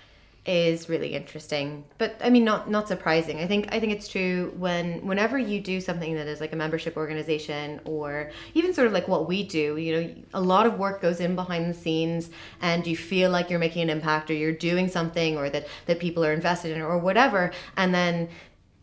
is 0.45 0.89
really 0.89 1.13
interesting. 1.13 1.85
But 1.97 2.17
I 2.21 2.29
mean 2.29 2.43
not 2.43 2.69
not 2.69 2.87
surprising. 2.87 3.39
I 3.39 3.47
think 3.47 3.67
I 3.71 3.79
think 3.79 3.93
it's 3.93 4.07
true 4.07 4.53
when 4.57 5.05
whenever 5.05 5.37
you 5.37 5.61
do 5.61 5.79
something 5.79 6.15
that 6.15 6.27
is 6.27 6.41
like 6.41 6.51
a 6.51 6.55
membership 6.55 6.97
organization 6.97 7.79
or 7.85 8.31
even 8.53 8.73
sort 8.73 8.87
of 8.87 8.93
like 8.93 9.07
what 9.07 9.27
we 9.27 9.43
do, 9.43 9.77
you 9.77 10.01
know, 10.01 10.15
a 10.33 10.41
lot 10.41 10.65
of 10.65 10.77
work 10.77 11.01
goes 11.01 11.21
in 11.21 11.35
behind 11.35 11.69
the 11.69 11.73
scenes 11.73 12.29
and 12.61 12.85
you 12.85 12.97
feel 12.97 13.31
like 13.31 13.49
you're 13.49 13.59
making 13.59 13.83
an 13.83 13.89
impact 13.89 14.29
or 14.29 14.33
you're 14.33 14.51
doing 14.51 14.89
something 14.89 15.37
or 15.37 15.49
that 15.49 15.67
that 15.85 15.99
people 15.99 16.25
are 16.25 16.33
invested 16.33 16.75
in 16.75 16.81
or 16.81 16.97
whatever 16.97 17.51
and 17.77 17.93
then 17.93 18.27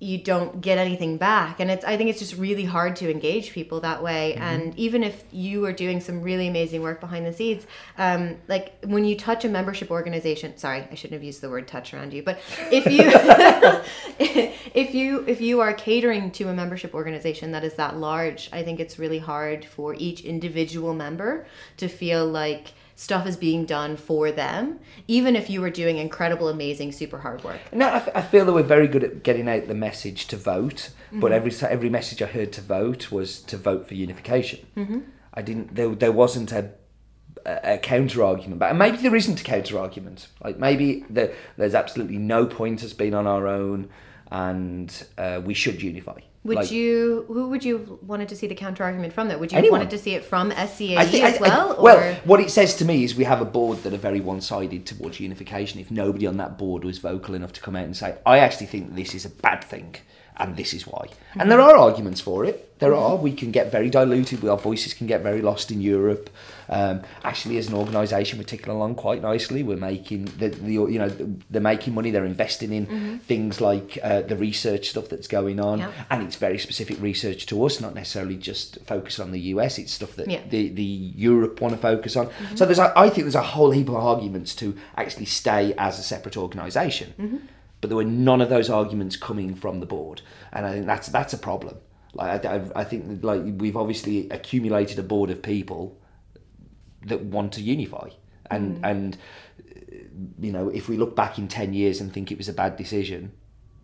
you 0.00 0.18
don't 0.18 0.60
get 0.60 0.78
anything 0.78 1.16
back. 1.18 1.60
And 1.60 1.70
it's 1.70 1.84
i 1.84 1.96
think 1.96 2.10
it's 2.10 2.18
just 2.18 2.36
really 2.36 2.64
hard 2.64 2.96
to 2.96 3.10
engage 3.10 3.52
people 3.52 3.80
that 3.80 4.02
way. 4.02 4.34
And 4.34 4.76
even 4.78 5.04
if 5.04 5.24
you 5.30 5.64
are 5.66 5.72
doing 5.72 6.00
some 6.00 6.22
really 6.22 6.48
amazing 6.48 6.82
work 6.82 7.00
behind 7.00 7.26
the 7.26 7.32
scenes 7.32 7.66
um, 7.98 8.36
like 8.48 8.74
when 8.84 9.04
you 9.04 9.16
touch 9.16 9.44
a 9.44 9.48
membership 9.48 9.90
organization 9.90 10.56
sorry 10.56 10.86
i 10.90 10.94
shouldn't 10.94 11.14
have 11.14 11.22
used 11.22 11.40
the 11.40 11.50
word 11.50 11.66
touch 11.68 11.92
around 11.94 12.12
you 12.12 12.22
but 12.22 12.38
if 12.70 12.86
you 12.86 13.02
if 14.74 14.94
you 14.94 15.24
if 15.26 15.40
you 15.40 15.60
are 15.60 15.72
catering 15.72 16.30
to 16.30 16.48
a 16.48 16.52
membership 16.52 16.94
organization 16.94 17.52
that 17.52 17.64
is 17.64 17.74
that 17.74 17.96
large 17.96 18.48
i 18.52 18.62
think 18.62 18.80
it's 18.80 18.98
really 18.98 19.18
hard 19.18 19.64
for 19.64 19.94
each 19.94 20.22
individual 20.22 20.94
member 20.94 21.46
to 21.76 21.88
feel 21.88 22.26
like 22.26 22.72
stuff 23.00 23.26
is 23.26 23.36
being 23.36 23.64
done 23.64 23.96
for 23.96 24.30
them 24.30 24.78
even 25.08 25.34
if 25.34 25.48
you 25.48 25.60
were 25.60 25.70
doing 25.70 25.96
incredible 25.96 26.48
amazing 26.48 26.92
super 26.92 27.18
hard 27.18 27.42
work 27.42 27.58
No, 27.72 27.86
I, 27.88 27.96
f- 27.96 28.08
I 28.14 28.22
feel 28.22 28.44
that 28.44 28.52
we're 28.52 28.62
very 28.76 28.86
good 28.88 29.02
at 29.04 29.22
getting 29.22 29.48
out 29.48 29.68
the 29.68 29.74
message 29.74 30.26
to 30.28 30.36
vote, 30.36 30.90
Mm-hmm. 31.10 31.20
but 31.20 31.32
every 31.32 31.52
every 31.68 31.90
message 31.90 32.20
I 32.22 32.26
heard 32.26 32.52
to 32.52 32.60
vote 32.60 33.10
was 33.10 33.40
to 33.50 33.56
vote 33.56 33.88
for 33.88 33.94
unification. 33.94 34.60
Mm-hmm. 34.76 35.00
I 35.34 35.42
didn't. 35.42 35.74
There, 35.74 35.92
there 35.96 36.12
wasn't 36.12 36.52
a 36.52 36.70
a, 37.44 37.74
a 37.74 37.78
counter 37.78 38.22
argument, 38.22 38.60
but 38.60 38.76
maybe 38.76 38.98
there 38.98 39.16
isn't 39.16 39.40
a 39.40 39.44
counter 39.44 39.76
argument. 39.78 40.28
Like 40.44 40.58
maybe 40.58 41.04
there, 41.10 41.32
there's 41.56 41.74
absolutely 41.74 42.18
no 42.18 42.46
point 42.46 42.84
us 42.84 42.92
being 42.92 43.14
on 43.14 43.26
our 43.26 43.48
own, 43.48 43.88
and 44.30 45.04
uh, 45.18 45.40
we 45.44 45.54
should 45.54 45.82
unify. 45.82 46.18
Would 46.44 46.56
Like, 46.56 46.70
you? 46.70 47.26
Who 47.28 47.48
would 47.50 47.62
you 47.64 47.76
have 47.78 47.88
wanted 48.02 48.28
to 48.30 48.36
see 48.36 48.46
the 48.46 48.54
counter 48.54 48.82
argument 48.82 49.12
from? 49.12 49.28
That 49.28 49.38
would 49.38 49.52
you 49.52 49.56
have 49.56 49.64
Anyone. 49.64 49.80
wanted 49.80 49.90
to 49.90 49.98
see 49.98 50.14
it 50.14 50.24
from 50.24 50.50
SCAE 50.52 50.96
I 50.96 51.04
think- 51.04 51.22
I- 51.24 51.28
as 51.32 51.36
I- 51.36 51.40
well? 51.40 51.72
or 51.78 51.82
well, 51.82 52.14
what 52.24 52.40
it 52.40 52.50
says 52.50 52.74
to 52.76 52.84
me 52.86 53.04
is 53.04 53.14
we 53.14 53.24
have 53.24 53.42
a 53.42 53.44
board 53.44 53.82
that 53.82 53.92
are 53.92 53.98
very 53.98 54.20
one-sided 54.20 54.86
towards 54.86 55.20
unification. 55.20 55.80
If 55.80 55.90
nobody 55.90 56.26
on 56.26 56.38
that 56.38 56.56
board 56.56 56.82
was 56.84 56.96
vocal 56.98 57.34
enough 57.34 57.52
to 57.54 57.60
come 57.60 57.76
out 57.76 57.84
and 57.84 57.94
say, 57.96 58.14
"I 58.24 58.38
actually 58.38 58.68
think 58.68 58.94
this 58.94 59.14
is 59.14 59.26
a 59.26 59.30
bad 59.30 59.62
thing, 59.64 59.96
and 60.38 60.56
this 60.56 60.72
is 60.72 60.86
why," 60.86 61.08
and 61.38 61.50
there 61.50 61.60
are 61.60 61.76
arguments 61.76 62.22
for 62.22 62.46
it. 62.46 62.69
There 62.80 62.94
are. 62.94 63.16
We 63.16 63.32
can 63.32 63.50
get 63.50 63.70
very 63.70 63.90
diluted. 63.90 64.44
Our 64.44 64.56
voices 64.56 64.94
can 64.94 65.06
get 65.06 65.22
very 65.22 65.42
lost 65.42 65.70
in 65.70 65.80
Europe. 65.80 66.30
Um, 66.70 67.02
actually, 67.24 67.58
as 67.58 67.68
an 67.68 67.74
organisation, 67.74 68.38
we're 68.38 68.44
ticking 68.44 68.70
along 68.72 68.94
quite 68.94 69.20
nicely. 69.22 69.62
We're 69.62 69.76
making 69.76 70.26
the, 70.38 70.48
the 70.48 70.72
you 70.72 70.98
know 70.98 71.10
they're 71.50 71.60
making 71.60 71.94
money. 71.94 72.10
They're 72.10 72.24
investing 72.24 72.72
in 72.72 73.18
things 73.20 73.60
like 73.60 73.98
uh, 74.02 74.22
the 74.22 74.36
research 74.36 74.88
stuff 74.88 75.08
that's 75.08 75.28
going 75.28 75.60
on, 75.60 75.80
Yeah. 75.80 75.92
and 76.10 76.22
it's 76.22 76.36
very 76.36 76.58
specific 76.58 77.00
research 77.02 77.46
to 77.46 77.64
us, 77.64 77.80
not 77.80 77.94
necessarily 77.94 78.36
just 78.36 78.78
focus 78.86 79.20
on 79.20 79.30
the 79.32 79.40
US. 79.54 79.78
It's 79.78 79.92
stuff 79.92 80.16
that 80.16 80.28
Yeah. 80.30 80.40
the 80.48 80.70
the 80.70 80.82
Europe 80.82 81.60
want 81.60 81.74
to 81.74 81.80
focus 81.80 82.16
on. 82.16 82.30
So 82.54 82.64
there's 82.64 82.78
a, 82.78 82.92
I 82.98 83.10
think 83.10 83.24
there's 83.24 83.34
a 83.34 83.42
whole 83.42 83.72
heap 83.72 83.88
of 83.88 83.96
arguments 83.96 84.54
to 84.56 84.74
actually 84.96 85.26
stay 85.26 85.74
as 85.76 85.98
a 85.98 86.02
separate 86.02 86.36
organisation. 86.36 87.48
But 87.80 87.88
there 87.88 87.96
were 87.96 88.04
none 88.04 88.40
of 88.40 88.48
those 88.48 88.68
arguments 88.70 89.16
coming 89.16 89.54
from 89.54 89.80
the 89.80 89.86
board, 89.86 90.22
and 90.52 90.64
I 90.66 90.72
think 90.72 90.86
that's 90.86 91.08
that's 91.08 91.32
a 91.34 91.38
problem. 91.38 91.76
Like 92.14 92.44
I, 92.44 92.62
I, 92.74 92.84
think 92.84 93.22
like 93.22 93.42
we've 93.44 93.76
obviously 93.76 94.28
accumulated 94.30 94.98
a 94.98 95.02
board 95.02 95.30
of 95.30 95.42
people 95.42 95.96
that 97.06 97.22
want 97.22 97.52
to 97.54 97.62
unify, 97.62 98.08
and 98.50 98.84
and 98.84 99.16
uh, 99.60 99.96
you 100.40 100.50
know 100.50 100.68
if 100.70 100.88
we 100.88 100.96
look 100.96 101.14
back 101.14 101.38
in 101.38 101.46
ten 101.46 101.72
years 101.72 102.00
and 102.00 102.12
think 102.12 102.32
it 102.32 102.38
was 102.38 102.48
a 102.48 102.52
bad 102.52 102.76
decision, 102.76 103.30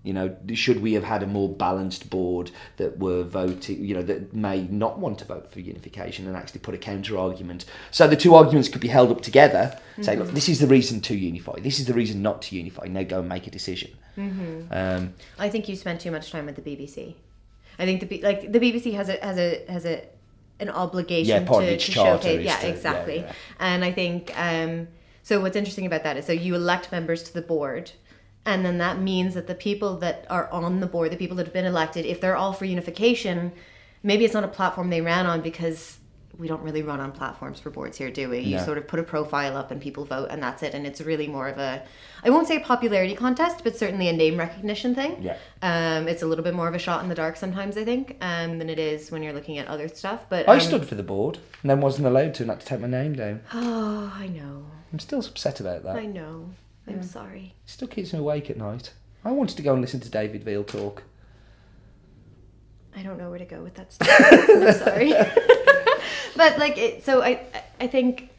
you 0.02 0.12
know 0.12 0.36
should 0.54 0.82
we 0.82 0.94
have 0.94 1.04
had 1.04 1.22
a 1.22 1.26
more 1.26 1.48
balanced 1.48 2.10
board 2.10 2.50
that 2.78 2.98
were 2.98 3.22
voting, 3.22 3.84
you 3.84 3.94
know 3.94 4.02
that 4.02 4.34
may 4.34 4.62
not 4.62 4.98
want 4.98 5.20
to 5.20 5.24
vote 5.24 5.48
for 5.52 5.60
unification 5.60 6.26
and 6.26 6.36
actually 6.36 6.60
put 6.60 6.74
a 6.74 6.78
counter 6.78 7.16
argument, 7.16 7.64
so 7.92 8.08
the 8.08 8.16
two 8.16 8.34
arguments 8.34 8.68
could 8.68 8.80
be 8.80 8.88
held 8.88 9.12
up 9.12 9.20
together. 9.20 9.78
Say, 10.02 10.14
look, 10.16 10.32
this 10.32 10.50
is 10.50 10.58
the 10.58 10.66
reason 10.66 11.00
to 11.02 11.16
unify. 11.16 11.58
This 11.60 11.78
is 11.78 11.86
the 11.86 11.94
reason 11.94 12.20
not 12.20 12.42
to 12.42 12.56
unify. 12.56 12.86
Now 12.86 13.02
go 13.04 13.20
and 13.20 13.28
make 13.30 13.46
a 13.46 13.50
decision. 13.50 13.92
Um, 14.70 15.14
I 15.38 15.48
think 15.48 15.70
you 15.70 15.76
spent 15.76 16.02
too 16.02 16.10
much 16.10 16.30
time 16.30 16.44
with 16.44 16.56
the 16.56 16.60
BBC. 16.60 17.14
I 17.78 17.84
think 17.84 18.00
the 18.00 18.06
B- 18.06 18.22
like 18.22 18.50
the 18.52 18.60
BBC 18.60 18.94
has 18.94 19.08
a 19.08 19.16
has 19.24 19.38
a 19.38 19.64
has 19.68 19.84
a 19.84 20.04
an 20.58 20.70
obligation 20.70 21.28
Yeah, 21.44 21.44
to, 21.44 21.76
to 21.76 21.78
showcase. 21.78 22.44
Yeah, 22.44 22.56
to- 22.58 22.66
yeah, 22.66 22.72
exactly. 22.74 23.18
yeah. 23.18 23.32
And 23.58 23.84
I 23.84 23.92
think 23.92 24.32
um, 24.38 24.88
so. 25.22 25.40
What's 25.40 25.56
interesting 25.56 25.86
about 25.86 26.02
that 26.04 26.16
is 26.16 26.24
so 26.26 26.32
you 26.32 26.54
elect 26.54 26.90
members 26.92 27.22
to 27.24 27.34
the 27.34 27.42
board. 27.42 27.92
And 28.48 28.64
then 28.64 28.78
that 28.78 29.00
means 29.00 29.34
that 29.34 29.48
the 29.48 29.56
people 29.56 29.96
that 29.98 30.24
are 30.30 30.48
on 30.50 30.78
the 30.78 30.86
board, 30.86 31.10
the 31.10 31.16
people 31.16 31.36
that 31.38 31.46
have 31.46 31.52
been 31.52 31.64
elected, 31.64 32.06
if 32.06 32.20
they're 32.20 32.36
all 32.36 32.52
for 32.52 32.64
unification, 32.64 33.50
maybe 34.04 34.24
it's 34.24 34.34
not 34.34 34.44
a 34.44 34.48
platform 34.48 34.88
they 34.88 35.00
ran 35.00 35.26
on 35.26 35.40
because 35.40 35.98
we 36.38 36.48
don't 36.48 36.62
really 36.62 36.82
run 36.82 37.00
on 37.00 37.12
platforms 37.12 37.58
for 37.60 37.70
boards 37.70 37.96
here, 37.96 38.10
do 38.10 38.28
we? 38.28 38.40
You 38.40 38.56
No. 38.56 38.64
sort 38.64 38.78
of 38.78 38.86
put 38.86 39.00
a 39.00 39.02
profile 39.02 39.56
up 39.56 39.70
and 39.70 39.80
people 39.80 40.04
vote 40.04 40.28
and 40.30 40.42
that's 40.42 40.62
it. 40.62 40.74
And 40.74 40.86
it's 40.86 41.00
really 41.00 41.26
more 41.26 41.48
of 41.48 41.58
a, 41.58 41.82
I 42.22 42.30
won't 42.30 42.46
say 42.46 42.56
a 42.56 42.60
popularity 42.60 43.14
contest, 43.14 43.62
but 43.64 43.76
certainly 43.76 44.08
a 44.08 44.12
name 44.12 44.36
recognition 44.36 44.94
thing. 44.94 45.22
Yeah. 45.22 45.36
Um, 45.62 46.08
it's 46.08 46.22
a 46.22 46.26
little 46.26 46.44
bit 46.44 46.54
more 46.54 46.68
of 46.68 46.74
a 46.74 46.78
shot 46.78 47.02
in 47.02 47.08
the 47.08 47.14
dark 47.14 47.36
sometimes, 47.36 47.76
I 47.78 47.84
think, 47.84 48.16
um, 48.20 48.58
than 48.58 48.68
it 48.68 48.78
is 48.78 49.10
when 49.10 49.22
you're 49.22 49.32
looking 49.32 49.58
at 49.58 49.66
other 49.68 49.88
stuff. 49.88 50.26
But 50.28 50.48
I 50.48 50.54
um, 50.54 50.60
stood 50.60 50.86
for 50.86 50.94
the 50.94 51.02
board 51.02 51.38
and 51.62 51.70
then 51.70 51.80
wasn't 51.80 52.06
allowed 52.06 52.34
to, 52.34 52.44
not 52.44 52.60
to 52.60 52.66
take 52.66 52.80
my 52.80 52.88
name 52.88 53.14
down. 53.14 53.40
Oh, 53.54 54.12
I 54.18 54.26
know, 54.26 54.66
I'm 54.92 54.98
still 54.98 55.20
upset 55.20 55.60
about 55.60 55.84
that. 55.84 55.96
I 55.96 56.06
know. 56.06 56.50
I'm 56.88 57.02
sorry. 57.02 57.54
It 57.64 57.70
still 57.70 57.88
keeps 57.88 58.12
me 58.12 58.20
awake 58.20 58.48
at 58.48 58.56
night. 58.56 58.92
I 59.24 59.32
wanted 59.32 59.56
to 59.56 59.62
go 59.62 59.72
and 59.72 59.80
listen 59.80 59.98
to 60.00 60.08
David 60.08 60.44
Veal 60.44 60.62
talk. 60.62 61.02
I 62.94 63.02
don't 63.02 63.18
know 63.18 63.28
where 63.28 63.38
to 63.38 63.44
go 63.44 63.62
with 63.62 63.74
that 63.74 63.92
stuff. 63.92 64.08
I'm 64.48 64.72
sorry. 64.72 65.12
but 66.36 66.58
like, 66.58 66.78
it, 66.78 67.04
so 67.04 67.22
I, 67.22 67.40
I 67.80 67.86
think 67.86 68.30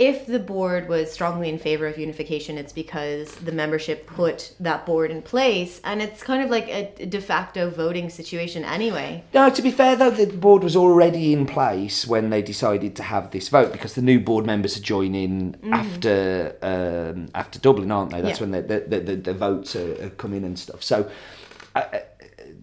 if 0.00 0.24
the 0.24 0.38
board 0.38 0.88
was 0.88 1.12
strongly 1.12 1.50
in 1.50 1.58
favor 1.58 1.86
of 1.86 1.98
unification, 1.98 2.56
it's 2.56 2.72
because 2.72 3.34
the 3.34 3.52
membership 3.52 4.06
put 4.06 4.54
that 4.58 4.86
board 4.86 5.10
in 5.10 5.20
place, 5.20 5.78
and 5.84 6.00
it's 6.00 6.22
kind 6.22 6.42
of 6.42 6.48
like 6.48 6.68
a 6.68 7.04
de 7.04 7.20
facto 7.20 7.68
voting 7.68 8.08
situation 8.08 8.64
anyway. 8.64 9.22
No, 9.34 9.50
to 9.50 9.60
be 9.60 9.70
fair 9.70 9.96
though, 9.96 10.08
the 10.10 10.26
board 10.26 10.62
was 10.64 10.74
already 10.74 11.34
in 11.34 11.44
place 11.44 12.06
when 12.06 12.30
they 12.30 12.40
decided 12.40 12.96
to 12.96 13.02
have 13.02 13.30
this 13.30 13.50
vote 13.50 13.72
because 13.72 13.92
the 13.94 14.00
new 14.00 14.18
board 14.18 14.46
members 14.46 14.74
are 14.78 14.80
joining 14.82 15.56
after 15.70 16.56
um, 16.62 17.28
after 17.34 17.58
Dublin, 17.58 17.90
aren't 17.90 18.10
they? 18.10 18.22
That's 18.22 18.40
Yeah. 18.40 18.46
when 18.46 18.66
the 18.66 18.80
the, 18.88 19.00
the, 19.00 19.16
the 19.16 19.34
votes 19.34 19.76
are, 19.76 20.02
are 20.02 20.10
coming 20.10 20.44
and 20.44 20.58
stuff. 20.58 20.82
So 20.82 21.10
uh, 21.76 21.78
uh, 21.78 21.98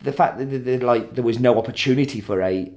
the 0.01 0.11
fact 0.11 0.39
that 0.39 0.81
like 0.81 1.13
there 1.13 1.23
was 1.23 1.39
no 1.39 1.59
opportunity 1.59 2.19
for 2.19 2.41
a 2.41 2.71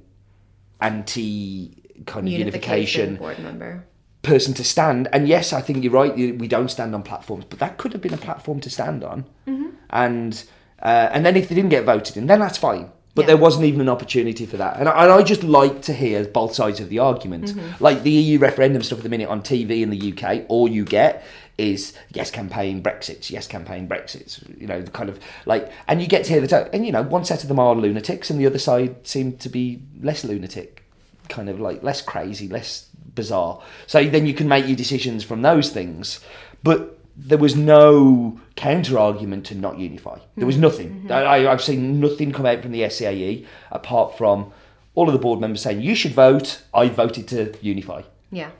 anti 0.80 1.76
kind 2.06 2.26
of 2.26 2.32
unification 2.32 3.18
member. 3.42 3.84
person 4.22 4.54
to 4.54 4.64
stand. 4.64 5.08
And 5.12 5.28
yes, 5.28 5.52
I 5.52 5.60
think 5.60 5.82
you're 5.84 5.92
right. 5.92 6.14
We 6.14 6.48
don't 6.48 6.70
stand 6.70 6.94
on 6.94 7.02
platforms, 7.02 7.44
but 7.48 7.58
that 7.58 7.78
could 7.78 7.92
have 7.92 8.02
been 8.02 8.14
a 8.14 8.18
platform 8.18 8.60
to 8.60 8.70
stand 8.70 9.04
on. 9.04 9.24
Mm-hmm. 9.46 9.68
And 9.90 10.44
uh, 10.82 11.10
and 11.12 11.24
then 11.26 11.36
if 11.36 11.48
they 11.48 11.54
didn't 11.54 11.70
get 11.70 11.84
voted 11.84 12.16
in, 12.16 12.26
then 12.26 12.40
that's 12.40 12.58
fine. 12.58 12.90
But 13.14 13.22
Yeah. 13.22 13.26
there 13.28 13.36
wasn't 13.38 13.64
even 13.64 13.80
an 13.80 13.88
opportunity 13.88 14.46
for 14.46 14.56
that. 14.56 14.78
And 14.78 14.88
I, 14.88 15.02
and 15.02 15.12
I 15.12 15.22
just 15.22 15.42
like 15.42 15.82
to 15.82 15.92
hear 15.92 16.24
both 16.24 16.54
sides 16.54 16.78
of 16.80 16.88
the 16.88 17.00
argument. 17.00 17.46
Mm-hmm. 17.46 17.82
Like 17.82 18.02
the 18.04 18.10
EU 18.10 18.38
referendum 18.38 18.82
stuff 18.82 18.98
at 19.00 19.02
the 19.02 19.08
minute 19.10 19.28
on 19.28 19.42
TV 19.42 19.82
in 19.82 19.90
the 19.90 20.12
UK, 20.12 20.44
all 20.48 20.68
you 20.68 20.84
get 20.84 21.24
is 21.60 21.92
yes 22.10 22.30
campaign 22.30 22.82
Brexit, 22.82 23.30
yes 23.30 23.46
campaign 23.46 23.88
Brexit. 23.88 24.42
You 24.60 24.66
know, 24.66 24.80
the 24.80 24.90
kind 24.90 25.08
of 25.08 25.20
like, 25.46 25.70
and 25.86 26.00
you 26.00 26.08
get 26.08 26.24
to 26.24 26.32
hear 26.32 26.40
the 26.40 26.48
to- 26.48 26.74
and 26.74 26.86
you 26.86 26.92
know, 26.92 27.02
one 27.02 27.24
set 27.24 27.42
of 27.42 27.48
them 27.48 27.58
are 27.58 27.74
lunatics, 27.74 28.30
and 28.30 28.40
the 28.40 28.46
other 28.46 28.58
side 28.58 29.06
seem 29.06 29.36
to 29.38 29.48
be 29.48 29.82
less 30.00 30.24
lunatic 30.24 30.84
kind 31.28 31.48
of 31.48 31.60
like 31.60 31.82
less 31.82 32.02
crazy, 32.02 32.48
less 32.48 32.88
bizarre. 33.14 33.62
So 33.86 34.04
then 34.04 34.26
you 34.26 34.34
can 34.34 34.48
make 34.48 34.66
your 34.66 34.76
decisions 34.76 35.24
from 35.24 35.42
those 35.42 35.70
things. 35.70 36.20
But 36.62 36.98
there 37.16 37.38
was 37.38 37.56
no 37.56 38.38
counter 38.56 38.98
argument 38.98 39.46
to 39.46 39.54
not 39.54 39.78
unify. 39.78 40.18
There 40.36 40.46
was 40.46 40.56
mm-hmm. 40.56 40.62
nothing. 40.62 40.88
Mm-hmm. 41.02 41.12
I, 41.12 41.50
I've 41.50 41.62
seen 41.62 42.00
nothing 42.00 42.32
come 42.32 42.46
out 42.46 42.62
from 42.62 42.72
the 42.72 42.82
SCAE 42.82 43.46
apart 43.70 44.18
from 44.18 44.52
all 44.94 45.08
of 45.08 45.12
the 45.12 45.18
board 45.18 45.40
members 45.40 45.62
saying 45.62 45.80
you 45.80 45.94
should 45.94 46.12
vote. 46.12 46.62
I 46.74 46.88
voted 46.88 47.28
to 47.28 47.54
unify. 47.60 48.02
Yeah. 48.30 48.50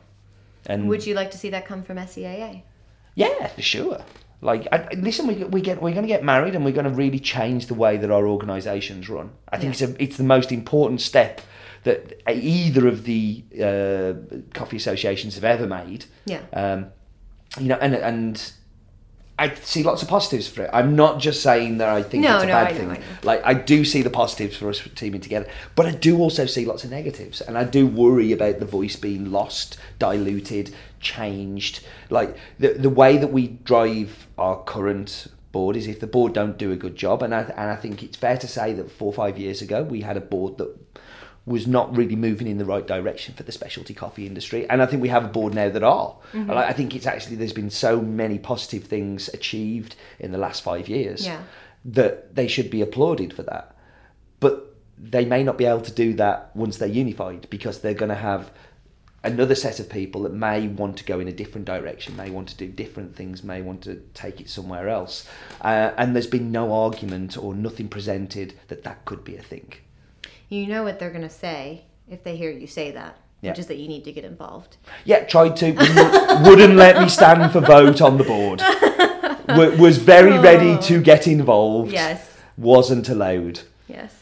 And 0.67 0.89
Would 0.89 1.07
you 1.07 1.15
like 1.15 1.31
to 1.33 1.39
see 1.39 1.51
that 1.51 1.67
come 1.67 1.83
from 1.83 1.97
SCAA? 1.97 2.63
Yeah, 3.21 3.47
for 3.49 3.63
sure. 3.63 3.99
Like, 4.43 4.67
I, 4.73 4.89
listen, 4.95 5.27
we, 5.27 5.45
we 5.45 5.61
get 5.61 5.83
we're 5.83 5.93
going 5.93 6.03
to 6.03 6.09
get 6.09 6.25
married, 6.25 6.55
and 6.55 6.65
we're 6.65 6.73
going 6.73 6.91
to 6.91 6.97
really 7.05 7.19
change 7.19 7.67
the 7.67 7.75
way 7.75 7.97
that 7.99 8.11
our 8.11 8.27
organisations 8.27 9.09
run. 9.09 9.31
I 9.51 9.59
think 9.59 9.73
it's 9.73 9.83
a, 9.83 10.03
it's 10.03 10.17
the 10.17 10.25
most 10.25 10.51
important 10.51 11.01
step 11.01 11.41
that 11.85 12.23
either 12.31 12.89
of 12.89 13.05
the 13.05 13.43
uh, 13.63 14.13
coffee 14.55 14.77
associations 14.77 15.35
have 15.35 15.45
ever 15.45 15.67
made. 15.67 16.07
Yeah. 16.25 16.43
Um, 16.53 16.87
you 17.59 17.69
know, 17.69 17.79
and 17.81 17.95
and 17.95 18.53
I 19.41 19.55
see 19.55 19.83
lots 19.83 20.03
of 20.03 20.09
positives 20.09 20.49
for 20.49 20.63
it. 20.65 20.71
I'm 20.73 20.95
not 20.95 21.19
just 21.19 21.43
saying 21.43 21.79
that 21.79 21.89
I 21.89 22.03
think 22.03 22.23
No, 22.25 22.37
it's 22.37 22.45
a 22.45 22.47
no, 22.49 22.53
bad 22.53 22.67
I 22.67 22.71
know, 22.73 22.79
thing. 22.79 22.91
I 22.91 22.95
know. 22.97 23.03
Like 23.23 23.41
I 23.45 23.55
do 23.55 23.85
see 23.87 24.03
the 24.03 24.11
positives 24.11 24.57
for 24.57 24.69
us 24.69 24.87
teaming 24.95 25.23
together, 25.23 25.49
but 25.75 25.87
I 25.87 25.93
do 25.93 26.19
also 26.19 26.45
see 26.45 26.67
lots 26.67 26.85
of 26.85 26.91
negatives, 26.91 27.41
and 27.41 27.57
I 27.57 27.65
do 27.65 27.87
worry 27.87 28.33
about 28.33 28.59
the 28.59 28.67
voice 28.67 28.97
being 28.97 29.33
lost, 29.33 29.79
diluted, 29.99 30.75
changed. 31.01 31.83
Like 32.11 32.37
the 32.59 32.75
the 32.75 32.91
way 32.91 33.17
that 33.17 33.33
we 33.33 33.49
drive 33.49 34.29
our 34.37 34.63
current 34.63 35.29
board 35.53 35.75
is 35.75 35.89
if 35.89 35.99
the 36.01 36.07
board 36.07 36.33
don't 36.35 36.59
do 36.59 36.71
a 36.71 36.77
good 36.77 36.97
job, 36.97 37.23
and 37.23 37.35
I 37.35 37.41
and 37.43 37.71
I 37.71 37.77
think 37.77 38.03
it's 38.03 38.17
fair 38.19 38.37
to 38.37 38.47
say 38.47 38.75
that 38.75 38.91
four 38.91 39.07
or 39.09 39.15
five 39.15 39.39
years 39.39 39.63
ago 39.63 39.83
we 39.83 40.03
had 40.03 40.17
a 40.19 40.21
board 40.21 40.59
that 40.59 40.90
was 41.47 41.67
not 41.67 41.95
really 41.97 42.17
moving 42.17 42.47
in 42.47 42.59
the 42.59 42.65
right 42.65 42.87
direction 42.87 43.35
for 43.35 43.43
the 43.43 43.53
specialty 43.53 43.95
coffee 43.95 44.27
industry. 44.27 44.69
And 44.69 44.83
I 44.83 44.87
think 44.87 45.03
we 45.03 45.09
have 45.09 45.25
a 45.25 45.29
board 45.29 45.55
now 45.55 45.69
that 45.71 45.83
are. 45.83 46.15
Mm-hmm. 46.33 46.51
I 46.51 46.73
think 46.73 46.95
it's 46.95 47.07
actually 47.07 47.37
there's 47.37 47.53
been 47.53 47.71
so 47.71 48.01
many 48.01 48.39
positive 48.39 48.85
things 48.85 49.29
achieved 49.33 49.97
in 50.19 50.33
the 50.33 50.39
last 50.39 50.63
five 50.63 50.89
years 50.89 51.25
Yeah. 51.27 51.43
that 51.85 52.35
they 52.35 52.47
should 52.47 52.71
be 52.71 52.83
applauded 52.83 53.33
for 53.33 53.43
that. 53.45 53.75
But 54.39 54.77
they 54.99 55.25
may 55.25 55.43
not 55.43 55.57
be 55.57 55.65
able 55.65 55.81
to 55.81 55.93
do 55.93 56.13
that 56.15 56.55
once 56.55 56.77
they're 56.77 56.89
unified 56.89 57.47
because 57.49 57.81
they're 57.81 57.95
going 57.95 58.11
to 58.11 58.15
have 58.15 58.53
another 59.23 59.55
set 59.55 59.81
of 59.81 59.89
people 59.89 60.23
that 60.23 60.33
may 60.33 60.67
want 60.69 60.97
to 60.99 61.05
go 61.05 61.21
in 61.21 61.29
a 61.29 61.33
different 61.33 61.67
direction, 61.67 62.17
may 62.17 62.31
want 62.31 62.49
to 62.49 62.57
do 62.57 62.69
different 62.69 63.17
things, 63.17 63.43
may 63.43 63.61
want 63.61 63.83
to 63.83 63.97
take 64.15 64.41
it 64.41 64.49
somewhere 64.49 64.89
else. 64.89 65.27
Uh, 65.61 65.93
and 65.97 66.15
there's 66.15 66.27
been 66.27 66.53
no 66.53 66.73
argument 66.73 67.37
or 67.37 67.55
nothing 67.55 67.89
presented 67.89 68.55
that 68.69 68.83
that 68.85 69.05
could 69.05 69.25
be 69.25 69.37
a 69.37 69.43
thing. 69.43 69.73
You 70.51 70.67
know 70.67 70.83
what 70.83 70.99
they're 70.99 71.11
going 71.11 71.23
to 71.23 71.31
say 71.31 71.85
if 72.09 72.25
they 72.25 72.37
hear 72.37 72.51
you 72.51 72.67
say 72.67 72.91
that, 72.91 73.17
Yeah. 73.41 73.51
which 73.53 73.61
is 73.61 73.67
that 73.69 73.77
you 73.79 73.89
need 73.89 74.05
to 74.05 74.13
get 74.13 74.25
involved. 74.25 74.77
Yeah, 75.05 75.25
tried 75.25 75.57
to, 75.59 75.73
wouldn't, 76.45 76.75
let 76.75 77.01
me 77.01 77.09
stand 77.09 77.53
for 77.53 77.61
vote 77.61 78.03
on 78.03 78.19
the 78.19 78.25
board. 78.25 78.59
W- 79.47 79.81
was 79.81 79.99
very 79.99 80.39
ready 80.39 80.71
oh. 80.71 80.81
to 80.83 81.01
get 81.01 81.27
involved. 81.29 81.93
Yes. 81.93 82.37
Wasn't 82.57 83.09
allowed. 83.09 83.61
Yes. 83.87 84.13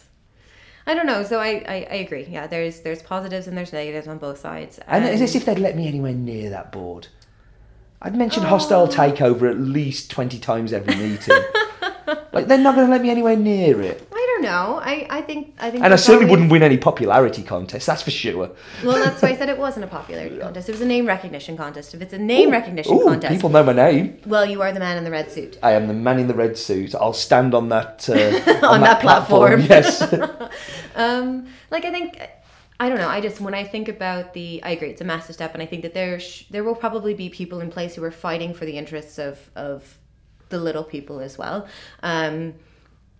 I 0.86 0.94
don't 0.94 1.06
know. 1.06 1.24
So 1.24 1.38
I, 1.38 1.64
I, 1.66 1.86
I 1.90 1.94
agree. 1.96 2.26
Yeah, 2.28 2.46
there's 2.46 2.80
there's 2.80 3.02
positives 3.02 3.46
and 3.46 3.56
there's 3.56 3.72
negatives 3.72 4.06
on 4.06 4.18
both 4.18 4.38
sides. 4.38 4.78
And 4.86 5.04
it's 5.04 5.14
And- 5.14 5.22
as 5.22 5.34
if 5.34 5.44
they'd 5.44 5.58
let 5.58 5.76
me 5.76 5.88
anywhere 5.88 6.14
near 6.14 6.50
that 6.50 6.72
board. 6.72 7.08
I'd 8.00 8.14
mentioned 8.14 8.46
oh. 8.46 8.50
hostile 8.50 8.86
takeover 8.86 9.50
at 9.50 9.58
least 9.58 10.10
20 10.10 10.38
times 10.38 10.72
every 10.72 10.94
meeting. 10.94 11.42
like, 12.32 12.46
they're 12.46 12.58
not 12.58 12.74
going 12.74 12.86
to 12.86 12.92
let 12.92 13.02
me 13.02 13.10
anywhere 13.10 13.36
near 13.36 13.80
it. 13.82 14.08
I 14.38 14.42
don't 14.42 14.50
know. 14.50 14.80
I, 14.82 15.06
I 15.10 15.20
think 15.22 15.54
I 15.58 15.70
think. 15.70 15.84
And 15.84 15.92
I 15.92 15.96
certainly 15.96 16.24
always- 16.26 16.30
wouldn't 16.30 16.50
win 16.52 16.62
any 16.62 16.76
popularity 16.76 17.42
contest, 17.42 17.86
that's 17.86 18.02
for 18.02 18.10
sure. 18.10 18.50
Well, 18.84 19.04
that's 19.04 19.20
why 19.22 19.30
I 19.30 19.36
said 19.36 19.48
it 19.48 19.58
wasn't 19.58 19.84
a 19.84 19.88
popularity 19.88 20.38
contest. 20.38 20.68
It 20.68 20.72
was 20.72 20.80
a 20.80 20.86
name 20.86 21.06
recognition 21.06 21.56
contest. 21.56 21.94
If 21.94 22.02
it's 22.02 22.12
a 22.12 22.18
name 22.18 22.50
recognition 22.50 22.94
Ooh, 22.96 23.04
contest, 23.04 23.32
people 23.34 23.50
know 23.50 23.64
my 23.64 23.72
name. 23.72 24.18
well, 24.26 24.44
you 24.46 24.62
are 24.62 24.72
the 24.72 24.80
man 24.80 24.96
in 24.96 25.04
the 25.04 25.10
red 25.10 25.30
suit. 25.32 25.58
I 25.62 25.72
am 25.72 25.88
the 25.88 25.94
man 25.94 26.18
in 26.18 26.28
the 26.28 26.34
red 26.34 26.56
suit. 26.56 26.94
I'll 26.94 27.12
stand 27.12 27.54
on 27.54 27.68
that 27.70 28.08
uh, 28.08 28.66
On 28.66 28.80
that 28.82 29.00
platform. 29.00 29.62
Yes. 29.62 30.02
Um, 30.96 31.46
like 31.70 31.84
I 31.84 31.92
think, 31.92 32.20
I 32.80 32.88
don't 32.88 32.98
know. 32.98 33.08
I 33.08 33.20
just 33.20 33.40
when 33.40 33.54
I 33.54 33.62
think 33.62 33.88
about 33.88 34.34
the, 34.34 34.60
I 34.64 34.70
agree, 34.70 34.90
it's 34.90 35.00
a 35.00 35.04
massive 35.04 35.34
step, 35.36 35.54
and 35.54 35.62
I 35.62 35.66
think 35.66 35.82
that 35.82 35.94
there 35.94 36.18
sh- 36.18 36.44
there 36.50 36.64
will 36.64 36.74
probably 36.74 37.14
be 37.14 37.28
people 37.28 37.60
in 37.60 37.70
place 37.70 37.94
who 37.94 38.02
are 38.02 38.10
fighting 38.10 38.52
for 38.52 38.64
the 38.64 38.76
interests 38.76 39.18
of 39.18 39.38
of 39.54 39.96
the 40.48 40.58
little 40.58 40.82
people 40.82 41.20
as 41.20 41.38
well. 41.38 41.68
Um, 42.02 42.54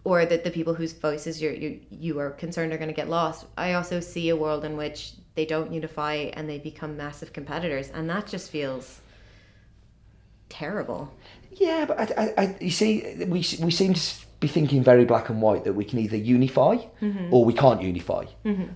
or 0.09 0.25
that 0.25 0.43
the 0.43 0.51
people 0.51 0.73
whose 0.73 0.93
voices 0.95 1.43
you're, 1.43 1.53
you 1.53 1.81
you 1.91 2.19
are 2.19 2.31
concerned 2.45 2.73
are 2.73 2.79
going 2.83 2.95
to 2.95 3.01
get 3.03 3.11
lost. 3.11 3.45
I 3.59 3.75
also 3.75 4.01
see 4.01 4.31
a 4.31 4.37
world 4.45 4.65
in 4.65 4.75
which 4.83 5.13
they 5.35 5.45
don't 5.45 5.71
unify 5.81 6.15
and 6.37 6.49
they 6.49 6.59
become 6.59 6.97
massive 6.97 7.31
competitors, 7.39 7.91
and 7.97 8.09
that 8.09 8.27
just 8.27 8.51
feels 8.51 9.01
terrible. 10.49 11.13
Yeah, 11.53 11.85
but 11.89 11.97
I, 12.01 12.05
I, 12.23 12.43
I, 12.43 12.57
you 12.59 12.71
see, 12.71 13.25
we 13.35 13.41
we 13.67 13.71
seem 13.81 13.93
to 13.95 14.01
be 14.41 14.49
thinking 14.49 14.83
very 14.83 15.05
black 15.05 15.29
and 15.29 15.43
white 15.43 15.65
that 15.65 15.75
we 15.75 15.85
can 15.85 15.99
either 15.99 16.17
unify 16.17 16.77
or 17.31 17.45
we 17.45 17.53
can't 17.53 17.83
unify, 17.83 18.25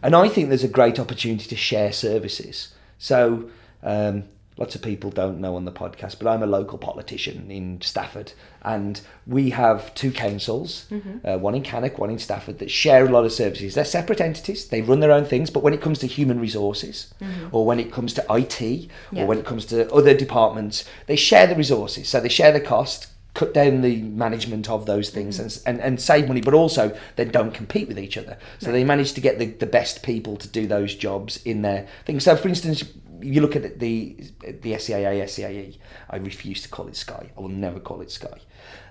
and 0.03 0.15
I 0.15 0.29
think 0.29 0.49
there's 0.51 0.65
a 0.65 0.75
great 0.81 0.99
opportunity 1.01 1.47
to 1.49 1.57
share 1.57 1.93
services. 1.93 2.75
So. 2.99 3.49
Um, 3.85 4.25
Lots 4.59 4.75
of 4.75 4.83
people 4.83 5.11
don't 5.11 5.41
know 5.41 5.57
on 5.57 5.65
the 5.65 5.73
podcast, 5.73 6.19
but 6.19 6.29
I'm 6.29 6.43
a 6.43 6.47
local 6.47 6.77
politician 6.77 7.51
in 7.51 7.81
Stafford, 7.81 8.33
and 8.61 9.01
we 9.27 9.51
have 9.51 9.95
two 9.95 10.13
councils, 10.13 10.87
mm-hmm. 10.91 11.27
uh, 11.27 11.39
one 11.39 11.55
in 11.55 11.63
Cannock, 11.63 11.99
one 11.99 12.11
in 12.11 12.19
Stafford, 12.19 12.59
that 12.59 12.71
share 12.71 13.07
a 13.07 13.09
lot 13.09 13.25
of 13.25 13.33
services. 13.33 13.75
They're 13.75 13.85
separate 13.85 14.21
entities; 14.21 14.69
they 14.69 14.83
run 14.83 15.01
their 15.01 15.11
own 15.11 15.25
things. 15.25 15.49
But 15.49 15.63
when 15.63 15.73
it 15.73 15.81
comes 15.81 16.01
to 16.01 16.07
human 16.07 16.39
resources, 16.39 17.15
mm-hmm. 17.21 17.49
or 17.51 17.65
when 17.65 17.81
it 17.81 17.91
comes 17.91 18.13
to 18.15 18.27
IT, 18.29 18.61
Yeah. 18.61 19.23
or 19.23 19.27
when 19.27 19.39
it 19.39 19.47
comes 19.47 19.65
to 19.67 19.91
other 19.91 20.13
departments, 20.13 20.85
they 21.07 21.17
share 21.17 21.47
the 21.47 21.57
resources. 21.57 22.09
So 22.09 22.21
they 22.21 22.29
share 22.29 22.53
the 22.53 22.61
cost, 22.61 23.07
cut 23.33 23.55
down 23.55 23.81
the 23.81 24.03
management 24.03 24.69
of 24.69 24.85
those 24.85 25.09
things, 25.09 25.39
mm-hmm. 25.39 25.67
and, 25.67 25.79
and, 25.79 25.87
and 25.87 26.01
save 26.01 26.29
money, 26.29 26.43
but 26.43 26.53
also 26.53 26.95
they 27.17 27.25
don't 27.25 27.55
compete 27.55 27.89
with 27.89 27.99
each 27.99 28.19
other. 28.19 28.37
So 28.59 28.71
they 28.71 28.85
manage 28.85 29.15
to 29.15 29.23
get 29.23 29.39
the, 29.39 29.47
the 29.47 29.67
best 29.67 30.03
people 30.03 30.37
to 30.37 30.47
do 30.47 30.67
those 30.67 30.95
jobs 30.95 31.43
in 31.47 31.63
their 31.63 31.87
thing. 32.05 32.21
So, 32.21 32.37
for 32.37 32.49
instance, 32.49 32.85
you 33.23 33.41
look 33.41 33.57
at 33.57 33.79
the 33.79 34.17
the 34.41 34.73
SCAA, 34.73 35.23
SCAE. 35.25 35.79
I 36.11 36.17
refuse 36.17 36.63
to 36.63 36.69
call 36.69 36.89
it 36.89 36.97
Sky. 36.97 37.31
I 37.37 37.41
will 37.41 37.49
never 37.49 37.81
call 37.81 38.01
it 38.01 38.11
Sky 38.11 38.39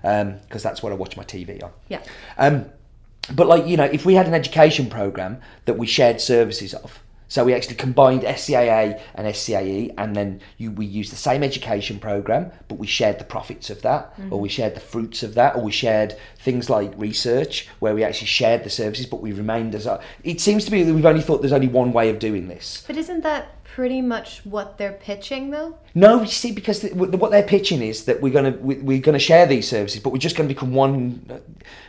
because 0.02 0.62
that's 0.62 0.82
what 0.82 0.92
I 0.92 0.96
watch 0.96 1.16
my 1.16 1.24
TV 1.24 1.62
on. 1.62 1.70
Yeah. 1.88 2.02
Um, 2.38 2.66
but 3.34 3.46
like 3.46 3.66
you 3.66 3.76
know, 3.76 3.84
if 3.84 4.04
we 4.04 4.14
had 4.14 4.26
an 4.26 4.34
education 4.34 4.88
program 4.88 5.40
that 5.66 5.78
we 5.78 5.86
shared 5.86 6.20
services 6.20 6.74
of, 6.74 7.01
so 7.32 7.46
we 7.46 7.54
actually 7.54 7.76
combined 7.76 8.24
SCAA 8.24 9.00
and 9.14 9.26
SCAE, 9.26 9.94
and 9.96 10.14
then 10.14 10.42
you, 10.58 10.70
we 10.70 10.84
used 10.84 11.10
the 11.10 11.16
same 11.16 11.42
education 11.42 11.98
program, 11.98 12.52
but 12.68 12.74
we 12.74 12.86
shared 12.86 13.18
the 13.18 13.24
profits 13.24 13.70
of 13.70 13.80
that, 13.80 14.12
or 14.30 14.38
we 14.38 14.50
mm-hmm. 14.50 14.54
shared 14.56 14.76
the 14.76 14.80
fruits 14.80 15.22
of 15.22 15.34
that, 15.36 15.56
or 15.56 15.62
we 15.62 15.72
shared 15.72 16.14
things 16.40 16.68
like 16.68 16.92
research, 16.98 17.68
where 17.78 17.94
we 17.94 18.04
actually 18.04 18.26
shared 18.26 18.64
the 18.64 18.68
services, 18.68 19.06
but 19.06 19.22
we 19.22 19.32
remained 19.32 19.74
as. 19.74 19.88
It 20.22 20.42
seems 20.42 20.66
to 20.66 20.70
be 20.70 20.82
that 20.82 20.92
we've 20.92 21.06
only 21.06 21.22
thought 21.22 21.40
there's 21.40 21.54
only 21.54 21.68
one 21.68 21.94
way 21.94 22.10
of 22.10 22.18
doing 22.18 22.48
this. 22.48 22.84
But 22.86 22.98
isn't 22.98 23.22
that 23.22 23.64
pretty 23.64 24.02
much 24.02 24.44
what 24.44 24.76
they're 24.76 24.92
pitching, 24.92 25.48
though? 25.48 25.78
No, 25.94 26.20
you 26.20 26.26
see, 26.26 26.52
because 26.52 26.82
the, 26.82 26.90
what 26.94 27.30
they're 27.30 27.42
pitching 27.42 27.80
is 27.80 28.04
that 28.04 28.20
we're 28.20 28.34
gonna 28.34 28.50
we, 28.50 28.74
we're 28.74 29.00
gonna 29.00 29.18
share 29.18 29.46
these 29.46 29.66
services, 29.66 30.02
but 30.02 30.10
we're 30.12 30.18
just 30.18 30.36
gonna 30.36 30.50
become 30.50 30.74
one 30.74 31.40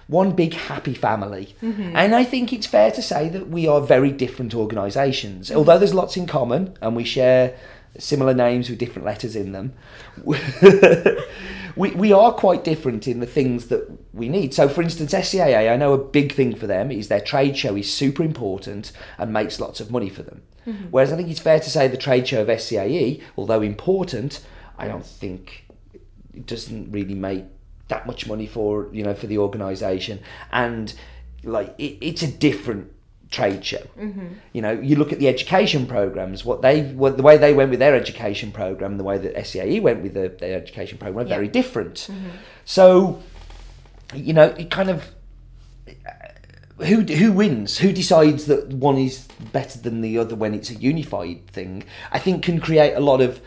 one 0.07 0.31
big 0.31 0.53
happy 0.53 0.93
family. 0.93 1.55
Mm-hmm. 1.61 1.95
And 1.95 2.15
I 2.15 2.23
think 2.23 2.51
it's 2.53 2.67
fair 2.67 2.91
to 2.91 3.01
say 3.01 3.29
that 3.29 3.49
we 3.49 3.67
are 3.67 3.81
very 3.81 4.11
different 4.11 4.53
organisations, 4.53 5.49
mm-hmm. 5.49 5.57
although 5.57 5.77
there's 5.77 5.93
lots 5.93 6.17
in 6.17 6.27
common, 6.27 6.77
and 6.81 6.95
we 6.95 7.03
share 7.03 7.57
similar 7.97 8.33
names 8.33 8.69
with 8.69 8.79
different 8.79 9.05
letters 9.05 9.35
in 9.35 9.51
them. 9.51 9.73
we, 11.75 11.91
we 11.91 12.11
are 12.11 12.33
quite 12.33 12.63
different 12.63 13.07
in 13.07 13.19
the 13.19 13.25
things 13.25 13.67
that 13.67 13.87
we 14.13 14.29
need. 14.29 14.53
So, 14.53 14.67
for 14.67 14.81
instance, 14.81 15.13
SCAA, 15.13 15.71
I 15.71 15.75
know 15.75 15.93
a 15.93 15.97
big 15.97 16.33
thing 16.33 16.55
for 16.55 16.67
them 16.67 16.91
is 16.91 17.07
their 17.07 17.21
trade 17.21 17.57
show 17.57 17.75
is 17.75 17.91
super 17.91 18.23
important 18.23 18.91
and 19.17 19.31
makes 19.31 19.59
lots 19.59 19.79
of 19.79 19.91
money 19.91 20.09
for 20.09 20.23
them. 20.23 20.43
Mm-hmm. 20.67 20.85
Whereas 20.91 21.11
I 21.11 21.17
think 21.17 21.29
it's 21.29 21.39
fair 21.39 21.59
to 21.59 21.69
say 21.69 21.87
the 21.87 21.97
trade 21.97 22.27
show 22.27 22.41
of 22.41 22.47
SCAE, 22.47 23.21
although 23.37 23.61
important, 23.61 24.45
I 24.77 24.87
don't 24.87 25.05
think 25.05 25.65
it 26.33 26.45
doesn't 26.45 26.91
really 26.91 27.15
make 27.15 27.45
that 27.93 28.05
much 28.07 28.21
money 28.27 28.47
for 28.47 28.89
you 28.97 29.03
know 29.03 29.13
for 29.21 29.27
the 29.27 29.37
organisation, 29.37 30.19
and 30.51 30.93
like 31.43 31.69
it, 31.77 31.97
it's 32.09 32.23
a 32.23 32.31
different 32.47 32.85
trade 33.29 33.65
show. 33.65 33.83
Mm-hmm. 33.99 34.27
You 34.55 34.61
know, 34.61 34.71
you 34.89 34.95
look 34.95 35.11
at 35.11 35.19
the 35.19 35.27
education 35.27 35.87
programs, 35.87 36.45
what 36.45 36.61
they 36.61 36.83
what, 37.01 37.17
the 37.17 37.23
way 37.23 37.35
they 37.37 37.53
went 37.53 37.69
with 37.71 37.79
their 37.79 37.95
education 37.95 38.51
program, 38.51 38.97
the 38.97 39.03
way 39.03 39.17
that 39.17 39.33
SCAE 39.35 39.81
went 39.81 40.03
with 40.03 40.13
the, 40.13 40.25
their 40.43 40.55
education 40.63 40.97
program, 40.97 41.25
are 41.25 41.29
very 41.29 41.45
Yeah. 41.47 41.51
different. 41.61 41.95
Mm-hmm. 41.95 42.29
So, 42.65 42.83
you 44.13 44.33
know, 44.37 44.47
it 44.63 44.69
kind 44.69 44.89
of 44.95 44.99
uh, 45.87 46.83
who 46.85 47.01
who 47.01 47.31
wins? 47.31 47.77
Who 47.79 47.91
decides 47.91 48.45
that 48.45 48.67
one 48.89 48.97
is 48.97 49.27
better 49.51 49.79
than 49.79 50.01
the 50.01 50.17
other 50.21 50.35
when 50.35 50.53
it's 50.53 50.69
a 50.69 50.75
unified 50.75 51.47
thing? 51.47 51.83
I 52.11 52.19
think 52.19 52.43
can 52.43 52.59
create 52.59 52.93
a 52.93 52.99
lot 53.11 53.19
of 53.21 53.41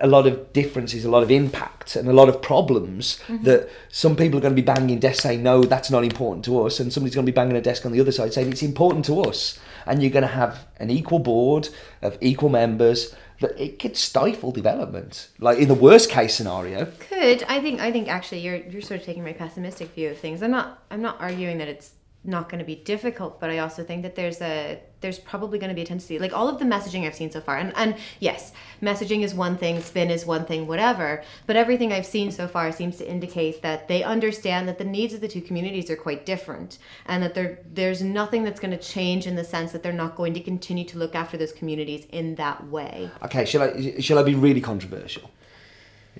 a 0.00 0.06
lot 0.06 0.26
of 0.26 0.52
differences, 0.52 1.04
a 1.04 1.10
lot 1.10 1.22
of 1.22 1.30
impact, 1.30 1.96
and 1.96 2.08
a 2.08 2.12
lot 2.12 2.28
of 2.28 2.40
problems 2.40 3.20
mm-hmm. 3.26 3.44
that 3.44 3.68
some 3.90 4.16
people 4.16 4.38
are 4.38 4.42
going 4.42 4.54
to 4.54 4.60
be 4.60 4.64
banging 4.64 4.98
desks 4.98 5.22
saying 5.22 5.42
no, 5.42 5.62
that's 5.62 5.90
not 5.90 6.04
important 6.04 6.44
to 6.46 6.62
us, 6.62 6.80
and 6.80 6.92
somebody's 6.92 7.14
going 7.14 7.26
to 7.26 7.32
be 7.32 7.34
banging 7.34 7.56
a 7.56 7.60
desk 7.60 7.84
on 7.86 7.92
the 7.92 8.00
other 8.00 8.12
side 8.12 8.32
saying 8.32 8.50
it's 8.50 8.62
important 8.62 9.04
to 9.04 9.20
us, 9.20 9.58
and 9.86 10.02
you're 10.02 10.10
going 10.10 10.22
to 10.22 10.28
have 10.28 10.66
an 10.78 10.90
equal 10.90 11.18
board 11.18 11.68
of 12.02 12.16
equal 12.20 12.48
members. 12.48 13.14
That 13.40 13.58
it 13.58 13.78
could 13.78 13.96
stifle 13.96 14.52
development, 14.52 15.30
like 15.38 15.56
in 15.58 15.68
the 15.68 15.74
worst 15.74 16.10
case 16.10 16.34
scenario. 16.34 16.92
Could 17.08 17.42
I 17.44 17.62
think 17.62 17.80
I 17.80 17.90
think 17.90 18.06
actually 18.06 18.40
you're 18.40 18.56
you're 18.56 18.82
sort 18.82 19.00
of 19.00 19.06
taking 19.06 19.24
my 19.24 19.32
pessimistic 19.32 19.94
view 19.94 20.10
of 20.10 20.18
things. 20.18 20.42
I'm 20.42 20.50
not 20.50 20.82
I'm 20.90 21.00
not 21.00 21.18
arguing 21.22 21.56
that 21.56 21.68
it's 21.68 21.92
not 22.22 22.50
going 22.50 22.58
to 22.58 22.64
be 22.64 22.76
difficult, 22.76 23.40
but 23.40 23.48
I 23.48 23.58
also 23.58 23.82
think 23.82 24.02
that 24.02 24.14
there's 24.14 24.40
a 24.42 24.80
there's 25.00 25.18
probably 25.18 25.58
going 25.58 25.70
to 25.70 25.74
be 25.74 25.80
a 25.80 25.86
tendency 25.86 26.18
like 26.18 26.34
all 26.34 26.46
of 26.46 26.58
the 26.58 26.66
messaging 26.66 27.06
I've 27.06 27.14
seen 27.14 27.30
so 27.30 27.40
far, 27.40 27.56
and 27.56 27.72
and 27.76 27.96
yes, 28.18 28.52
messaging 28.82 29.22
is 29.22 29.34
one 29.34 29.56
thing, 29.56 29.80
spin 29.80 30.10
is 30.10 30.26
one 30.26 30.44
thing, 30.44 30.66
whatever. 30.66 31.22
But 31.46 31.56
everything 31.56 31.92
I've 31.92 32.04
seen 32.04 32.30
so 32.30 32.46
far 32.46 32.70
seems 32.72 32.98
to 32.98 33.10
indicate 33.10 33.62
that 33.62 33.88
they 33.88 34.02
understand 34.02 34.68
that 34.68 34.76
the 34.76 34.84
needs 34.84 35.14
of 35.14 35.22
the 35.22 35.28
two 35.28 35.40
communities 35.40 35.90
are 35.90 35.96
quite 35.96 36.26
different, 36.26 36.78
and 37.06 37.22
that 37.22 37.34
there 37.34 37.60
there's 37.72 38.02
nothing 38.02 38.44
that's 38.44 38.60
going 38.60 38.76
to 38.76 38.82
change 38.82 39.26
in 39.26 39.34
the 39.34 39.44
sense 39.44 39.72
that 39.72 39.82
they're 39.82 39.92
not 39.92 40.14
going 40.14 40.34
to 40.34 40.40
continue 40.40 40.84
to 40.84 40.98
look 40.98 41.14
after 41.14 41.38
those 41.38 41.52
communities 41.52 42.06
in 42.10 42.34
that 42.34 42.66
way. 42.68 43.10
Okay, 43.24 43.46
shall 43.46 43.62
I 43.62 44.00
shall 44.00 44.18
I 44.18 44.22
be 44.22 44.34
really 44.34 44.60
controversial? 44.60 45.30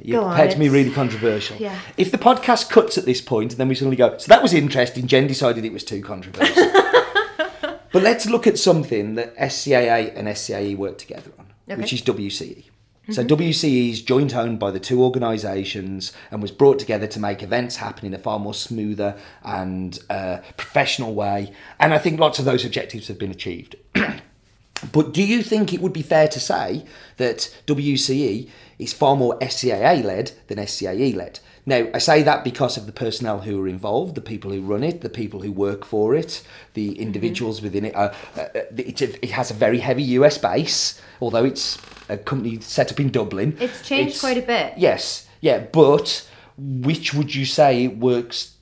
You're 0.03 0.23
on, 0.23 0.31
prepared 0.31 0.51
to 0.53 0.59
be 0.59 0.69
really 0.69 0.91
controversial. 0.91 1.57
Yeah. 1.59 1.79
If 1.97 2.11
the 2.11 2.19
podcast 2.19 2.71
cuts 2.71 2.97
at 2.99 3.05
this 3.05 3.21
point 3.21 3.53
and 3.53 3.61
then 3.61 3.69
we 3.69 3.75
suddenly 3.75 3.97
go, 3.97 4.17
so 4.19 4.29
that 4.29 4.43
was 4.43 4.53
interesting, 4.53 5.07
Jen 5.07 5.27
decided 5.27 5.65
it 5.65 5.73
was 5.73 5.85
too 5.85 6.03
controversial. 6.03 6.71
but 7.93 8.03
let's 8.03 8.27
look 8.27 8.47
at 8.47 8.59
something 8.59 9.15
that 9.17 9.37
SCAA 9.37 10.17
and 10.17 10.29
SCAE 10.29 10.77
work 10.77 10.99
together 10.99 11.31
on, 11.39 11.79
which 11.79 11.93
is 11.93 12.03
WCE. 12.03 12.65
So 13.11 13.25
WCE 13.25 13.91
is 13.91 14.03
joint 14.03 14.37
owned 14.37 14.61
by 14.61 14.71
the 14.71 14.79
two 14.79 15.03
organisations 15.03 16.13
and 16.31 16.41
was 16.41 16.53
brought 16.53 16.79
together 16.79 17.09
to 17.09 17.19
make 17.19 17.43
events 17.43 17.77
happen 17.77 18.07
in 18.07 18.15
a 18.15 18.19
far 18.19 18.39
more 18.39 18.55
smoother 18.55 19.17
and 19.43 19.99
uh, 20.09 20.39
professional 20.57 21.13
way. 21.15 21.53
And 21.81 21.93
I 21.93 21.99
think 21.99 22.21
lots 22.21 22.39
of 22.39 22.45
those 22.45 22.65
objectives 22.65 23.09
have 23.09 23.19
been 23.19 23.33
achieved. 23.33 23.75
But 24.93 25.13
do 25.13 25.23
you 25.23 25.43
think 25.43 25.73
it 25.73 25.81
would 25.81 25.93
be 25.93 26.03
fair 26.03 26.29
to 26.29 26.41
say 26.41 26.85
that 27.19 27.55
WCE 27.67 28.49
is 28.79 28.93
far 28.93 29.17
more 29.17 29.39
SCAA 29.39 30.03
led 30.05 30.33
than 30.49 30.59
SCAE 30.59 31.15
led? 31.15 31.41
Now, 31.67 31.89
I 31.93 31.99
say 31.99 32.23
that 32.23 32.43
because 32.43 32.77
of 32.77 32.87
the 32.87 32.93
personnel 32.93 33.41
who 33.41 33.63
are 33.63 33.69
involved, 33.69 34.15
the 34.15 34.23
people 34.23 34.51
who 34.51 34.63
run 34.63 34.83
it, 34.83 35.03
the 35.03 35.11
people 35.11 35.43
who 35.43 35.53
work 35.53 35.85
for 35.85 36.15
it, 36.15 36.43
the 36.75 36.99
individuals 36.99 37.61
within 37.61 37.85
it. 37.85 37.95
Uh, 37.95 38.13
uh, 38.37 38.49
it. 38.77 39.03
It 39.03 39.31
has 39.31 39.51
a 39.51 39.55
very 39.55 39.79
heavy 39.79 40.03
US 40.19 40.39
base, 40.39 41.01
although 41.21 41.45
it's 41.45 41.79
a 42.09 42.17
company 42.17 42.61
set 42.61 42.91
up 42.91 42.99
in 42.99 43.11
Dublin. 43.11 43.57
It's 43.61 43.87
changed 43.87 44.21
quite 44.21 44.39
a 44.39 44.43
bit. 44.43 44.75
Yes, 44.79 45.29
yeah, 45.41 45.59
but 45.59 46.27
which 46.57 47.15
would 47.15 47.35
you 47.35 47.45
say 47.45 47.85
it 47.85 47.99
works 47.99 48.57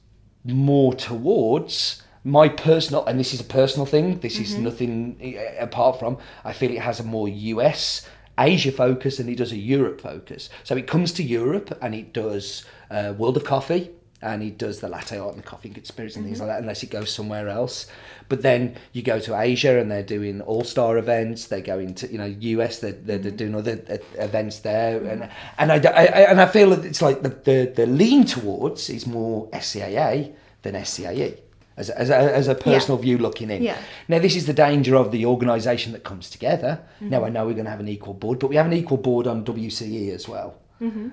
more 0.45 0.95
towards? 0.95 2.03
My 2.25 2.49
personal, 2.49 3.07
and 3.07 3.19
this 3.19 3.33
is 3.33 3.41
a 3.41 3.45
personal 3.45 3.87
thing, 3.87 4.19
this 4.21 4.39
is 4.39 4.57
nothing 4.57 5.37
uh, 5.39 5.63
apart 5.63 5.99
from, 5.99 6.19
I 6.45 6.53
feel 6.53 6.71
it 6.71 6.81
has 6.81 7.01
a 7.01 7.05
more 7.05 7.29
US, 7.29 8.07
Asia 8.39 8.73
focus 8.73 9.17
than 9.17 9.29
it 9.29 9.37
does 9.37 9.53
a 9.53 9.57
Europe 9.57 10.01
focus. 10.01 10.49
So 10.65 10.77
it 10.77 10.87
comes 10.87 11.13
to 11.15 11.23
Europe 11.23 11.77
and 11.83 11.95
it 11.95 12.13
does 12.13 12.65
uh, 12.91 13.15
World 13.17 13.37
of 13.37 13.45
Coffee 13.45 13.91
and 14.21 14.43
it 14.43 14.59
does 14.59 14.81
the 14.81 14.89
latte 14.89 15.19
art 15.19 15.35
and 15.35 15.43
the 15.43 15.47
coffee 15.47 15.69
and 15.69 15.75
good 15.77 15.87
spirits 15.87 16.17
and 16.17 16.25
things 16.25 16.41
like 16.41 16.49
that, 16.49 16.61
unless 16.61 16.83
it 16.83 16.91
goes 16.91 17.13
somewhere 17.13 17.49
else. 17.49 17.87
But 18.29 18.43
then 18.43 18.77
you 18.93 19.03
go 19.03 19.21
to 19.21 19.39
Asia 19.39 19.79
and 19.79 19.91
they're 19.91 20.03
doing 20.03 20.41
all 20.41 20.65
star 20.65 20.99
events. 20.99 21.47
They're 21.47 21.61
going 21.61 21.95
to 21.95 22.11
you 22.11 22.19
know 22.19 22.25
US. 22.27 22.81
They're, 22.81 22.93
they're, 22.93 23.19
they're 23.19 23.31
doing 23.31 23.55
other 23.55 23.81
uh, 23.89 24.23
events 24.23 24.59
there, 24.61 25.03
and 25.05 25.29
and 25.59 25.73
I, 25.73 25.77
I, 25.77 26.05
I 26.07 26.21
and 26.31 26.41
I 26.41 26.47
feel 26.47 26.71
that 26.71 26.85
it's 26.85 27.01
like 27.01 27.23
the, 27.23 27.29
the 27.29 27.73
the 27.75 27.87
lean 27.87 28.25
towards 28.25 28.91
is 28.91 29.07
more 29.07 29.49
SCAA 29.51 30.35
than 30.63 30.75
SCAE, 30.75 31.39
as 31.79 31.89
a, 31.91 31.99
as 31.99 32.11
a, 32.11 32.17
as 32.17 32.49
a 32.49 32.55
personal 32.55 32.99
view 32.99 33.19
looking 33.19 33.51
in. 33.51 33.63
Yeah. 33.63 33.79
Now, 34.09 34.19
this 34.19 34.37
is 34.37 34.47
the 34.47 34.53
danger 34.53 34.97
of 34.97 35.13
the 35.13 35.25
organisation 35.25 35.93
that 35.93 36.05
comes 36.05 36.29
together. 36.29 36.81
Mm-hmm. 36.97 37.11
Now, 37.11 37.25
I 37.25 37.29
know 37.31 37.47
we're 37.47 37.55
going 37.55 37.65
to 37.65 37.71
have 37.71 37.81
an 37.81 37.89
equal 37.89 38.15
board, 38.15 38.39
but 38.39 38.49
we 38.49 38.57
have 38.57 38.67
an 38.67 38.73
equal 38.73 38.99
board 38.99 39.27
on 39.27 39.45
WCE 39.45 40.13
as 40.13 40.29
well. 40.29 40.59
Mm-hmm. 40.81 41.09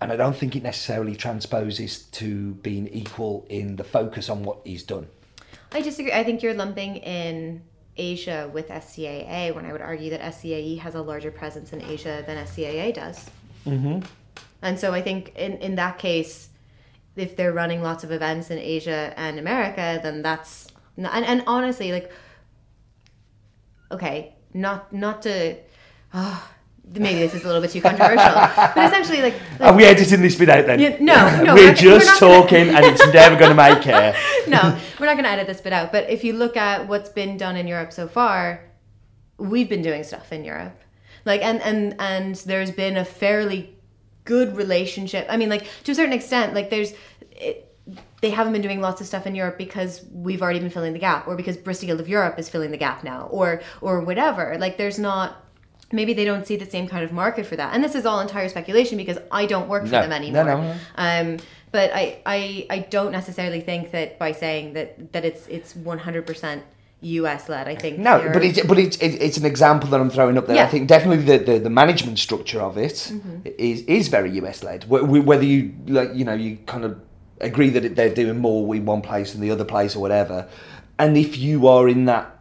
And 0.00 0.12
I 0.12 0.16
don't 0.16 0.36
think 0.36 0.54
it 0.56 0.62
necessarily 0.62 1.16
transposes 1.16 2.04
to 2.04 2.52
being 2.54 2.86
equal 2.88 3.46
in 3.48 3.76
the 3.76 3.84
focus 3.84 4.28
on 4.28 4.42
what 4.42 4.58
he's 4.64 4.82
done. 4.82 5.06
I 5.72 5.80
disagree. 5.80 6.12
I 6.12 6.22
think 6.22 6.42
you're 6.42 6.54
lumping 6.54 6.96
in 6.96 7.62
Asia 7.96 8.50
with 8.52 8.68
SCAA 8.68 9.54
when 9.54 9.64
I 9.64 9.72
would 9.72 9.80
argue 9.80 10.10
that 10.10 10.20
SCAE 10.20 10.78
has 10.80 10.94
a 10.94 11.02
larger 11.02 11.30
presence 11.30 11.72
in 11.72 11.80
Asia 11.82 12.22
than 12.26 12.36
SCAA 12.44 12.92
does. 12.94 13.30
Mm-hmm. 13.66 14.00
And 14.62 14.78
so 14.78 14.92
I 14.92 15.00
think 15.00 15.34
in, 15.36 15.54
in 15.58 15.76
that 15.76 15.98
case, 15.98 16.49
if 17.20 17.36
they're 17.36 17.52
running 17.52 17.82
lots 17.82 18.02
of 18.04 18.10
events 18.10 18.50
in 18.50 18.58
Asia 18.58 19.12
and 19.16 19.38
America, 19.38 20.00
then 20.02 20.22
that's 20.22 20.66
and, 20.96 21.06
and 21.06 21.42
honestly, 21.46 21.92
like, 21.92 22.10
okay, 23.92 24.34
not 24.54 24.92
not 24.92 25.22
to. 25.22 25.56
Oh, 26.12 26.50
maybe 26.92 27.20
this 27.20 27.34
is 27.34 27.44
a 27.44 27.46
little 27.46 27.62
bit 27.62 27.70
too 27.70 27.80
controversial, 27.80 28.16
but 28.74 28.76
essentially, 28.78 29.22
like, 29.22 29.34
Are 29.60 29.74
we 29.76 29.84
editing 29.84 30.22
this 30.22 30.34
bit 30.34 30.48
out 30.48 30.66
then? 30.66 31.04
No, 31.04 31.42
no, 31.44 31.54
we're 31.54 31.66
we're- 31.66 31.74
just 31.74 32.06
we're 32.06 32.12
not 32.12 32.20
gonna- 32.20 32.34
talking 32.40 32.68
and 32.74 32.84
it's 32.84 33.06
never 33.12 33.36
going 33.36 33.50
to 33.50 33.54
make 33.54 33.86
air. 33.86 34.16
no, 34.48 34.76
we're 34.98 35.06
not 35.06 35.14
going 35.14 35.24
to 35.24 35.30
edit 35.30 35.46
this 35.46 35.60
bit 35.60 35.72
out. 35.72 35.92
But 35.92 36.10
if 36.10 36.24
you 36.24 36.32
look 36.32 36.56
at 36.56 36.88
what's 36.88 37.08
been 37.10 37.36
done 37.36 37.56
in 37.56 37.68
Europe 37.68 37.92
so 37.92 38.08
far, 38.08 38.64
we've 39.38 39.68
been 39.68 39.82
doing 39.82 40.02
stuff 40.04 40.32
in 40.32 40.44
Europe, 40.44 40.78
like, 41.24 41.42
and 41.42 41.60
and 41.62 41.94
and 42.00 42.34
there's 42.36 42.72
been 42.72 42.96
a 42.96 43.04
fairly 43.04 43.76
good 44.24 44.56
relationship. 44.56 45.26
I 45.30 45.36
mean, 45.36 45.48
like 45.48 45.66
to 45.84 45.92
a 45.92 45.94
certain 45.94 46.12
extent, 46.12 46.54
like 46.54 46.70
there's. 46.70 46.92
It, 47.40 47.66
they 48.20 48.30
haven't 48.30 48.52
been 48.52 48.62
doing 48.62 48.80
lots 48.80 49.00
of 49.00 49.06
stuff 49.06 49.26
in 49.26 49.34
Europe 49.34 49.56
because 49.58 50.04
we've 50.12 50.42
already 50.42 50.60
been 50.60 50.70
filling 50.70 50.92
the 50.92 50.98
gap, 50.98 51.26
or 51.26 51.34
because 51.34 51.56
Barista 51.56 51.86
Guild 51.86 51.98
of 52.00 52.08
Europe 52.08 52.38
is 52.38 52.48
filling 52.48 52.70
the 52.70 52.76
gap 52.76 53.02
now, 53.02 53.26
or 53.32 53.62
or 53.80 54.00
whatever. 54.00 54.56
Like, 54.58 54.76
there's 54.76 54.98
not. 54.98 55.44
Maybe 55.92 56.12
they 56.14 56.24
don't 56.24 56.46
see 56.46 56.54
the 56.54 56.70
same 56.70 56.86
kind 56.86 57.02
of 57.02 57.10
market 57.10 57.46
for 57.46 57.56
that, 57.56 57.74
and 57.74 57.82
this 57.82 57.96
is 57.96 58.06
all 58.06 58.20
entire 58.20 58.48
speculation 58.48 58.96
because 58.96 59.18
I 59.32 59.46
don't 59.46 59.68
work 59.68 59.84
for 59.86 59.90
No, 59.90 60.02
them 60.02 60.12
anymore. 60.12 60.44
no, 60.44 60.60
no. 60.62 60.74
Um, 60.94 61.38
but 61.72 61.90
I, 61.92 62.22
I, 62.26 62.66
I 62.70 62.78
don't 62.90 63.10
necessarily 63.10 63.60
think 63.60 63.90
that 63.90 64.16
by 64.18 64.30
saying 64.30 64.74
that, 64.74 65.12
that 65.12 65.24
it's 65.24 65.48
it's 65.48 65.72
100% 65.74 66.62
US 67.02 67.48
led. 67.48 67.66
I 67.66 67.74
think 67.74 67.98
No, 67.98 68.18
they're- 68.20 68.32
but 68.32 68.44
it's 68.44 68.60
but 68.66 68.78
it's 68.78 68.96
it, 68.98 69.14
it's 69.20 69.36
an 69.38 69.46
example 69.46 69.88
that 69.90 70.00
I'm 70.00 70.10
throwing 70.10 70.36
up 70.38 70.46
there. 70.46 70.62
I 70.64 70.68
think 70.68 70.86
definitely 70.86 71.24
the, 71.24 71.38
the, 71.44 71.58
the 71.58 71.70
management 71.70 72.18
structure 72.20 72.60
of 72.60 72.76
it 72.76 73.12
is 73.58 73.80
is 73.82 74.08
very 74.08 74.30
US 74.42 74.62
led. 74.62 74.84
Whether 74.88 75.44
you 75.44 75.74
like 75.88 76.10
you 76.14 76.24
know 76.24 76.34
you 76.34 76.58
kind 76.66 76.84
of 76.84 77.00
agree 77.40 77.70
that 77.70 77.96
they're 77.96 78.14
doing 78.14 78.38
more 78.38 78.74
in 78.74 78.84
one 78.84 79.02
place 79.02 79.32
than 79.32 79.40
the 79.40 79.50
other 79.50 79.64
place 79.64 79.96
or 79.96 80.00
whatever, 80.00 80.48
and 80.98 81.16
if 81.16 81.38
you 81.38 81.66
are 81.66 81.88
in 81.88 82.04
that 82.06 82.36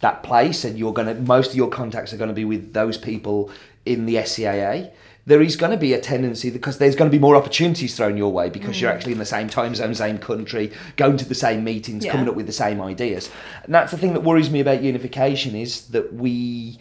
that 0.00 0.22
place 0.22 0.64
and 0.64 0.78
you're 0.78 0.92
gonna 0.92 1.14
most 1.14 1.50
of 1.50 1.56
your 1.56 1.68
contacts 1.68 2.12
are 2.12 2.16
going 2.16 2.28
to 2.28 2.34
be 2.34 2.44
with 2.44 2.72
those 2.72 2.96
people 2.96 3.50
in 3.84 4.06
the 4.06 4.16
SCAA. 4.16 4.90
There 5.26 5.42
is 5.42 5.56
going 5.56 5.72
to 5.72 5.76
be 5.76 5.92
a 5.92 6.00
tendency 6.00 6.50
because 6.50 6.78
there's 6.78 6.94
going 6.94 7.10
to 7.10 7.16
be 7.16 7.20
more 7.20 7.34
opportunities 7.34 7.96
thrown 7.96 8.16
your 8.16 8.32
way 8.32 8.48
because 8.48 8.80
you're 8.80 8.92
mm. 8.92 8.94
actually 8.94 9.12
in 9.12 9.18
the 9.18 9.24
same 9.24 9.48
time 9.48 9.74
zone, 9.74 9.92
same 9.92 10.18
country, 10.18 10.72
going 10.96 11.16
to 11.16 11.24
the 11.24 11.34
same 11.34 11.64
meetings, 11.64 12.04
Yeah. 12.04 12.12
coming 12.12 12.28
up 12.28 12.36
with 12.36 12.46
the 12.46 12.52
same 12.52 12.80
ideas. 12.80 13.28
And 13.64 13.74
that's 13.74 13.90
the 13.90 13.98
thing 13.98 14.12
that 14.12 14.22
worries 14.22 14.50
me 14.50 14.60
about 14.60 14.82
unification 14.82 15.56
is 15.56 15.88
that 15.88 16.14
we 16.14 16.78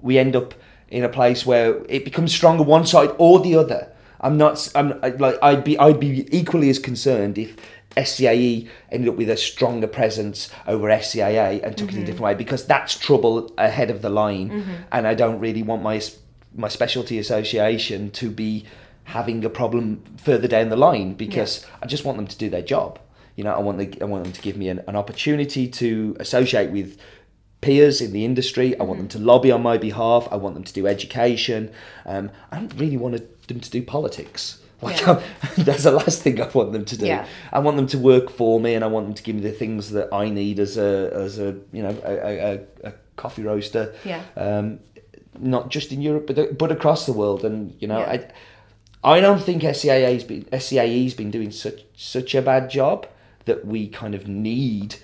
we 0.00 0.18
end 0.18 0.36
up 0.36 0.54
in 0.90 1.04
a 1.04 1.08
place 1.08 1.46
where 1.46 1.82
it 1.88 2.04
becomes 2.04 2.34
stronger 2.34 2.62
one 2.62 2.86
side 2.86 3.10
or 3.16 3.40
the 3.40 3.56
other. 3.56 3.88
I'm 4.20 4.36
not. 4.36 4.68
I'm 4.74 5.00
like 5.18 5.36
I'd 5.42 5.64
be. 5.64 5.78
I'd 5.78 6.00
be 6.00 6.26
equally 6.36 6.70
as 6.70 6.78
concerned 6.78 7.38
if 7.38 7.56
SCAE 7.96 8.68
ended 8.90 9.08
up 9.08 9.16
with 9.16 9.30
a 9.30 9.36
stronger 9.36 9.86
presence 9.86 10.50
over 10.66 10.88
SCAA 10.88 11.62
and 11.62 11.76
took 11.76 11.88
it 11.88 11.94
in 11.94 11.98
a 11.98 11.98
mm-hmm. 11.98 12.06
different 12.06 12.24
way 12.24 12.34
because 12.34 12.66
that's 12.66 12.96
trouble 12.98 13.52
ahead 13.58 13.90
of 13.90 14.02
the 14.02 14.10
line, 14.10 14.50
mm-hmm. 14.50 14.74
and 14.92 15.06
I 15.06 15.14
don't 15.14 15.40
really 15.40 15.62
want 15.62 15.82
my 15.82 16.00
my 16.54 16.68
specialty 16.68 17.18
association 17.18 18.10
to 18.12 18.30
be 18.30 18.64
having 19.04 19.44
a 19.44 19.50
problem 19.50 20.02
further 20.18 20.48
down 20.48 20.68
the 20.68 20.76
line 20.76 21.14
because 21.14 21.64
I 21.82 21.86
just 21.86 22.04
want 22.04 22.18
them 22.18 22.26
to 22.26 22.36
do 22.36 22.50
their 22.50 22.62
job. 22.62 22.98
You 23.36 23.44
know, 23.44 23.54
I 23.54 23.60
want 23.60 23.78
the, 23.78 24.02
I 24.02 24.04
want 24.04 24.24
them 24.24 24.32
to 24.32 24.42
give 24.42 24.56
me 24.56 24.68
an, 24.68 24.82
an 24.86 24.96
opportunity 24.96 25.68
to 25.68 26.16
associate 26.20 26.70
with 26.70 26.98
peers 27.60 28.00
in 28.00 28.12
the 28.12 28.24
industry. 28.24 28.78
I 28.78 28.82
want 28.82 28.98
mm-hmm. 28.98 29.08
them 29.08 29.20
to 29.20 29.26
lobby 29.26 29.50
on 29.50 29.62
my 29.62 29.78
behalf. 29.78 30.28
I 30.30 30.36
want 30.36 30.54
them 30.54 30.64
to 30.64 30.72
do 30.72 30.86
education. 30.86 31.70
Um, 32.04 32.30
I 32.50 32.56
don't 32.56 32.74
really 32.74 32.96
want 32.96 33.14
them 33.48 33.60
to 33.60 33.70
do 33.70 33.82
politics. 33.82 34.60
Like 34.80 35.00
Yeah. 35.00 35.20
that's 35.58 35.82
the 35.82 35.90
last 35.90 36.22
thing 36.22 36.40
I 36.40 36.48
want 36.48 36.72
them 36.72 36.84
to 36.84 36.96
do. 36.96 37.06
Yeah. 37.06 37.26
I 37.52 37.58
want 37.58 37.76
them 37.76 37.88
to 37.88 37.98
work 37.98 38.30
for 38.30 38.60
me, 38.60 38.74
and 38.74 38.84
I 38.84 38.86
want 38.88 39.06
them 39.06 39.14
to 39.14 39.22
give 39.22 39.34
me 39.34 39.42
the 39.42 39.50
things 39.52 39.90
that 39.90 40.12
I 40.14 40.28
need 40.30 40.60
as 40.60 40.76
a 40.78 41.10
as 41.12 41.38
a 41.38 41.56
you 41.72 41.82
know 41.82 41.96
a, 42.04 42.12
a, 42.14 42.60
a- 42.88 42.92
coffee 43.16 43.42
roaster. 43.42 43.92
Yeah. 44.04 44.22
Um, 44.36 44.78
not 45.40 45.68
just 45.70 45.90
in 45.92 46.00
Europe, 46.00 46.26
but 46.28 46.56
but 46.58 46.70
across 46.70 47.06
the 47.06 47.12
world. 47.12 47.44
And 47.44 47.74
you 47.80 47.88
know, 47.88 47.98
Yeah. 47.98 48.22
I 49.02 49.16
I 49.16 49.20
don't 49.20 49.42
think 49.42 49.62
SCAA's 49.62 50.24
been 50.24 50.44
SCAE's 50.44 51.14
been 51.14 51.30
doing 51.32 51.50
such 51.50 51.80
such 51.96 52.34
a 52.36 52.42
bad 52.42 52.70
job 52.70 53.06
that 53.46 53.64
we 53.66 53.88
kind 53.88 54.14
of 54.14 54.28
need 54.28 54.96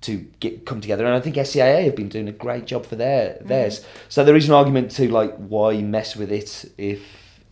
to 0.00 0.26
get 0.40 0.66
come 0.66 0.80
together. 0.80 1.04
And 1.06 1.14
I 1.14 1.20
think 1.20 1.36
SCAA 1.36 1.84
have 1.84 1.94
been 1.96 2.08
doing 2.08 2.28
a 2.28 2.32
great 2.32 2.66
job 2.66 2.84
for 2.84 2.96
their 2.96 3.38
theirs. 3.44 3.84
So 4.08 4.24
there 4.24 4.36
is 4.36 4.48
an 4.48 4.54
argument 4.54 4.90
to 4.92 5.08
like 5.10 5.34
why 5.36 5.80
mess 5.82 6.16
with 6.16 6.32
it 6.32 6.64
if 6.78 7.00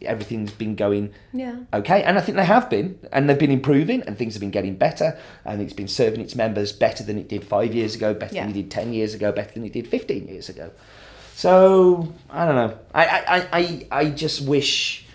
everything's 0.07 0.53
been 0.53 0.75
going 0.77 1.13
Yeah. 1.33 1.57
okay. 1.73 2.03
And 2.03 2.19
I 2.19 2.21
think 2.21 2.37
they 2.37 2.45
have 2.45 2.69
been, 2.71 2.99
and 3.13 3.29
they've 3.29 3.39
been 3.39 3.51
improving, 3.51 4.03
and 4.03 4.17
things 4.19 4.35
have 4.35 4.41
been 4.41 4.51
getting 4.51 4.77
better, 4.77 5.17
and 5.45 5.61
it's 5.63 5.73
been 5.73 5.89
serving 5.89 6.21
its 6.21 6.35
members 6.35 6.73
better 6.73 7.03
than 7.05 7.19
it 7.19 7.29
did 7.29 7.45
five 7.45 7.75
years 7.75 7.95
ago, 7.95 8.15
better 8.15 8.35
Yeah. 8.35 8.43
than 8.47 8.51
it 8.51 8.55
did 8.63 8.71
ten 8.71 8.93
years 8.93 9.15
ago, 9.15 9.33
better 9.33 9.53
than 9.55 9.65
it 9.65 9.73
did 9.73 9.87
fifteen 9.89 10.29
years 10.29 10.49
ago. 10.49 10.71
So 11.35 12.13
I 12.31 12.45
don't 12.47 12.55
know. 12.57 12.79
I 12.95 13.05
I, 13.07 13.37
I, 13.37 13.49
I, 13.53 13.87
I 13.91 14.11
just 14.11 14.47
wish 14.47 15.07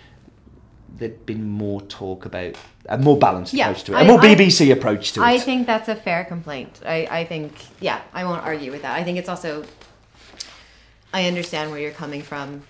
there'd 0.98 1.24
been 1.26 1.48
more 1.48 1.80
talk 1.82 2.24
about 2.26 2.56
a 2.88 2.98
more 2.98 3.16
balanced 3.16 3.54
Yeah, 3.54 3.68
approach 3.70 3.84
to 3.84 3.92
it, 3.92 3.96
I- 3.96 4.02
a 4.02 4.06
more 4.06 4.20
I- 4.20 4.34
BBC 4.34 4.72
approach 4.72 5.12
to 5.12 5.20
it. 5.20 5.24
I 5.24 5.38
think 5.38 5.66
that's 5.66 5.88
a 5.88 5.94
fair 5.94 6.24
complaint. 6.24 6.80
I, 6.84 7.06
I 7.10 7.24
think, 7.24 7.52
yeah, 7.80 8.00
I 8.12 8.24
won't 8.24 8.42
argue 8.42 8.72
with 8.72 8.82
that. 8.82 8.98
I 8.98 9.04
think 9.04 9.16
it's 9.18 9.28
also, 9.28 9.64
I 11.12 11.26
understand 11.26 11.70
where 11.70 11.78
you're 11.78 11.92
coming 11.92 12.22
from, 12.22 12.62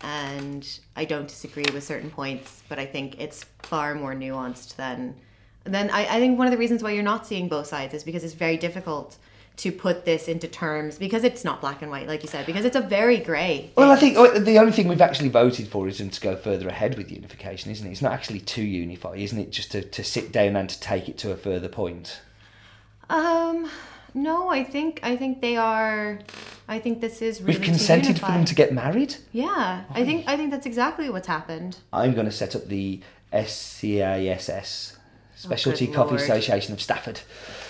and 0.00 0.66
I 0.96 1.04
don't 1.04 1.28
disagree 1.28 1.64
with 1.72 1.84
certain 1.84 2.10
points, 2.10 2.62
but 2.68 2.78
I 2.78 2.86
think 2.86 3.20
it's 3.20 3.44
far 3.62 3.94
more 3.94 4.14
nuanced 4.14 4.76
than. 4.76 5.14
Then 5.64 5.90
I, 5.90 6.16
I 6.16 6.18
think 6.18 6.38
one 6.38 6.46
of 6.46 6.50
the 6.50 6.58
reasons 6.58 6.82
why 6.82 6.92
you're 6.92 7.02
not 7.02 7.26
seeing 7.26 7.48
both 7.48 7.66
sides 7.66 7.92
is 7.92 8.04
because 8.04 8.24
it's 8.24 8.34
very 8.34 8.56
difficult 8.56 9.16
to 9.58 9.72
put 9.72 10.04
this 10.04 10.28
into 10.28 10.46
terms 10.46 10.98
because 10.98 11.24
it's 11.24 11.44
not 11.44 11.60
black 11.60 11.82
and 11.82 11.90
white, 11.90 12.06
like 12.06 12.22
you 12.22 12.28
said, 12.28 12.46
because 12.46 12.64
it's 12.64 12.76
a 12.76 12.80
very 12.80 13.18
grey. 13.18 13.70
Well, 13.76 13.90
I 13.90 13.96
think 13.96 14.16
oh, 14.16 14.38
the 14.38 14.58
only 14.58 14.72
thing 14.72 14.86
we've 14.86 15.00
actually 15.00 15.30
voted 15.30 15.66
for 15.66 15.88
is 15.88 15.98
to 15.98 16.20
go 16.20 16.36
further 16.36 16.68
ahead 16.68 16.96
with 16.96 17.10
unification, 17.10 17.72
isn't 17.72 17.86
it? 17.86 17.90
It's 17.90 18.02
not 18.02 18.12
actually 18.12 18.40
to 18.40 18.62
unify, 18.62 19.16
isn't 19.16 19.38
it? 19.38 19.50
Just 19.50 19.72
to, 19.72 19.82
to 19.82 20.04
sit 20.04 20.30
down 20.30 20.54
and 20.54 20.70
to 20.70 20.80
take 20.80 21.08
it 21.08 21.18
to 21.18 21.32
a 21.32 21.36
further 21.36 21.68
point. 21.68 22.20
Um, 23.10 23.68
no, 24.14 24.48
I 24.48 24.64
think 24.64 25.00
I 25.02 25.16
think 25.16 25.40
they 25.40 25.56
are. 25.56 26.18
I 26.68 26.78
think 26.78 27.00
this 27.00 27.22
is 27.22 27.40
really 27.40 27.58
We've 27.58 27.64
consented 27.64 28.18
for 28.20 28.26
them 28.26 28.44
to 28.44 28.54
get 28.54 28.72
married. 28.72 29.16
Yeah, 29.32 29.84
I 29.90 30.04
think 30.04 30.28
I 30.28 30.36
think 30.36 30.50
that's 30.50 30.66
exactly 30.66 31.08
what's 31.10 31.26
happened. 31.26 31.78
I'm 31.92 32.14
going 32.14 32.26
to 32.26 32.32
set 32.32 32.54
up 32.54 32.66
the 32.66 33.00
SCISS 33.32 34.92
oh, 34.96 34.98
Specialty 35.34 35.86
good 35.86 35.94
Coffee 35.94 36.10
lord. 36.16 36.22
Association 36.22 36.72
of 36.72 36.80
Stafford. 36.80 37.20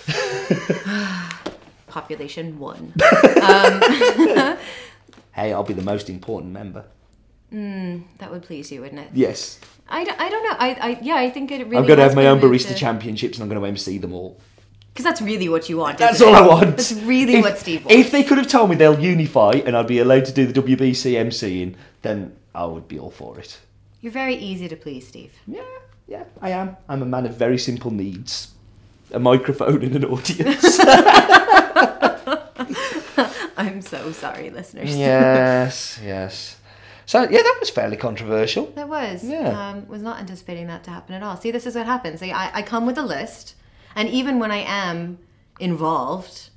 Population 1.87 2.59
one. 2.59 2.93
Um, 3.39 3.81
hey, 5.31 5.53
I'll 5.53 5.63
be 5.63 5.73
the 5.73 5.81
most 5.81 6.09
important 6.09 6.51
member. 6.51 6.85
Hmm, 7.49 8.01
that 8.19 8.29
would 8.31 8.43
please 8.43 8.71
you, 8.71 8.81
wouldn't 8.81 8.99
it? 8.99 9.07
Yes. 9.13 9.59
I, 9.87 10.03
don't- 10.03 10.19
I 10.19 10.29
don't 10.29 10.43
know. 10.43 10.55
I, 10.59 10.69
I 10.73 10.99
yeah, 11.01 11.15
I 11.15 11.29
think 11.31 11.51
it 11.51 11.63
really. 11.65 11.77
I'm 11.77 11.85
going 11.87 11.97
to 11.97 12.03
have 12.03 12.15
my 12.15 12.27
own 12.27 12.39
barista 12.39 12.69
to- 12.69 12.75
championships 12.75 13.37
and 13.37 13.43
I'm 13.43 13.49
going 13.49 13.61
to 13.61 13.67
MC 13.67 13.97
them 13.97 14.13
all. 14.13 14.39
Because 14.93 15.05
that's 15.05 15.21
really 15.21 15.47
what 15.49 15.69
you 15.69 15.77
want. 15.77 15.97
That's 15.97 16.21
all 16.21 16.33
it? 16.33 16.37
I 16.37 16.47
want. 16.47 16.77
That's 16.77 16.93
really 16.93 17.35
if, 17.35 17.43
what 17.43 17.57
Steve 17.57 17.85
wants. 17.85 17.95
If 17.95 18.11
they 18.11 18.23
could 18.23 18.37
have 18.37 18.47
told 18.47 18.69
me 18.69 18.75
they'll 18.75 18.99
unify 18.99 19.51
and 19.65 19.77
I'd 19.77 19.87
be 19.87 19.99
allowed 19.99 20.25
to 20.25 20.33
do 20.33 20.45
the 20.45 20.61
WBC 20.61 21.13
MCing, 21.13 21.75
then 22.01 22.35
I 22.53 22.65
would 22.65 22.87
be 22.87 22.99
all 22.99 23.11
for 23.11 23.39
it. 23.39 23.59
You're 24.01 24.11
very 24.11 24.35
easy 24.35 24.67
to 24.67 24.75
please, 24.75 25.07
Steve. 25.07 25.33
Yeah, 25.47 25.61
yeah, 26.07 26.23
I 26.41 26.51
am. 26.51 26.77
I'm 26.87 27.01
a 27.01 27.05
man 27.05 27.25
of 27.25 27.35
very 27.35 27.57
simple 27.57 27.91
needs. 27.91 28.53
A 29.11 29.19
microphone 29.19 29.83
and 29.83 29.95
an 29.95 30.05
audience. 30.05 30.79
I'm 33.57 33.81
so 33.81 34.11
sorry, 34.11 34.49
listeners. 34.51 34.95
yes, 34.95 35.99
yes. 36.03 36.57
So 37.05 37.23
yeah, 37.23 37.41
that 37.41 37.57
was 37.59 37.69
fairly 37.69 37.97
controversial. 37.97 38.67
That 38.75 38.87
was. 38.87 39.23
Yeah. 39.23 39.69
Um, 39.69 39.87
was 39.87 40.01
not 40.01 40.19
anticipating 40.19 40.67
that 40.67 40.83
to 40.83 40.91
happen 40.91 41.15
at 41.15 41.23
all. 41.23 41.35
See, 41.37 41.51
this 41.51 41.65
is 41.65 41.75
what 41.75 41.85
happens. 41.85 42.21
Like, 42.21 42.31
I, 42.31 42.51
I 42.53 42.61
come 42.61 42.85
with 42.85 42.97
a 42.97 43.03
list, 43.03 43.55
and 43.95 44.09
even 44.09 44.39
when 44.39 44.51
I 44.51 44.57
am 44.57 45.19
involved, 45.59 46.49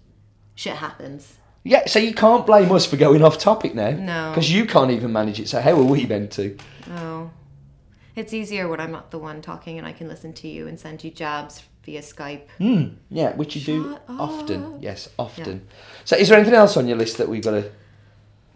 shit 0.54 0.76
happens. 0.76 1.38
Yeah, 1.64 1.86
so 1.86 1.98
you 1.98 2.12
can't 2.12 2.44
blame 2.44 2.72
us 2.72 2.84
for 2.86 2.96
going 2.96 3.22
off 3.22 3.38
topic 3.38 3.74
now. 3.74 3.90
No. 3.90 4.30
Because 4.30 4.50
you 4.50 4.66
can't 4.66 4.90
even 4.90 5.12
manage 5.12 5.38
it, 5.38 5.48
so 5.48 5.60
how 5.60 5.72
are 5.72 5.84
we 5.84 6.06
meant 6.06 6.32
to? 6.32 6.56
Oh. 6.90 7.30
It's 8.14 8.34
easier 8.34 8.68
when 8.68 8.80
I'm 8.80 8.90
not 8.90 9.10
the 9.10 9.18
one 9.18 9.40
talking 9.40 9.78
and 9.78 9.86
I 9.86 9.92
can 9.92 10.08
listen 10.08 10.32
to 10.34 10.48
you 10.48 10.66
and 10.66 10.78
send 10.78 11.02
you 11.02 11.10
jabs 11.10 11.62
via 11.84 12.00
Skype. 12.00 12.42
Mm, 12.60 12.96
yeah, 13.10 13.34
which 13.36 13.56
you 13.56 13.62
do 13.62 13.92
Shut 13.92 14.04
often. 14.08 14.82
Yes, 14.82 15.08
often. 15.18 15.66
So, 16.04 16.16
is 16.16 16.28
there 16.28 16.38
anything 16.38 16.54
else 16.54 16.76
on 16.76 16.88
your 16.88 16.98
list 16.98 17.18
that 17.18 17.28
we've 17.28 17.42
got 17.42 17.52
to? 17.52 17.70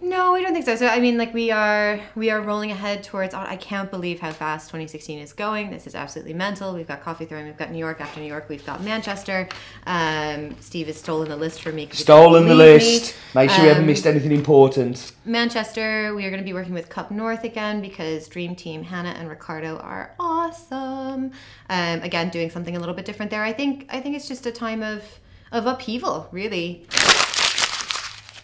No, 0.08 0.36
I 0.36 0.42
don't 0.42 0.52
think 0.52 0.64
so. 0.64 0.76
So 0.76 0.86
I 0.86 1.00
mean, 1.00 1.18
like 1.18 1.34
we 1.34 1.50
are 1.50 1.98
we 2.14 2.30
are 2.30 2.40
rolling 2.40 2.70
ahead 2.70 3.02
towards. 3.02 3.34
I 3.34 3.56
can't 3.56 3.90
believe 3.90 4.20
how 4.20 4.30
fast 4.30 4.68
2016 4.68 5.18
is 5.18 5.32
going. 5.32 5.70
This 5.70 5.86
is 5.86 5.96
absolutely 5.96 6.32
mental. 6.32 6.72
We've 6.74 6.86
got 6.86 7.02
coffee 7.02 7.24
throwing. 7.24 7.46
We've 7.46 7.56
got 7.56 7.72
New 7.72 7.78
York 7.78 8.00
after 8.00 8.20
New 8.20 8.26
York. 8.28 8.48
We've 8.48 8.64
got 8.64 8.82
Manchester. 8.84 9.48
Um, 9.84 10.54
Steve 10.60 10.86
has 10.86 10.96
stolen 10.96 11.28
the 11.28 11.36
list 11.36 11.60
for 11.60 11.72
me. 11.72 11.88
Stolen 11.90 12.44
the 12.44 12.50
believe 12.54 12.80
me. 12.82 12.88
list. 12.98 13.14
Make 13.34 13.50
sure 13.50 13.62
we 13.62 13.68
haven't 13.68 13.82
Um, 13.82 13.86
missed 13.88 14.06
anything 14.06 14.30
important. 14.32 15.12
Manchester, 15.24 16.14
we 16.14 16.24
are 16.24 16.30
going 16.30 16.40
to 16.40 16.44
be 16.46 16.52
working 16.52 16.72
with 16.74 16.88
Cup 16.88 17.10
North 17.10 17.42
again 17.42 17.80
because 17.80 18.28
Dream 18.28 18.54
Team 18.54 18.84
Hannah 18.84 19.16
and 19.18 19.28
Ricardo 19.28 19.76
are 19.78 20.14
awesome. 20.20 21.32
Um, 21.68 22.02
again, 22.02 22.28
doing 22.30 22.50
something 22.50 22.76
a 22.76 22.78
little 22.78 22.94
bit 22.94 23.06
different 23.06 23.32
there. 23.32 23.42
I 23.42 23.52
think 23.52 23.86
I 23.88 24.00
think 24.00 24.14
it's 24.14 24.28
just 24.28 24.46
a 24.46 24.52
time 24.52 24.82
of 24.84 25.02
of 25.50 25.66
upheaval, 25.66 26.28
really. 26.30 26.86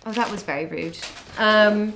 Oh, 0.06 0.12
that 0.12 0.30
was 0.30 0.42
very 0.42 0.66
rude. 0.66 0.98
Um, 1.38 1.94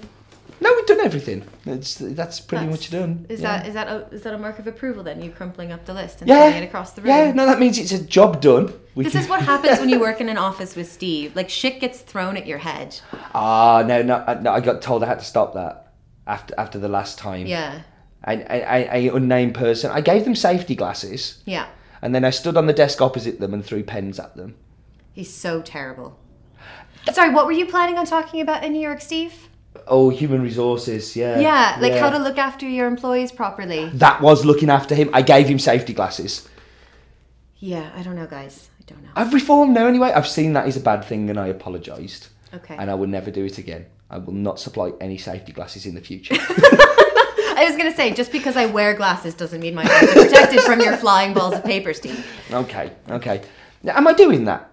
No, 0.58 0.72
we've 0.74 0.86
done 0.86 1.00
everything. 1.00 1.44
It's, 1.66 1.96
that's 1.96 2.40
pretty 2.40 2.64
That's- 2.64 2.80
much 2.80 2.90
done. 2.90 3.26
is 3.28 3.40
yeah. 3.42 3.58
that 3.58 3.66
is 3.68 3.74
that 3.74 3.88
a, 3.88 4.06
is 4.10 4.22
that 4.22 4.32
a 4.32 4.38
mark 4.38 4.58
of 4.58 4.66
approval 4.66 5.02
then? 5.02 5.20
You 5.20 5.30
crumpling 5.30 5.70
up 5.70 5.84
the 5.84 5.92
list 5.92 6.20
and 6.22 6.28
Yeah. 6.30 6.48
throwing 6.48 6.62
it 6.62 6.66
across 6.66 6.92
the 6.92 7.02
room. 7.02 7.10
Yeah, 7.10 7.32
no, 7.32 7.44
that 7.44 7.58
means 7.58 7.78
it's 7.78 7.92
a 7.92 8.02
job 8.02 8.40
done. 8.40 8.72
We 8.94 9.04
This 9.04 9.12
can- 9.12 9.22
is 9.22 9.28
what 9.28 9.42
happens 9.52 9.78
when 9.80 9.90
you 9.90 10.00
work 10.00 10.18
in 10.20 10.30
an 10.30 10.38
office 10.38 10.74
with 10.74 10.90
Steve. 10.90 11.36
Like 11.36 11.50
shit 11.50 11.78
gets 11.80 12.00
thrown 12.00 12.38
at 12.38 12.46
your 12.46 12.58
head. 12.58 12.98
Ah, 13.34 13.82
no, 13.86 14.00
no, 14.02 14.14
uh, 14.14 14.38
no, 14.40 14.50
I 14.52 14.60
got 14.60 14.80
told 14.80 15.02
I 15.04 15.06
had 15.08 15.18
to 15.18 15.24
stop 15.26 15.52
that 15.54 15.92
after 16.26 16.54
after 16.56 16.78
the 16.78 16.88
last 16.88 17.18
time. 17.18 17.46
Yeah. 17.46 17.82
A, 18.24 18.32
a, 18.32 18.88
a, 19.06 19.08
a 19.10 19.14
unnamed 19.14 19.54
person. 19.54 19.90
I 19.90 20.00
gave 20.00 20.24
them 20.24 20.34
safety 20.34 20.74
glasses, 20.74 21.42
Yeah. 21.44 21.66
and 22.02 22.14
then 22.14 22.24
I 22.24 22.30
stood 22.30 22.56
on 22.56 22.66
the 22.66 22.72
desk 22.72 23.00
opposite 23.02 23.38
them 23.40 23.52
and 23.54 23.62
threw 23.64 23.84
pens 23.84 24.18
at 24.18 24.34
them. 24.36 24.54
He's 25.12 25.32
so 25.32 25.60
terrible. 25.60 26.16
Sorry, 27.12 27.30
what 27.30 27.46
were 27.46 27.52
you 27.52 27.66
planning 27.66 27.98
on 27.98 28.06
talking 28.06 28.40
about 28.40 28.64
in 28.64 28.72
New 28.72 28.80
York, 28.80 29.00
Steve? 29.00 29.48
Oh, 29.86 30.10
human 30.10 30.42
resources, 30.42 31.14
yeah. 31.14 31.38
Yeah, 31.38 31.76
like 31.80 31.92
yeah. 31.92 32.00
how 32.00 32.10
to 32.10 32.18
look 32.18 32.38
after 32.38 32.68
your 32.68 32.88
employees 32.88 33.30
properly. 33.30 33.88
That 33.90 34.20
was 34.20 34.44
looking 34.44 34.70
after 34.70 34.94
him. 34.94 35.10
I 35.12 35.22
gave 35.22 35.48
him 35.48 35.58
safety 35.58 35.92
glasses. 35.92 36.48
Yeah, 37.58 37.90
I 37.94 38.02
don't 38.02 38.16
know, 38.16 38.26
guys. 38.26 38.70
I 38.80 38.84
don't 38.86 39.02
know. 39.02 39.10
I've 39.14 39.32
reformed 39.32 39.74
now 39.74 39.86
anyway. 39.86 40.12
I've 40.12 40.26
seen 40.26 40.52
that 40.54 40.66
is 40.66 40.76
a 40.76 40.80
bad 40.80 41.04
thing 41.04 41.30
and 41.30 41.38
I 41.38 41.48
apologised. 41.48 42.28
Okay. 42.52 42.76
And 42.76 42.90
I 42.90 42.94
will 42.94 43.06
never 43.06 43.30
do 43.30 43.44
it 43.44 43.58
again. 43.58 43.86
I 44.10 44.18
will 44.18 44.32
not 44.32 44.60
supply 44.60 44.92
any 45.00 45.18
safety 45.18 45.52
glasses 45.52 45.86
in 45.86 45.94
the 45.94 46.00
future. 46.00 46.36
I 46.38 47.64
was 47.66 47.76
gonna 47.76 47.94
say, 47.94 48.12
just 48.12 48.32
because 48.32 48.56
I 48.56 48.66
wear 48.66 48.94
glasses 48.94 49.34
doesn't 49.34 49.60
mean 49.60 49.74
my 49.74 49.82
eyes 49.82 50.10
are 50.10 50.22
protected 50.24 50.60
from 50.60 50.80
your 50.80 50.96
flying 50.96 51.32
balls 51.32 51.54
of 51.54 51.64
paper, 51.64 51.94
Steve. 51.94 52.24
okay, 52.52 52.92
okay. 53.08 53.42
Now, 53.82 53.96
am 53.96 54.06
I 54.06 54.12
doing 54.12 54.44
that? 54.44 54.70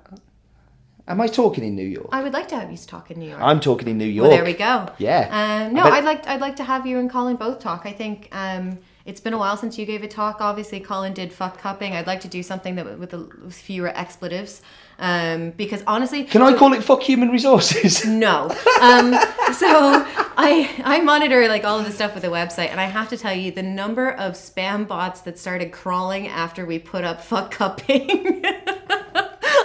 Am 1.05 1.19
I 1.19 1.27
talking 1.27 1.65
in 1.65 1.75
New 1.75 1.85
York? 1.85 2.07
I 2.13 2.23
would 2.23 2.31
like 2.31 2.47
to 2.49 2.55
have 2.55 2.71
you 2.71 2.77
talk 2.77 3.11
in 3.11 3.19
New 3.19 3.27
York. 3.27 3.41
I'm 3.41 3.59
talking 3.59 3.89
in 3.89 3.97
New 3.97 4.05
York. 4.05 4.29
Well, 4.29 4.37
there 4.37 4.45
we 4.45 4.53
go. 4.53 4.89
Yeah. 4.99 5.65
Um, 5.67 5.73
no, 5.73 5.83
bet- 5.83 5.93
I'd 5.93 6.05
like 6.05 6.27
I'd 6.27 6.39
like 6.39 6.55
to 6.57 6.63
have 6.63 6.87
you 6.87 6.97
and 6.97 7.09
Colin 7.09 7.35
both 7.35 7.59
talk. 7.59 7.81
I 7.85 7.91
think 7.91 8.29
um, 8.31 8.79
it's 9.03 9.19
been 9.19 9.33
a 9.33 9.37
while 9.37 9.57
since 9.57 9.77
you 9.77 9.85
gave 9.85 10.01
a 10.03 10.07
talk. 10.07 10.39
Obviously, 10.39 10.79
Colin 10.79 11.13
did 11.13 11.33
fuck 11.33 11.57
cupping. 11.57 11.93
I'd 11.93 12.07
like 12.07 12.21
to 12.21 12.29
do 12.29 12.41
something 12.41 12.75
that 12.75 12.97
with, 12.97 13.13
a, 13.13 13.17
with 13.43 13.53
fewer 13.53 13.89
expletives, 13.89 14.61
um, 14.97 15.51
because 15.51 15.83
honestly, 15.87 16.23
Can 16.23 16.41
I 16.41 16.53
call 16.53 16.71
it 16.71 16.81
fuck 16.81 17.01
human 17.01 17.27
resources? 17.27 18.05
no. 18.07 18.43
Um, 18.79 19.13
so 19.51 20.05
I 20.37 20.73
I 20.85 21.01
monitor 21.03 21.49
like 21.49 21.65
all 21.65 21.79
of 21.79 21.85
the 21.85 21.91
stuff 21.91 22.13
with 22.13 22.23
the 22.23 22.29
website, 22.29 22.69
and 22.69 22.79
I 22.79 22.85
have 22.85 23.09
to 23.09 23.17
tell 23.17 23.33
you 23.33 23.51
the 23.51 23.61
number 23.61 24.11
of 24.11 24.35
spam 24.35 24.87
bots 24.87 25.19
that 25.21 25.37
started 25.37 25.73
crawling 25.73 26.29
after 26.29 26.65
we 26.65 26.79
put 26.79 27.03
up 27.03 27.19
fuck 27.21 27.51
cupping. 27.51 28.45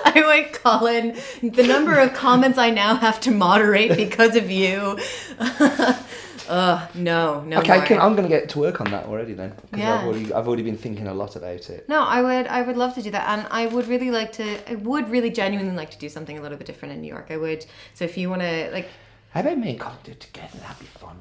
I 0.15 0.27
went, 0.27 0.53
Colin. 0.53 1.17
The 1.43 1.63
number 1.63 1.99
of 1.99 2.15
comments 2.15 2.59
I 2.59 2.71
now 2.71 2.97
have 2.97 3.21
to 3.21 3.31
moderate 3.31 3.97
because 3.97 4.37
of 4.37 4.51
you. 4.51 4.99
Ugh, 5.39 5.97
uh, 6.49 6.87
no, 6.95 7.43
no. 7.43 7.59
okay, 7.59 7.85
can, 7.85 8.01
I'm 8.01 8.17
going 8.17 8.23
to 8.23 8.29
get 8.29 8.49
to 8.51 8.59
work 8.59 8.81
on 8.81 8.91
that 8.91 9.05
already 9.05 9.35
then. 9.35 9.53
Yeah. 9.77 9.99
I've 9.99 10.07
already, 10.07 10.33
I've 10.33 10.49
already 10.49 10.63
been 10.63 10.79
thinking 10.79 11.07
a 11.09 11.15
lot 11.15 11.37
about 11.37 11.69
it. 11.69 11.89
No, 11.89 12.03
I 12.03 12.23
would 12.23 12.47
I 12.47 12.63
would 12.63 12.77
love 12.77 12.95
to 12.95 13.03
do 13.03 13.11
that 13.11 13.29
and 13.29 13.47
I 13.51 13.67
would 13.67 13.87
really 13.87 14.11
like 14.11 14.33
to 14.33 14.71
I 14.71 14.77
would 14.77 15.11
really 15.11 15.31
genuinely 15.31 15.77
like 15.77 15.91
to 15.91 15.99
do 15.99 16.09
something 16.09 16.39
a 16.39 16.43
little 16.43 16.57
bit 16.57 16.67
different 16.67 16.95
in 16.95 17.01
New 17.03 17.09
York. 17.09 17.27
I 17.31 17.37
would 17.37 17.67
so 17.95 18.05
if 18.05 18.17
you 18.17 18.31
want 18.31 18.43
to 18.43 18.71
like 18.73 18.89
How 19.31 19.41
about 19.41 19.59
me 19.59 19.71
and 19.71 19.81
Colin 19.81 19.99
do 20.05 20.13
it 20.13 20.21
together? 20.21 20.59
That'd 20.59 20.79
be 20.79 20.87
fun. 20.87 21.19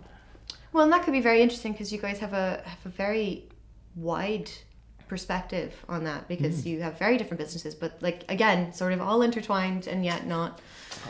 well 0.71 0.83
and 0.83 0.93
that 0.93 1.03
could 1.03 1.13
be 1.13 1.21
very 1.21 1.41
interesting 1.41 1.73
because 1.73 1.91
you 1.91 1.99
guys 1.99 2.19
have 2.19 2.33
a 2.33 2.61
have 2.65 2.85
a 2.85 2.89
very 2.89 3.49
wide 3.95 4.49
perspective 5.07 5.73
on 5.87 6.03
that 6.03 6.27
because 6.27 6.61
Hmm. 6.63 6.67
you 6.69 6.81
have 6.81 6.97
very 6.99 7.17
different 7.17 7.39
businesses 7.39 7.73
but 7.75 7.97
like 8.01 8.23
again 8.29 8.73
sort 8.73 8.93
of 8.93 9.01
all 9.01 9.21
intertwined 9.21 9.87
and 9.87 10.03
yet 10.05 10.25
not 10.27 10.59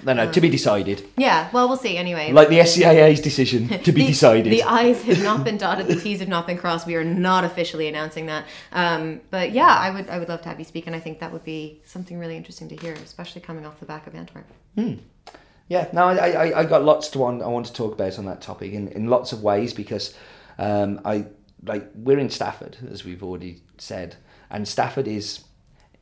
No, 0.06 0.14
no, 0.14 0.32
to 0.32 0.41
be 0.41 0.50
decided. 0.50 1.04
yeah 1.18 1.50
well 1.54 1.68
we'll 1.68 1.78
see 1.78 1.98
anyway 1.98 2.32
Like 2.32 2.50
the 2.50 2.60
SCAA's 2.60 3.20
decision 3.22 3.68
to 3.88 3.91
be 3.91 4.02
the, 4.02 4.08
decided. 4.08 4.52
The 4.54 4.64
I's 4.64 5.02
have 5.04 5.24
not 5.24 5.43
been 5.43 5.58
dotted, 5.58 5.88
the 5.88 5.95
T's 5.95 6.20
have 6.20 6.30
not 6.30 6.45
been 6.48 6.58
crossed. 6.58 6.86
We 6.88 6.95
are 6.95 7.04
not 7.04 7.43
officially 7.43 7.88
announcing 7.88 8.26
that. 8.28 8.45
Um, 8.72 9.22
but 9.32 9.52
yeah, 9.52 9.74
I 9.86 9.89
would 9.91 10.10
I 10.10 10.20
would 10.20 10.30
love 10.30 10.41
to 10.43 10.50
have 10.50 10.60
you 10.60 10.66
speak, 10.66 10.88
and 10.88 10.95
I 10.95 11.00
think 11.00 11.20
that 11.20 11.32
would 11.34 11.43
be 11.43 11.82
something 11.86 12.18
really 12.20 12.38
interesting 12.38 12.68
to 12.70 12.76
hear, 12.76 12.93
especially 12.93 13.41
coming 13.41 13.66
off 13.66 13.80
the 13.80 13.86
back 13.86 14.06
of 14.08 14.14
Antwerp. 14.16 14.45
Yeah, 15.70 15.88
no, 15.91 16.08
I, 16.08 16.30
I, 16.32 16.60
I 16.60 16.64
got 16.66 16.84
lots 16.84 17.10
to 17.10 17.20
want. 17.20 17.41
I 17.41 17.48
want 17.48 17.66
to 17.66 17.74
talk 17.74 17.93
about 17.93 18.18
on 18.18 18.26
that 18.26 18.41
topic 18.41 18.72
in, 18.72 18.88
in 18.89 19.08
lots 19.08 19.34
of 19.34 19.43
ways 19.43 19.74
because 19.74 20.14
um, 20.58 21.02
I 21.04 21.26
like 21.64 21.89
we're 21.95 22.20
in 22.20 22.30
Stafford 22.30 22.78
as 22.89 23.03
we've 23.03 23.24
already 23.24 23.62
said, 23.78 24.16
and 24.49 24.68
Stafford 24.68 25.08
is 25.08 25.43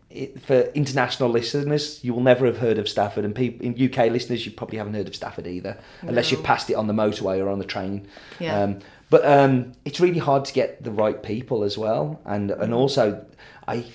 it, 0.10 0.42
for 0.42 0.62
international 0.74 1.30
listeners. 1.30 2.04
You 2.04 2.14
will 2.14 2.24
never 2.24 2.46
have 2.46 2.58
heard 2.58 2.78
of 2.78 2.88
Stafford, 2.88 3.26
and 3.26 3.36
people 3.36 3.66
in 3.66 3.74
UK 3.74 4.12
listeners, 4.12 4.46
you 4.46 4.52
probably 4.52 4.78
haven't 4.78 4.94
heard 4.94 5.08
of 5.08 5.16
Stafford 5.16 5.48
either, 5.48 5.78
unless 6.02 6.32
you've 6.32 6.44
passed 6.44 6.70
it 6.70 6.76
on 6.76 6.88
the 6.88 6.94
motorway 6.94 7.40
or 7.40 7.50
on 7.50 7.60
the 7.60 7.66
train. 7.66 8.08
Yeah. 8.40 8.62
Um, 8.62 8.80
but 9.10 9.26
um, 9.26 9.74
it's 9.86 10.00
really 10.00 10.20
hard 10.20 10.46
to 10.46 10.54
get 10.54 10.84
the 10.84 10.92
right 10.92 11.22
people 11.22 11.64
as 11.64 11.78
well, 11.78 12.22
and 12.26 12.52
and 12.52 12.74
also 12.74 13.26
I 13.68 13.86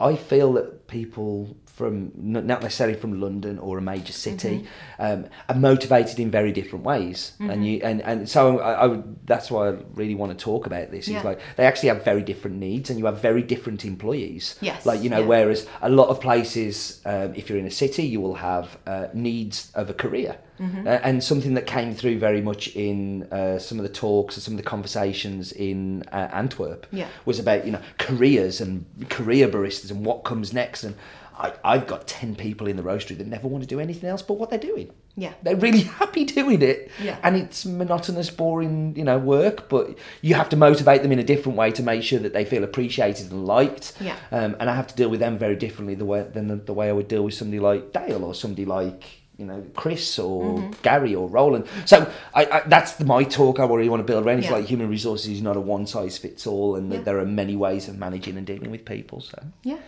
I 0.00 0.16
feel 0.16 0.52
that 0.54 0.88
people 0.88 1.56
from 1.76 2.10
not 2.16 2.46
necessarily 2.46 2.98
from 2.98 3.20
London 3.20 3.58
or 3.58 3.76
a 3.76 3.82
major 3.82 4.12
city 4.12 4.66
um, 4.98 5.26
are 5.50 5.54
motivated 5.54 6.18
in 6.18 6.30
very 6.30 6.50
different 6.50 6.86
ways, 6.86 7.32
and 7.38 7.66
you 7.66 7.80
and, 7.82 8.00
and 8.00 8.26
so 8.26 8.60
I, 8.60 8.72
I 8.72 8.86
would 8.86 9.26
that's 9.26 9.50
why 9.50 9.68
I 9.68 9.76
really 9.92 10.14
want 10.14 10.36
to 10.36 10.42
talk 10.42 10.64
about 10.64 10.90
this. 10.90 11.06
Yeah. 11.06 11.18
Is 11.18 11.24
like 11.24 11.40
they 11.56 11.66
actually 11.66 11.90
have 11.90 12.02
very 12.02 12.22
different 12.22 12.56
needs, 12.56 12.88
and 12.88 12.98
you 12.98 13.04
have 13.04 13.20
very 13.20 13.42
different 13.42 13.84
employees. 13.84 14.56
Yes, 14.62 14.86
like 14.86 15.02
you 15.02 15.10
know, 15.10 15.20
yeah. 15.20 15.26
whereas 15.26 15.66
a 15.82 15.90
lot 15.90 16.08
of 16.08 16.20
places, 16.20 17.02
um, 17.04 17.34
if 17.34 17.50
you're 17.50 17.58
in 17.58 17.66
a 17.66 17.70
city, 17.70 18.04
you 18.04 18.22
will 18.22 18.36
have 18.36 18.78
uh, 18.86 19.08
needs 19.12 19.70
of 19.74 19.90
a 19.90 19.94
career. 19.94 20.38
Mm-hmm. 20.60 20.86
Uh, 20.86 20.90
and 21.02 21.22
something 21.22 21.54
that 21.54 21.66
came 21.66 21.94
through 21.94 22.18
very 22.18 22.40
much 22.40 22.68
in 22.68 23.24
uh, 23.32 23.58
some 23.58 23.78
of 23.78 23.82
the 23.82 23.92
talks 23.92 24.36
and 24.36 24.42
some 24.42 24.54
of 24.54 24.58
the 24.58 24.62
conversations 24.68 25.52
in 25.52 26.02
uh, 26.12 26.28
Antwerp 26.32 26.86
Yeah. 26.90 27.08
was 27.24 27.38
about 27.38 27.66
you 27.66 27.72
know 27.72 27.80
careers 27.98 28.60
and 28.60 28.84
career 29.10 29.48
baristas 29.48 29.90
and 29.90 30.04
what 30.04 30.24
comes 30.24 30.52
next. 30.52 30.84
And 30.84 30.94
I, 31.38 31.52
I've 31.62 31.86
got 31.86 32.06
ten 32.06 32.34
people 32.34 32.66
in 32.66 32.76
the 32.76 32.82
roastery 32.82 33.18
that 33.18 33.26
never 33.26 33.48
want 33.48 33.62
to 33.64 33.68
do 33.68 33.78
anything 33.80 34.08
else 34.08 34.22
but 34.22 34.34
what 34.34 34.48
they're 34.50 34.58
doing. 34.58 34.90
Yeah. 35.18 35.32
They're 35.42 35.56
really 35.56 35.80
happy 36.00 36.24
doing 36.24 36.62
it. 36.62 36.90
Yeah. 37.02 37.18
And 37.22 37.36
it's 37.36 37.64
monotonous, 37.66 38.30
boring, 38.30 38.94
you 38.96 39.04
know, 39.04 39.18
work, 39.18 39.68
but 39.68 39.96
you 40.22 40.34
have 40.34 40.48
to 40.50 40.56
motivate 40.56 41.02
them 41.02 41.12
in 41.12 41.18
a 41.18 41.24
different 41.24 41.56
way 41.56 41.70
to 41.72 41.82
make 41.82 42.02
sure 42.02 42.18
that 42.18 42.32
they 42.34 42.44
feel 42.44 42.64
appreciated 42.64 43.30
and 43.30 43.46
liked. 43.46 43.94
Yeah. 44.00 44.16
Um, 44.30 44.56
and 44.60 44.68
I 44.70 44.74
have 44.74 44.86
to 44.88 44.94
deal 44.96 45.08
with 45.08 45.20
them 45.20 45.38
very 45.38 45.56
differently 45.56 45.94
the 45.94 46.04
way 46.04 46.22
than 46.22 46.48
the, 46.48 46.56
the 46.56 46.74
way 46.74 46.88
I 46.88 46.92
would 46.92 47.08
deal 47.08 47.24
with 47.24 47.34
somebody 47.34 47.60
like 47.60 47.92
Dale 47.92 48.24
or 48.24 48.34
somebody 48.34 48.64
like 48.66 49.15
you 49.38 49.44
know 49.46 49.64
Chris 49.74 50.18
or 50.18 50.44
Mm-hmm. 50.44 50.72
Gary 50.82 51.14
or 51.14 51.28
Roland. 51.28 51.66
So 51.84 52.10
I, 52.34 52.44
I, 52.46 52.60
that's 52.66 52.92
the, 52.94 53.04
my 53.04 53.22
talk. 53.24 53.58
I 53.60 53.66
really 53.66 53.88
want 53.88 54.00
to 54.00 54.04
build 54.12 54.24
around. 54.26 54.38
It's 54.38 54.46
Yeah. 54.48 54.54
like 54.54 54.64
human 54.66 54.88
resources 54.88 55.28
is 55.28 55.42
not 55.42 55.56
a 55.56 55.60
one 55.60 55.86
size 55.86 56.16
fits 56.18 56.46
all, 56.46 56.76
and 56.76 56.92
Yeah. 56.92 57.00
there 57.02 57.18
are 57.18 57.26
many 57.26 57.56
ways 57.56 57.88
of 57.88 57.98
managing 57.98 58.36
and 58.38 58.46
dealing 58.46 58.70
with 58.70 58.84
people. 58.84 59.20
So 59.20 59.38
Yeah. 59.62 59.78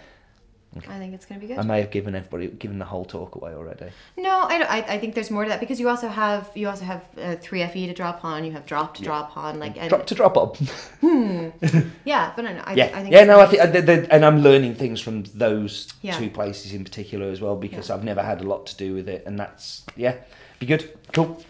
I 0.77 0.99
think 0.99 1.15
it's 1.15 1.25
going 1.25 1.41
to 1.41 1.47
be 1.47 1.53
good. 1.53 1.59
I 1.59 1.67
may 1.67 1.81
have 1.81 1.91
given 1.91 2.15
everybody 2.15 2.47
given 2.49 2.79
the 2.79 2.85
whole 2.85 3.05
talk 3.05 3.35
away 3.35 3.53
already. 3.55 3.87
No, 4.17 4.43
I, 4.43 4.59
don't- 4.59 4.71
I, 4.71 4.79
I 4.83 4.99
think 4.99 5.15
there's 5.15 5.31
more 5.31 5.43
to 5.45 5.49
that 5.49 5.61
because 5.61 5.81
you 5.81 5.89
also 5.89 6.09
have 6.09 6.51
you 6.55 6.69
also 6.69 6.85
have 6.85 7.03
uh, 7.17 7.37
3FE 7.37 7.87
to 7.87 7.95
drop 7.95 8.25
on, 8.25 8.45
you 8.45 8.53
have 8.53 8.67
drop 8.67 8.95
to 8.97 9.03
drop 9.03 9.37
on, 9.37 9.59
like 9.59 9.77
and 9.79 9.89
Drop 9.89 10.07
to 10.07 10.15
drop 10.15 10.37
up. 10.37 10.57
yeah, 12.05 12.33
but 12.37 12.43
no, 12.43 12.53
no, 12.53 12.63
I, 12.65 12.75
yeah, 12.75 12.85
I 12.95 13.03
think 13.03 13.13
yeah. 13.15 13.25
No, 13.25 13.41
I 13.41 13.47
think, 13.47 13.63
the, 13.87 14.07
and 14.13 14.25
I'm 14.25 14.41
learning 14.43 14.75
things 14.75 15.01
from 15.01 15.25
those 15.35 15.93
Yeah. 16.03 16.19
two 16.19 16.31
places 16.31 16.73
in 16.75 16.85
particular 16.85 17.29
as 17.31 17.41
well 17.41 17.57
because 17.57 17.89
Yeah. 17.89 17.95
I've 17.97 18.05
never 18.05 18.23
had 18.23 18.41
a 18.41 18.45
lot 18.45 18.67
to 18.67 18.77
do 18.77 18.95
with 18.95 19.09
it, 19.09 19.25
and 19.27 19.39
that's 19.39 19.85
yeah, 19.97 20.17
be 20.59 20.67
good, 20.67 20.91
cool. 21.13 21.43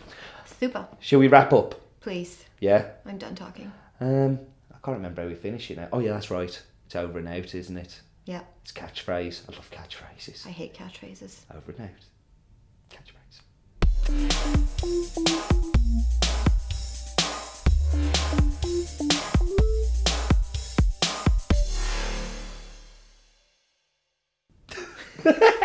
super. 0.60 0.86
Shall 1.00 1.18
we 1.18 1.28
wrap 1.28 1.52
up? 1.52 1.74
Please, 2.00 2.44
Yeah. 2.60 2.86
I'm 3.04 3.18
done 3.18 3.34
talking. 3.34 3.72
Um, 4.00 4.38
I 4.72 4.76
can't 4.84 4.96
remember 4.96 5.22
how 5.22 5.28
we 5.28 5.34
finish 5.34 5.70
it 5.70 5.76
now. 5.76 5.88
Oh 5.92 5.98
yeah, 5.98 6.12
that's 6.12 6.30
right. 6.30 6.62
It's 6.86 6.96
over 6.96 7.18
and 7.18 7.28
out, 7.28 7.54
isn't 7.54 7.76
it? 7.76 8.00
Yeah, 8.29 8.43
It's 8.61 8.72
catchphrase. 8.72 9.49
I 9.49 9.53
love 9.57 9.70
catchphrases. 9.70 10.47
I 10.47 10.51
hate 10.51 10.74
catchphrases. 10.74 11.45
Over 11.51 11.72
and 11.72 11.81
out. 11.81 11.89
Catchphrase. 25.24 25.64